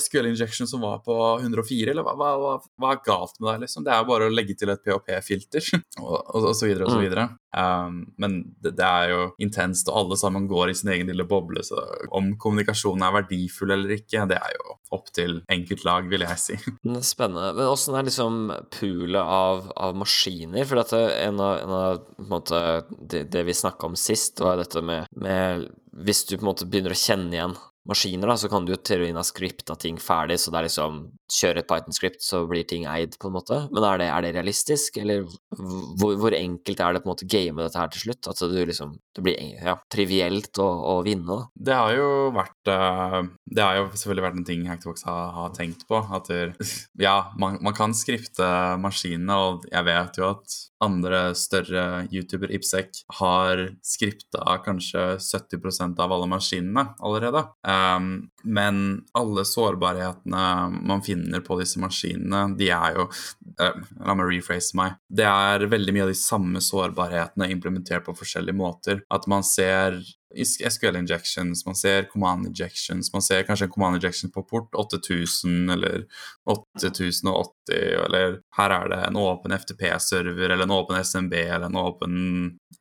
[0.00, 3.84] SQL injection som var på 104, eller hva, hva, hva, er galt med deg, liksom?
[3.84, 5.66] Det er jo bare å legge til et PHP-filter,
[6.00, 7.02] og, og, og så videre og så Mm.
[7.04, 7.26] videre.
[7.52, 11.26] Um, men det, det er jo intenst, og alle sammen går i sin egen lille
[11.28, 11.82] boble, så
[12.16, 16.56] om kommunikasjonen er verdifull eller ikke, det er jo opp til enkeltlag, vil jeg si.
[17.12, 17.50] Spennende.
[17.58, 18.38] Men åssen er liksom
[18.78, 20.64] poolet av, av maskiner?
[20.68, 22.62] For dette, en av, en av på en måte,
[22.96, 25.68] det, det vi snakka om sist, var dette med, med
[26.00, 28.78] Hvis du på en måte begynner å kjenne igjen maskiner, da, så kan du jo
[28.78, 31.02] teorien ha scripta ting ferdig, så det er liksom
[31.32, 33.56] Kjøre et Python-script, så blir ting eid, på en måte.
[33.72, 35.22] Men er det, er det realistisk, eller
[35.56, 38.28] hvor, hvor enkelt er det på en måte game dette her til slutt?
[38.28, 41.46] At du liksom Det blir ja, trivielt å, å vinne, da.
[41.70, 43.16] Det har jo vært eh,
[43.48, 46.02] Det har jo selvfølgelig vært en ting Hacktobox har, har tenkt på.
[46.12, 46.68] At det,
[47.06, 48.50] ja, man, man kan skrifte
[48.82, 56.12] maskinene, og jeg vet jo at andre større YouTuber, Ibsek, har skripta kanskje 70% av
[56.12, 57.44] alle maskinene allerede.
[57.72, 58.08] Um,
[58.42, 58.78] men
[59.16, 60.44] alle sårbarhetene
[60.82, 64.98] man finner på disse maskinene, de er jo uh, La meg rephrase meg.
[65.08, 69.04] Det er veldig mye av de samme sårbarhetene implementert på forskjellige måter.
[69.12, 70.00] At man ser
[70.36, 75.70] SQL injections, man ser command injections, man ser kanskje en command injection på port 8000
[75.70, 76.04] eller
[76.48, 82.18] 8080, eller her er det en åpen FTP-server eller en åpen SMB eller en åpen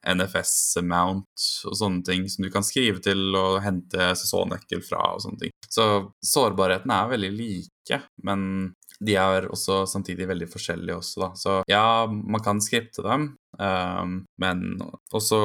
[0.08, 5.46] NFS-mount og sånne ting som du kan skrive til og hente SSO-nøkkel fra og sånne
[5.46, 5.56] ting.
[5.70, 5.88] Så
[6.26, 8.72] sårbarheten er veldig like, men
[9.02, 11.30] de er også samtidig veldig forskjellige også, da.
[11.38, 14.66] Så ja, man kan skripte dem, um, men
[15.14, 15.42] også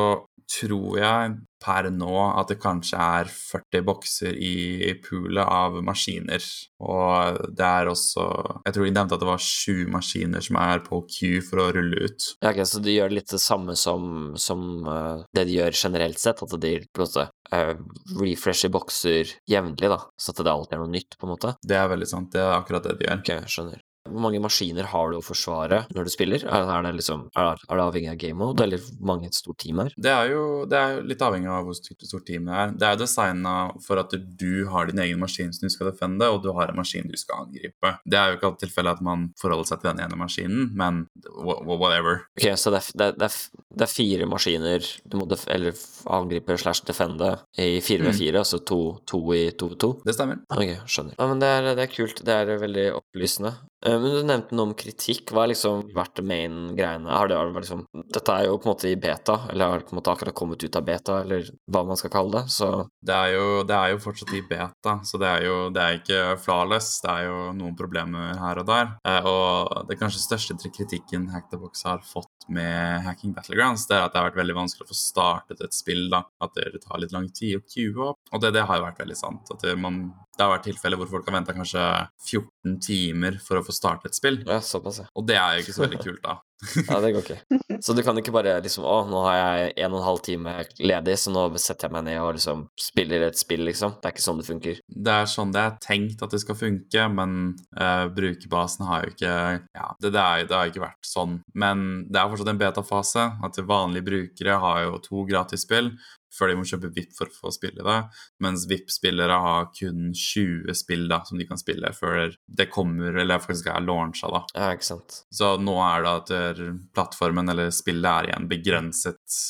[0.51, 6.45] tror jeg per nå at det kanskje er 40 bokser i poolet av maskiner.
[6.85, 8.27] Og det er også
[8.67, 11.71] Jeg tror de nevnte at det var sju maskiner som er på Q for å
[11.77, 12.29] rulle ut.
[12.45, 16.23] Ja, ok, Så de gjør litt det samme som, som eh, det de gjør generelt
[16.23, 17.75] sett, at de på en måte eh,
[18.21, 21.57] refresher bokser jevnlig, da, så at det alltid er noe nytt, på en måte?
[21.65, 22.33] Det er veldig sant.
[22.35, 23.23] Det er akkurat det de gjør.
[23.23, 23.86] Ok, skjønner.
[24.17, 26.45] Hvor mange maskiner har du å forsvare når du spiller?
[26.49, 29.37] Er, er, det, liksom, er, er det avhengig av game mode, eller hvor mange et
[29.37, 29.93] stort team er?
[30.01, 32.73] Det er jo det er litt avhengig av hvor stort, stort team det er.
[32.81, 36.31] Det er jo designa for at du har din egen maskin som du skal defende,
[36.33, 37.93] og du har en maskin du skal angripe.
[38.09, 41.03] Det er jo ikke alltid tilfellet at man forholder seg til den ene maskinen, men
[41.37, 42.23] wha- wha- whatever.
[42.41, 43.37] Ok, så det er, det er,
[43.77, 45.77] det er, fire maskiner du må eller
[46.17, 49.91] angripe slash defende i 4v4, altså to, to i 2v2?
[50.07, 50.41] Det stemmer.
[50.55, 51.17] Ok, skjønner.
[51.19, 52.23] Ja, men det er, det er kult.
[52.27, 53.53] Det er veldig opplysende.
[53.87, 55.31] Eh, Men du nevnte noe om kritikk.
[55.31, 57.07] Hva har liksom vært det main greiene?
[57.13, 59.95] Har det, liksom, dette er jo på en måte i beta, eller har det på
[59.95, 62.71] en måte akkurat kommet ut av beta, eller hva man skal kalle det, så
[63.07, 65.99] Det er, jo, det er jo fortsatt i beta, så det er jo det er
[66.01, 67.01] ikke flawless.
[67.05, 68.91] Det er jo noen problemer her og der.
[69.07, 73.97] Eh, og det kanskje største kritikken Hack the Box har fått med Hacking Battlegrounds, det
[73.97, 76.09] er at det har vært veldig vanskelig å få startet et spill.
[76.11, 78.19] da, At det tar litt lang tid å queue opp.
[78.33, 79.51] Og det, det har jo vært veldig sant.
[79.51, 81.85] at man, det har vært tilfeller hvor folk har venta kanskje
[82.29, 84.43] 14 timer for å få startet et spill.
[84.47, 85.09] ja, såpass, ja.
[85.17, 86.37] Og det er jo ikke så veldig kult, da.
[86.89, 87.59] Ja, det går ikke.
[87.85, 90.55] Så du kan ikke bare liksom Å, nå har jeg en og en halv time
[90.81, 93.99] ledig, så nå setter jeg meg ned og liksom spiller et spill, liksom.
[94.01, 94.81] Det er ikke sånn det funker.
[94.89, 97.39] Det er sånn det er tenkt at det skal funke, men
[97.77, 99.35] uh, brukerbasen har jo ikke
[99.77, 101.41] Ja, det, det, er, det har ikke vært sånn.
[101.55, 103.27] Men det er fortsatt en betafase.
[103.47, 105.93] At vanlige brukere har jo to gratisspill
[106.37, 107.99] før de må kjøpe VIP for å få spille det,
[108.45, 113.43] mens VIP-spillere har kun 20 spill da, som de kan spille før det kommer, eller
[113.43, 114.31] faktisk er launcha.
[114.33, 114.43] da.
[114.55, 115.21] Ja, ikke sant.
[115.35, 116.65] Så nå er det at eh,
[116.97, 119.41] plattformen eller spillet er i en begrenset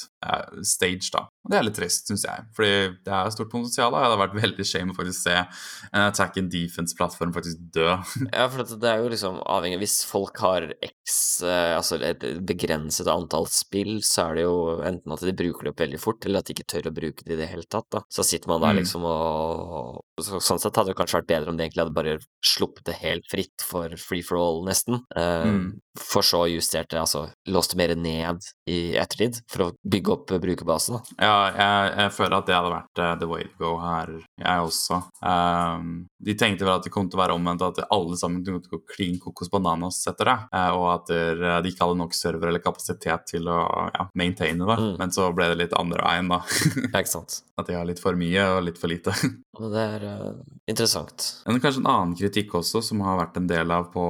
[0.66, 1.26] stage, da.
[1.46, 2.70] Og det er litt trist, syns jeg, fordi
[3.06, 3.92] det er stort potensial.
[3.92, 3.98] da.
[4.00, 7.88] Det hadde vært veldig shame å faktisk se en attack and defense-plattform faktisk dø.
[8.36, 12.24] Ja, for det, det er jo liksom avhengig Hvis folk har x, eh, altså et
[12.48, 16.24] begrenset antall spill, så er det jo enten at de bruker det opp veldig fort,
[16.26, 18.02] eller at de ikke tør å bruke det i det hele tatt, da.
[18.10, 18.82] Så sitter man der Mm.
[18.82, 22.16] liksom og så, Sånn sett hadde det kanskje vært bedre om de egentlig hadde bare
[22.44, 25.02] sluppet det helt fritt for free for all, nesten.
[25.16, 25.74] Eh, Mm.
[25.96, 30.26] For så justert det, altså låst det mer ned i ettertid, for å bygge opp
[30.28, 31.24] brukerbasen brukerbase, da.
[31.24, 34.12] Ja, jeg, jeg føler at det hadde vært uh, the way to go her,
[34.42, 34.98] jeg også.
[35.24, 38.60] Um, de tenkte vel at det kom til å være omvendt, at alle sammen kunne
[38.68, 40.36] gå klin kokos bananas etter det.
[40.52, 43.58] uh, og at eh, de ikke hadde nok server eller kapasitet til å
[43.94, 44.76] ja, maintaine det.
[44.82, 44.94] Mm.
[45.00, 46.42] Men så ble det litt andre veien, da.
[46.90, 47.40] Ikke sant.
[47.60, 49.14] at de har litt for mye og litt for lite.
[49.56, 50.05] Det er eh,
[50.70, 51.26] interessant.
[51.46, 54.04] Men kanskje en annen kritikk også, som har vært en del av på,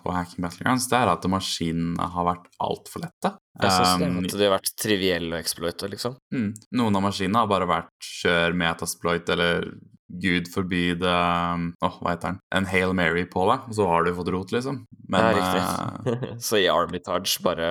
[0.00, 3.34] på Hacking Battlegrounds, det er at maskinene har vært altfor lette.
[3.60, 6.16] Jeg synes det, Um, at de har vært trivielle å exploite, liksom.
[6.34, 6.50] Mm.
[6.80, 9.72] Noen av maskinene har bare vært kjør metasploit eller
[10.22, 11.16] gud forby det
[11.86, 12.40] oh, hva heter den?
[12.56, 14.84] En Hail Mary på deg, og så har du fått rot, liksom.
[15.10, 16.32] Men det er riktig.
[16.46, 17.68] så i Armitage bare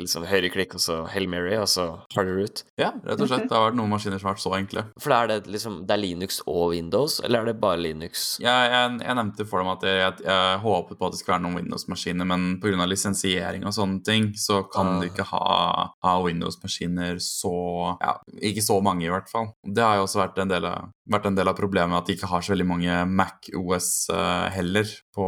[0.00, 2.64] liksom høyreklikk og så Hail Mary, og så har du rot.
[2.80, 3.46] ja, rett og slett.
[3.50, 4.86] Det har vært noen maskiner som har vært så enkle.
[5.00, 8.24] For da er det liksom Det er Linux og Windows, eller er det bare Linux?
[8.42, 11.36] Ja, jeg, jeg nevnte for dem at jeg, jeg, jeg håpet på at det skulle
[11.36, 12.88] være noen Windows-maskiner, men pga.
[12.88, 14.98] lisensiering og sånne ting, så kan uh.
[15.02, 15.44] du ikke ha,
[16.04, 17.54] ha Windows-maskiner så
[18.00, 18.16] Ja,
[18.50, 19.52] ikke så mange, i hvert fall.
[19.62, 22.14] Det har jo også vært en del av, vært en del av problemet at de
[22.16, 25.24] ikke har så veldig mange Mac OS eh, heller på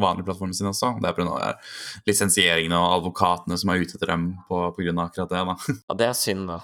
[0.00, 0.92] vanlige plattformer sine også.
[1.02, 1.52] Det er pga.
[2.08, 5.44] lisensieringene og advokatene som er ute etter dem på, av akkurat det.
[5.48, 5.56] da.
[5.88, 6.60] Ja, det er synd, da.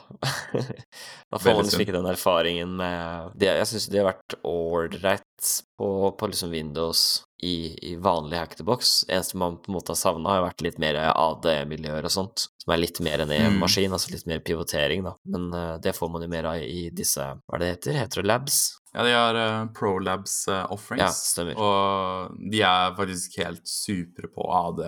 [1.30, 5.50] da får man liksom ikke den erfaringen med det, Jeg syns de har vært ålreit
[5.80, 5.88] på,
[6.18, 9.04] på liksom Windows i, i vanlig hack-to-box.
[9.08, 12.46] Eneste man på en måte har savna, har vært litt mer AD-miljøer og sånt.
[12.60, 13.58] Som er litt mer enn en Mm.
[13.62, 15.14] maskin, altså litt mer pivotering, da.
[15.24, 17.96] Men uh, det får man jo mer av i disse Hva er det heter?
[18.02, 18.58] Heter det labs?
[18.92, 21.02] Ja, de har uh, ProLabs uh, offerings.
[21.02, 21.58] Ja, stemmer.
[21.60, 24.82] Og de er faktisk helt supre på AD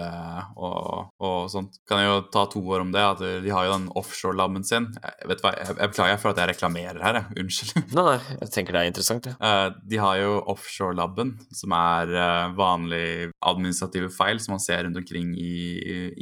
[0.57, 1.79] og, og sånt.
[1.89, 3.03] Kan jeg jo ta to år om det.
[3.03, 4.91] at De har jo den offshore-laben sin.
[4.99, 7.45] Jeg, vet hva, jeg, jeg beklager for at jeg reklamerer her, jeg.
[7.45, 7.70] Unnskyld.
[7.97, 9.37] Nei, nei, jeg tenker det er interessant, ja.
[9.39, 14.99] Uh, de har jo offshore-laben, som er uh, vanlig administrative feil som man ser rundt
[14.99, 15.55] omkring i,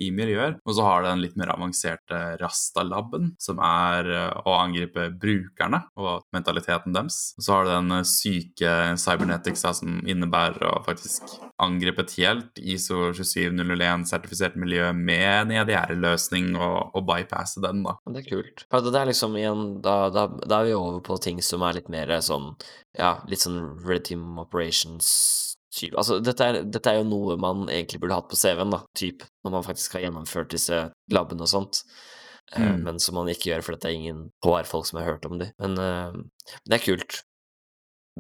[0.06, 0.58] i miljøer.
[0.66, 4.10] Og så har de den litt mer avanserte Rasta-laben, som er
[4.44, 7.20] å angripe brukerne og mentaliteten deres.
[7.38, 12.60] Og så har du den eh, syke cybernetics som innebærer å faktisk angripe et helt
[12.60, 17.96] ISO 27001-sertifisert miljø med en EDR-løsning og, og bypasse den, da.
[18.10, 18.64] Det er kult.
[18.70, 21.90] Det er liksom igjen da, da, da er vi over på ting som er litt
[21.92, 22.52] mer sånn
[22.98, 25.10] Ja, litt sånn Red Team Operations.
[25.94, 29.22] Altså, dette er, dette er jo noe man egentlig burde hatt på CV-en, da, typ,
[29.46, 30.80] når man faktisk har gjennomført disse
[31.14, 31.84] labbene og sånt.
[32.56, 32.64] mm.
[32.64, 35.38] uh, Men som man ikke gjør, for det er ingen HR-folk som har hørt om
[35.38, 35.52] de.
[35.62, 37.20] Men uh, det er kult.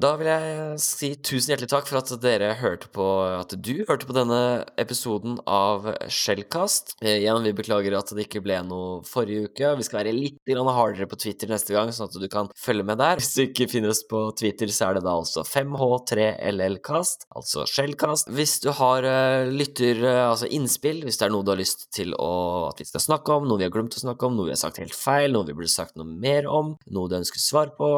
[0.00, 3.04] Da vil jeg si tusen hjertelig takk for at dere hørte på
[3.34, 6.94] At du hørte på denne episoden av Shellcast.
[7.02, 9.72] Eh, igjen, vi beklager at det ikke ble noe forrige uke.
[9.76, 13.00] Vi skal være litt hardere på Twitter neste gang, sånn at du kan følge med
[13.02, 13.20] der.
[13.20, 18.30] Hvis du ikke finner oss på Twitter, så er det da altså 5H3LLcast, altså Shellcast.
[18.32, 21.90] Hvis du har eh, lytter, eh, altså innspill, hvis det er noe du har lyst
[21.96, 22.30] til å,
[22.70, 24.62] at vi skal snakke om, noe vi har glemt å snakke om, noe vi har
[24.62, 27.92] sagt helt feil, noe vi burde sagt noe mer om, noe du ønsker svar på,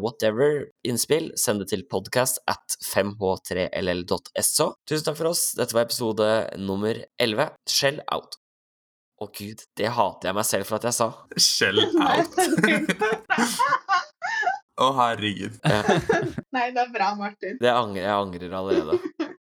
[0.00, 4.70] whatever innspill, send det til podcast at 5h3ll.so.
[4.88, 5.50] Tusen takk for oss.
[5.58, 6.28] Dette var episode
[6.60, 7.50] nummer 11.
[7.68, 8.38] Shell out.
[9.16, 11.08] Å gud, det hater jeg meg selv for at jeg sa.
[11.40, 11.80] Shell
[12.10, 12.36] out.
[14.76, 15.54] Å, herregud.
[16.54, 17.56] Nei, det er bra, Martin.
[17.62, 18.98] Det angrer, jeg angrer allerede.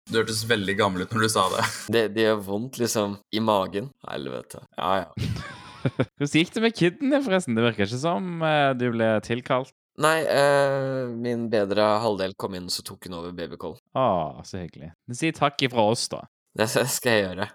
[0.06, 1.62] Du hørtes veldig gammel ut når du sa det.
[1.94, 3.88] Det, det gjør vondt, liksom, i magen.
[4.06, 4.60] Helvete.
[4.76, 5.40] Ja, ja.
[5.86, 7.56] Hvordan gikk det med kiden din, forresten?
[7.56, 9.72] Det virker ikke som eh, du ble tilkalt.
[10.02, 13.78] Nei, eh, min bedre halvdel kom inn, så tok hun over babycall.
[13.96, 14.08] Å,
[14.44, 14.92] så hyggelig.
[15.16, 16.26] Si takk ifra oss, da.
[16.56, 17.46] Det skal jeg gjøre.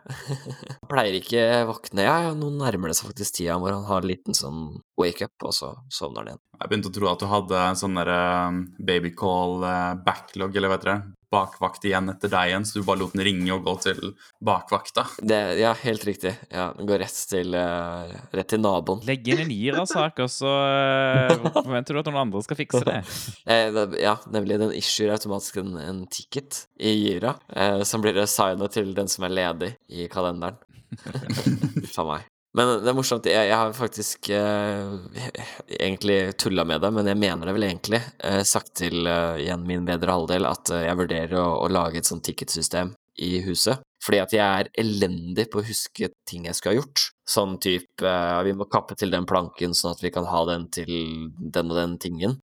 [0.67, 2.03] Han pleier ikke våkne.
[2.05, 4.59] Ja, ja, nå nærmer det seg faktisk tida hvor han har en liten sånn
[4.99, 6.43] wake-up, og så sovner han igjen.
[6.59, 8.19] Jeg begynte å tro at du hadde en sånn derre
[8.51, 10.97] um, babycall uh, backlog, eller vet dere,
[11.31, 13.99] bakvakt igjen etter deg igjen, så du bare lot den ringe og gå til
[14.43, 15.05] bakvakta.
[15.23, 16.33] Det, ja, helt riktig.
[16.51, 19.03] Ja, den går rett til, uh, rett til naboen.
[19.07, 20.51] Legg inn en IRA-sak, og så
[21.31, 22.99] uh, forventer du at noen andre skal fikse det.
[23.45, 28.19] Eh, det- ja, nemlig den issuer automatisk en, en ticket i Gira, eh, som blir
[28.23, 30.59] assigna til den som er ledig i kalenderen.
[31.85, 32.30] Uff a meg.
[32.57, 33.27] Men det er morsomt.
[33.29, 35.29] Jeg, jeg har faktisk eh,
[35.77, 38.01] egentlig tulla med det, men jeg mener det vel egentlig.
[38.27, 42.01] Eh, sagt til eh, igjen min bedre halvdel at eh, jeg vurderer å, å lage
[42.01, 42.91] et sånt ticketsystem
[43.23, 43.79] i huset.
[44.01, 47.05] Fordi at jeg er elendig på å huske ting jeg skulle ha gjort.
[47.29, 50.67] Sånn type eh, Vi må kappe til den planken sånn at vi kan ha den
[50.73, 50.91] til
[51.39, 52.35] den og den tingen.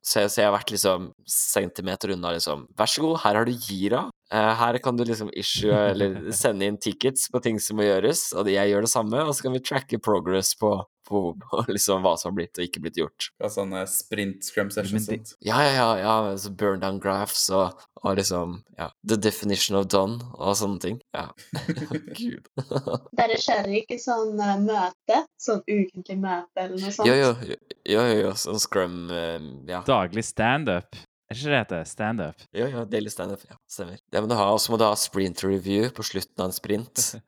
[0.00, 2.64] Så, jeg, så jeg har vært liksom centimeter unna, liksom.
[2.78, 4.06] Vær så god, her har du gira.
[4.32, 8.30] Eh, her kan du liksom issue eller sende inn tickets på ting som må gjøres,
[8.32, 10.72] og jeg gjør det samme, og så kan vi tracke progress på,
[11.10, 13.30] på, på liksom hva som har blitt og ikke blitt gjort.
[13.42, 15.08] Ja, sånne sprint scrum sessions.
[15.10, 15.34] Sånt.
[15.44, 19.88] Ja, ja, ja, ja så burn down graphs og, og liksom ja, the definition of
[19.92, 21.00] done og sånne ting.
[21.16, 21.28] Ja.
[22.20, 22.48] Gud.
[23.18, 27.10] Dere kjører ikke sånn eh, møte, sånn ukentlig møte eller noe sånt?
[27.10, 29.38] Jo, jo, jo, jo, jo, jo, sånn scrum eh,
[29.70, 29.84] Ja.
[29.86, 30.98] Daglig standup.
[31.30, 31.84] Er ikke det det heter?
[31.86, 32.40] Standup.
[32.58, 33.42] Jo, jo, daily standup.
[33.46, 34.00] Ja, stemmer.
[34.10, 36.56] Det må du ha, Og så må du ha sprint review på slutten av en
[36.56, 37.06] sprint.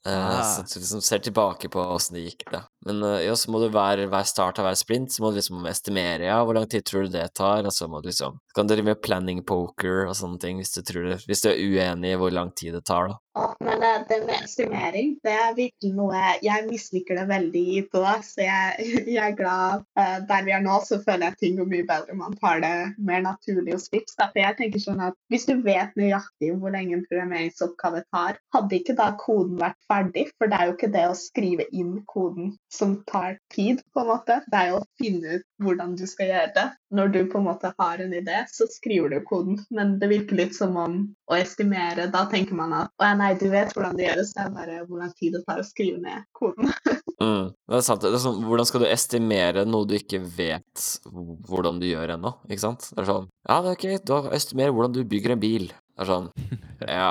[0.00, 0.40] Eh, Ah.
[0.56, 2.62] Så du liksom ser tilbake på åssen det gikk, da.
[2.86, 5.36] Men eh, ja, så må du hver, hver start av hver sprint så må du
[5.36, 8.38] liksom estimere ja, hvor lang tid tror du det tar, og så må du liksom
[8.40, 11.44] så kan du drive med planning poker og sånne ting hvis du tror det, hvis
[11.44, 13.18] du er uenig i hvor lang tid det tar, da.
[13.60, 18.88] Men det med estimering, det er virkelig noe Jeg misliker det veldig på, så jeg,
[19.14, 22.16] jeg er glad eh, der vi er nå, så føler jeg ting går mye bedre.
[22.18, 24.16] Man tar det mer naturlig hos Vipps.
[24.18, 24.30] da.
[24.32, 28.78] For jeg tenker sånn at Hvis du vet nøyaktig hvor lenge en programmeringsoppgave tar, hadde
[28.80, 30.26] ikke da koden vært ferdig?
[30.36, 34.10] For det er jo ikke det å skrive inn koden som tar tid, på en
[34.10, 34.40] måte.
[34.50, 36.66] Det er jo å finne ut hvordan du skal gjøre det.
[36.96, 39.60] Når du på en måte har en idé, så skriver du koden.
[39.70, 41.00] Men det virker litt som om
[41.30, 42.90] å estimere, da tenker man at
[43.20, 45.66] nei, du vet hvordan det gjøres, det er bare hvor lang tid det tar å
[45.66, 46.72] skrive ned koden.
[47.20, 48.00] Mm, det er sant.
[48.00, 52.30] Det er sånn, hvordan skal du estimere noe du ikke vet hvordan du gjør ennå?
[52.48, 52.86] Ikke sant?
[52.94, 55.66] Det er sånn Ja, det er ok, da estimerer hvordan du bygger en bil.
[55.68, 56.30] Det er sånn
[56.88, 57.10] Ja,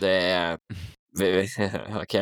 [0.00, 0.56] det er
[2.00, 2.16] Ok.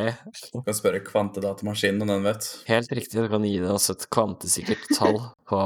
[0.51, 2.49] Du kan spørre kvantedatamaskinen om den vet.
[2.67, 3.21] Helt riktig.
[3.21, 5.61] Du kan gi deg et kvantesikkert tall på,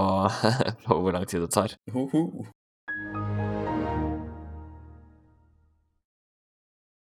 [0.85, 1.77] på hvor lang tid det tar.
[1.95, 2.45] Hoho.